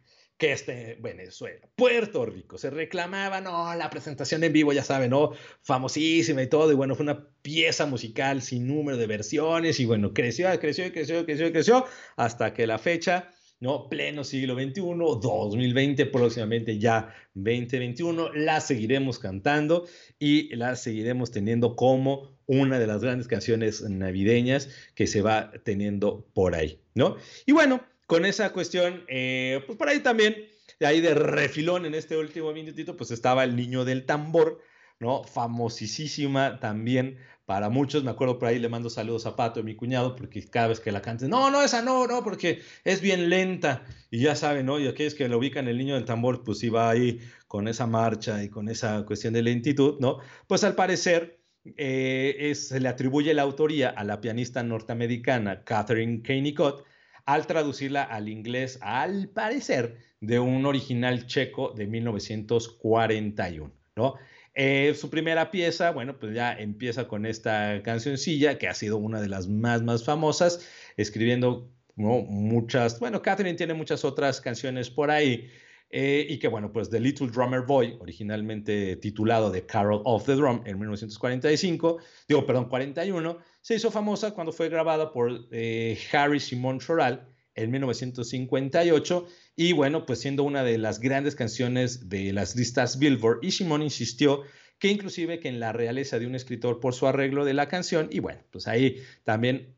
que 0.41 0.53
este 0.53 0.97
Venezuela, 0.99 1.69
Puerto 1.75 2.25
Rico, 2.25 2.57
se 2.57 2.71
reclamaba, 2.71 3.41
no, 3.41 3.75
la 3.75 3.91
presentación 3.91 4.43
en 4.43 4.51
vivo, 4.51 4.73
ya 4.73 4.83
saben, 4.83 5.11
¿no? 5.11 5.33
Famosísima 5.61 6.41
y 6.41 6.47
todo, 6.47 6.71
y 6.71 6.73
bueno, 6.73 6.95
fue 6.95 7.03
una 7.03 7.27
pieza 7.43 7.85
musical 7.85 8.41
sin 8.41 8.67
número 8.67 8.97
de 8.97 9.05
versiones, 9.05 9.79
y 9.79 9.85
bueno, 9.85 10.15
creció, 10.15 10.49
creció, 10.59 10.91
creció, 10.91 11.27
creció, 11.27 11.51
creció, 11.51 11.85
hasta 12.15 12.55
que 12.55 12.65
la 12.65 12.79
fecha, 12.79 13.29
¿no? 13.59 13.87
Pleno 13.87 14.23
siglo 14.23 14.55
XXI, 14.55 14.81
2020, 14.81 16.07
próximamente 16.07 16.79
ya 16.79 17.13
2021, 17.35 18.33
la 18.33 18.61
seguiremos 18.61 19.19
cantando 19.19 19.85
y 20.17 20.55
la 20.55 20.75
seguiremos 20.75 21.29
teniendo 21.29 21.75
como 21.75 22.35
una 22.47 22.79
de 22.79 22.87
las 22.87 23.03
grandes 23.03 23.27
canciones 23.27 23.83
navideñas 23.83 24.69
que 24.95 25.05
se 25.05 25.21
va 25.21 25.51
teniendo 25.63 26.25
por 26.33 26.55
ahí, 26.55 26.81
¿no? 26.95 27.17
Y 27.45 27.51
bueno, 27.51 27.83
con 28.11 28.25
esa 28.25 28.51
cuestión, 28.51 29.05
eh, 29.07 29.63
pues 29.65 29.77
por 29.77 29.87
ahí 29.87 30.01
también, 30.01 30.35
de 30.81 30.85
ahí 30.85 30.99
de 30.99 31.13
refilón 31.13 31.85
en 31.85 31.95
este 31.95 32.17
último 32.17 32.51
minutito, 32.51 32.97
pues 32.97 33.09
estaba 33.09 33.45
el 33.45 33.55
niño 33.55 33.85
del 33.85 34.05
tambor, 34.05 34.61
¿no? 34.99 35.23
Famosísima 35.23 36.59
también 36.59 37.19
para 37.45 37.69
muchos. 37.69 38.03
Me 38.03 38.11
acuerdo 38.11 38.37
por 38.37 38.49
ahí 38.49 38.59
le 38.59 38.67
mando 38.67 38.89
saludos 38.89 39.25
a 39.27 39.37
Pato, 39.37 39.63
mi 39.63 39.77
cuñado, 39.77 40.17
porque 40.17 40.45
cada 40.45 40.67
vez 40.67 40.81
que 40.81 40.91
la 40.91 41.01
cante, 41.01 41.29
no, 41.29 41.49
no, 41.51 41.63
esa 41.63 41.81
no, 41.81 42.05
no, 42.05 42.21
porque 42.21 42.61
es 42.83 42.99
bien 42.99 43.29
lenta. 43.29 43.85
Y 44.09 44.19
ya 44.19 44.35
saben, 44.35 44.65
¿no? 44.65 44.77
Y 44.77 44.89
aquellos 44.89 45.15
que 45.15 45.29
lo 45.29 45.37
ubican 45.37 45.69
el 45.69 45.77
niño 45.77 45.95
del 45.95 46.03
tambor, 46.03 46.43
pues 46.43 46.61
iba 46.63 46.89
ahí 46.89 47.21
con 47.47 47.69
esa 47.69 47.87
marcha 47.87 48.43
y 48.43 48.49
con 48.49 48.67
esa 48.67 49.05
cuestión 49.05 49.33
de 49.33 49.41
lentitud, 49.41 50.01
¿no? 50.01 50.17
Pues 50.47 50.65
al 50.65 50.75
parecer 50.75 51.39
eh, 51.77 52.51
se 52.55 52.81
le 52.81 52.89
atribuye 52.89 53.33
la 53.33 53.43
autoría 53.43 53.89
a 53.89 54.03
la 54.03 54.19
pianista 54.19 54.63
norteamericana 54.63 55.63
Catherine 55.63 56.21
Kennicott 56.21 56.90
al 57.33 57.47
traducirla 57.47 58.03
al 58.03 58.27
inglés, 58.27 58.77
al 58.81 59.29
parecer, 59.29 59.97
de 60.19 60.39
un 60.39 60.65
original 60.65 61.27
checo 61.27 61.71
de 61.71 61.87
1941, 61.87 63.71
¿no? 63.95 64.15
Eh, 64.53 64.93
su 64.99 65.09
primera 65.09 65.49
pieza, 65.49 65.91
bueno, 65.91 66.19
pues 66.19 66.35
ya 66.35 66.51
empieza 66.51 67.07
con 67.07 67.25
esta 67.25 67.81
cancioncilla 67.83 68.57
que 68.57 68.67
ha 68.67 68.73
sido 68.73 68.97
una 68.97 69.21
de 69.21 69.29
las 69.29 69.47
más, 69.47 69.81
más 69.81 70.03
famosas, 70.03 70.67
escribiendo 70.97 71.71
muchas, 71.95 72.99
bueno, 72.99 73.21
Catherine 73.21 73.55
tiene 73.57 73.73
muchas 73.75 74.03
otras 74.03 74.41
canciones 74.41 74.89
por 74.89 75.09
ahí, 75.09 75.49
eh, 75.89 76.25
y 76.29 76.37
que 76.37 76.49
bueno, 76.49 76.73
pues 76.73 76.89
The 76.89 76.99
Little 76.99 77.27
Drummer 77.27 77.61
Boy, 77.61 77.97
originalmente 78.01 78.97
titulado 78.97 79.51
The 79.51 79.65
Carol 79.65 80.01
of 80.03 80.25
the 80.25 80.33
Drum 80.33 80.63
en 80.65 80.77
1945, 80.79 81.97
digo, 82.27 82.45
perdón, 82.45 82.67
41, 82.67 83.37
se 83.61 83.75
hizo 83.75 83.91
famosa 83.91 84.31
cuando 84.31 84.51
fue 84.51 84.69
grabada 84.69 85.11
por 85.13 85.47
eh, 85.51 85.97
Harry 86.11 86.39
Simon 86.39 86.79
Choral 86.79 87.27
en 87.55 87.71
1958 87.71 89.27
y 89.55 89.73
bueno, 89.73 90.05
pues 90.05 90.19
siendo 90.19 90.43
una 90.43 90.63
de 90.63 90.77
las 90.77 90.99
grandes 90.99 91.35
canciones 91.35 92.09
de 92.09 92.33
las 92.33 92.55
listas 92.55 92.97
Billboard, 92.97 93.39
y 93.43 93.51
Simon 93.51 93.81
insistió 93.81 94.41
que 94.79 94.87
inclusive 94.87 95.39
que 95.39 95.49
en 95.49 95.59
la 95.59 95.73
realeza 95.73 96.17
de 96.17 96.25
un 96.25 96.33
escritor 96.33 96.79
por 96.79 96.95
su 96.95 97.05
arreglo 97.05 97.45
de 97.45 97.53
la 97.53 97.67
canción, 97.67 98.07
y 98.11 98.19
bueno, 98.19 98.41
pues 98.51 98.67
ahí 98.67 99.03
también 99.23 99.75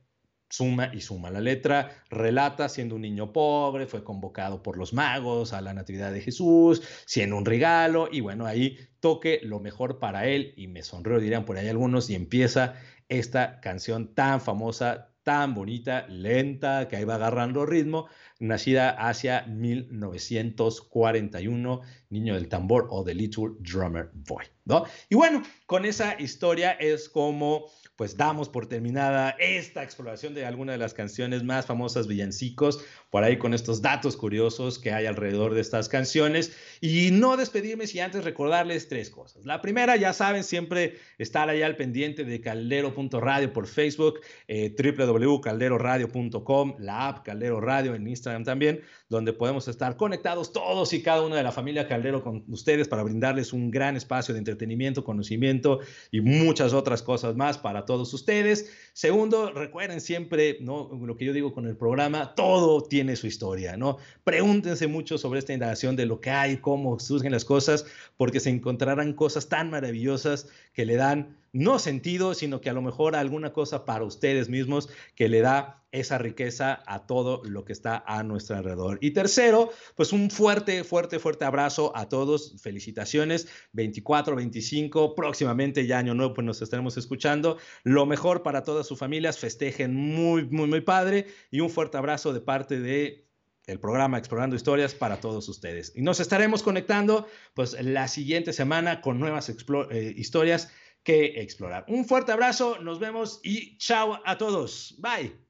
suma 0.50 0.92
y 0.94 1.02
suma. 1.02 1.32
La 1.32 1.42
letra 1.42 2.04
relata 2.10 2.70
siendo 2.70 2.96
un 2.96 3.02
niño 3.02 3.34
pobre, 3.34 3.88
fue 3.88 4.04
convocado 4.04 4.62
por 4.62 4.78
los 4.78 4.94
magos 4.94 5.52
a 5.52 5.62
la 5.62 5.74
Natividad 5.74 6.14
de 6.14 6.22
Jesús, 6.22 6.84
siendo 7.06 7.36
un 7.36 7.46
regalo, 7.46 8.08
y 8.12 8.22
bueno, 8.22 8.46
ahí 8.46 8.78
toque 9.00 9.42
lo 9.44 9.60
mejor 9.60 10.00
para 10.00 10.28
él, 10.28 10.54
y 10.56 10.68
me 10.68 10.84
sonrió, 10.84 11.20
dirían 11.20 11.44
por 11.44 11.58
ahí 11.58 11.68
algunos, 11.68 12.10
y 12.10 12.16
empieza 12.16 12.76
esta 13.10 13.60
canción 13.62 14.14
tan 14.14 14.42
famosa, 14.42 15.10
tan 15.24 15.54
bonita, 15.54 16.08
lenta, 16.08 16.88
que 16.88 16.96
ahí 16.98 17.06
va 17.06 17.16
agarrando 17.16 17.66
ritmo, 17.66 18.08
nacida 18.40 18.92
hacia 18.92 19.44
1941, 19.44 21.82
Niño 22.10 22.34
del 22.36 22.50
Tambor 22.50 22.88
o 22.90 23.04
The 23.04 23.16
Little 23.16 23.56
Drummer 23.60 24.12
Boy, 24.14 24.46
¿no? 24.66 24.86
Y 25.10 25.16
bueno, 25.16 25.42
con 25.66 25.86
esa 25.86 26.20
historia 26.20 26.72
es 26.72 27.08
como 27.10 27.68
pues 27.96 28.18
damos 28.18 28.50
por 28.50 28.68
terminada 28.68 29.36
esta 29.40 29.84
exploración 29.84 30.34
de 30.34 30.46
alguna 30.46 30.72
de 30.72 30.80
las 30.80 30.94
canciones 30.94 31.44
más 31.44 31.66
famosas 31.66 32.08
villancicos, 32.08 32.84
por 33.12 33.24
ahí 33.24 33.38
con 33.38 33.54
estos 33.54 33.82
datos 33.82 34.18
curiosos 34.18 34.80
que 34.80 34.92
hay 34.92 35.06
alrededor 35.06 35.54
de 35.54 35.62
estas 35.62 35.90
canciones. 35.90 36.56
Y 36.82 37.12
no 37.12 37.38
despedirme 37.38 37.86
si 37.86 38.00
antes 38.00 38.24
recordarles 38.24 38.88
tres 38.88 39.10
cosas. 39.10 39.46
La 39.46 39.62
primera, 39.62 39.96
ya 39.96 40.14
saben, 40.14 40.44
siempre 40.44 40.98
estar 41.20 41.50
allá 41.50 41.68
al 41.68 41.76
pendiente 41.76 42.24
de 42.24 42.42
caldero.radio 42.42 43.54
por 43.54 43.68
Facebook, 43.68 44.22
eh, 44.48 44.74
www.calderoradio.com, 44.76 46.76
la 46.80 47.10
app 47.10 47.26
Caldero 47.26 47.62
Radio 47.62 47.94
en 47.94 48.08
Instagram 48.08 48.44
también, 48.44 48.82
donde 49.14 49.32
podemos 49.32 49.68
estar 49.68 49.96
conectados 49.96 50.52
todos 50.52 50.92
y 50.92 51.02
cada 51.04 51.22
uno 51.22 51.36
de 51.36 51.44
la 51.44 51.52
familia 51.52 51.88
Caldero 51.88 52.24
con 52.24 52.44
ustedes 52.50 52.88
para 52.88 53.04
brindarles 53.04 53.54
un 53.54 53.70
gran 53.70 53.96
espacio 53.96 54.34
de 54.34 54.40
entretenimiento, 54.40 55.04
conocimiento 55.04 55.80
y 56.12 56.22
muchas 56.22 56.74
otras 56.74 57.04
cosas 57.04 57.36
más 57.36 57.58
para 57.58 57.86
todos 57.86 58.14
ustedes. 58.14 58.72
Segundo, 58.94 59.52
recuerden 59.52 60.02
siempre, 60.02 60.58
¿no? 60.62 60.90
Lo 61.06 61.16
que 61.16 61.26
yo 61.26 61.34
digo 61.34 61.54
con 61.54 61.68
el 61.68 61.78
programa, 61.78 62.34
todo 62.36 62.82
tiene 62.82 63.16
su 63.16 63.28
historia, 63.28 63.78
¿no? 63.78 63.98
Pregúntense 64.24 64.88
mucho 64.88 65.18
sobre 65.18 65.40
esta 65.40 65.54
indagación 65.54 65.96
de 65.96 66.08
lo 66.08 66.20
que 66.20 66.32
hay, 66.32 66.58
cómo 66.58 67.00
surgen 67.00 67.32
las 67.32 67.46
cosas, 67.46 67.86
porque 68.18 68.40
se 68.40 68.50
encontrarán 68.50 69.14
cosas 69.14 69.48
tan 69.48 69.70
maravillosas 69.70 70.48
que 70.74 70.86
le 70.86 70.96
dan 70.96 71.38
no 71.54 71.78
sentido, 71.78 72.34
sino 72.34 72.60
que 72.62 72.70
a 72.70 72.74
lo 72.74 72.82
mejor 72.82 73.16
alguna 73.16 73.54
cosa 73.54 73.86
para 73.86 74.04
ustedes 74.04 74.50
mismos 74.50 74.90
que 75.16 75.30
le 75.30 75.42
da 75.42 75.84
esa 75.92 76.18
riqueza 76.18 76.82
a 76.88 77.06
todo 77.06 77.44
lo 77.46 77.64
que 77.64 77.72
está 77.72 78.04
a 78.08 78.24
nuestro 78.24 78.58
alrededor. 78.58 78.98
Y 79.00 79.12
tercero, 79.12 79.70
pues 79.96 80.12
un 80.12 80.32
fuerte, 80.32 80.84
fuerte, 80.84 81.20
fuerte 81.20 81.46
abrazo 81.46 81.96
a 81.96 82.10
todos. 82.10 82.60
Felicitaciones. 82.60 83.48
24, 83.74 84.36
25, 84.36 85.14
próximamente 85.14 85.86
ya 85.86 86.00
año 86.00 86.16
nuevo, 86.16 86.34
pues 86.34 86.46
nos 86.46 86.62
estaremos 86.64 86.98
escuchando. 86.98 87.60
Lo 87.84 88.08
mejor 88.08 88.42
para 88.42 88.64
todas 88.64 88.88
sus 88.88 88.98
familias. 88.98 89.38
Festejen 89.38 89.96
muy, 89.96 90.46
muy, 90.46 90.68
muy 90.68 90.82
padre. 90.82 91.28
Y 91.52 91.60
un 91.60 91.70
fuerte 91.70 91.98
abrazo 91.98 92.34
de 92.34 92.42
parte 92.42 92.80
de 92.80 93.28
el 93.68 93.80
programa 93.80 94.18
Explorando 94.18 94.56
Historias 94.56 94.96
para 94.96 95.22
todos 95.22 95.48
ustedes. 95.48 95.94
Y 95.96 96.02
nos 96.02 96.20
estaremos 96.20 96.64
conectando 96.64 97.28
pues 97.54 97.80
la 97.82 98.08
siguiente 98.08 98.52
semana 98.52 99.00
con 99.00 99.20
nuevas 99.20 99.50
eh, 99.50 100.14
historias 100.18 100.70
que 101.04 101.42
explorar. 101.42 101.86
Un 101.88 102.06
fuerte 102.06 102.32
abrazo, 102.32 102.80
nos 102.80 103.00
vemos 103.00 103.40
y 103.44 103.78
chao 103.78 104.22
a 104.26 104.38
todos. 104.38 104.96
Bye. 105.00 105.43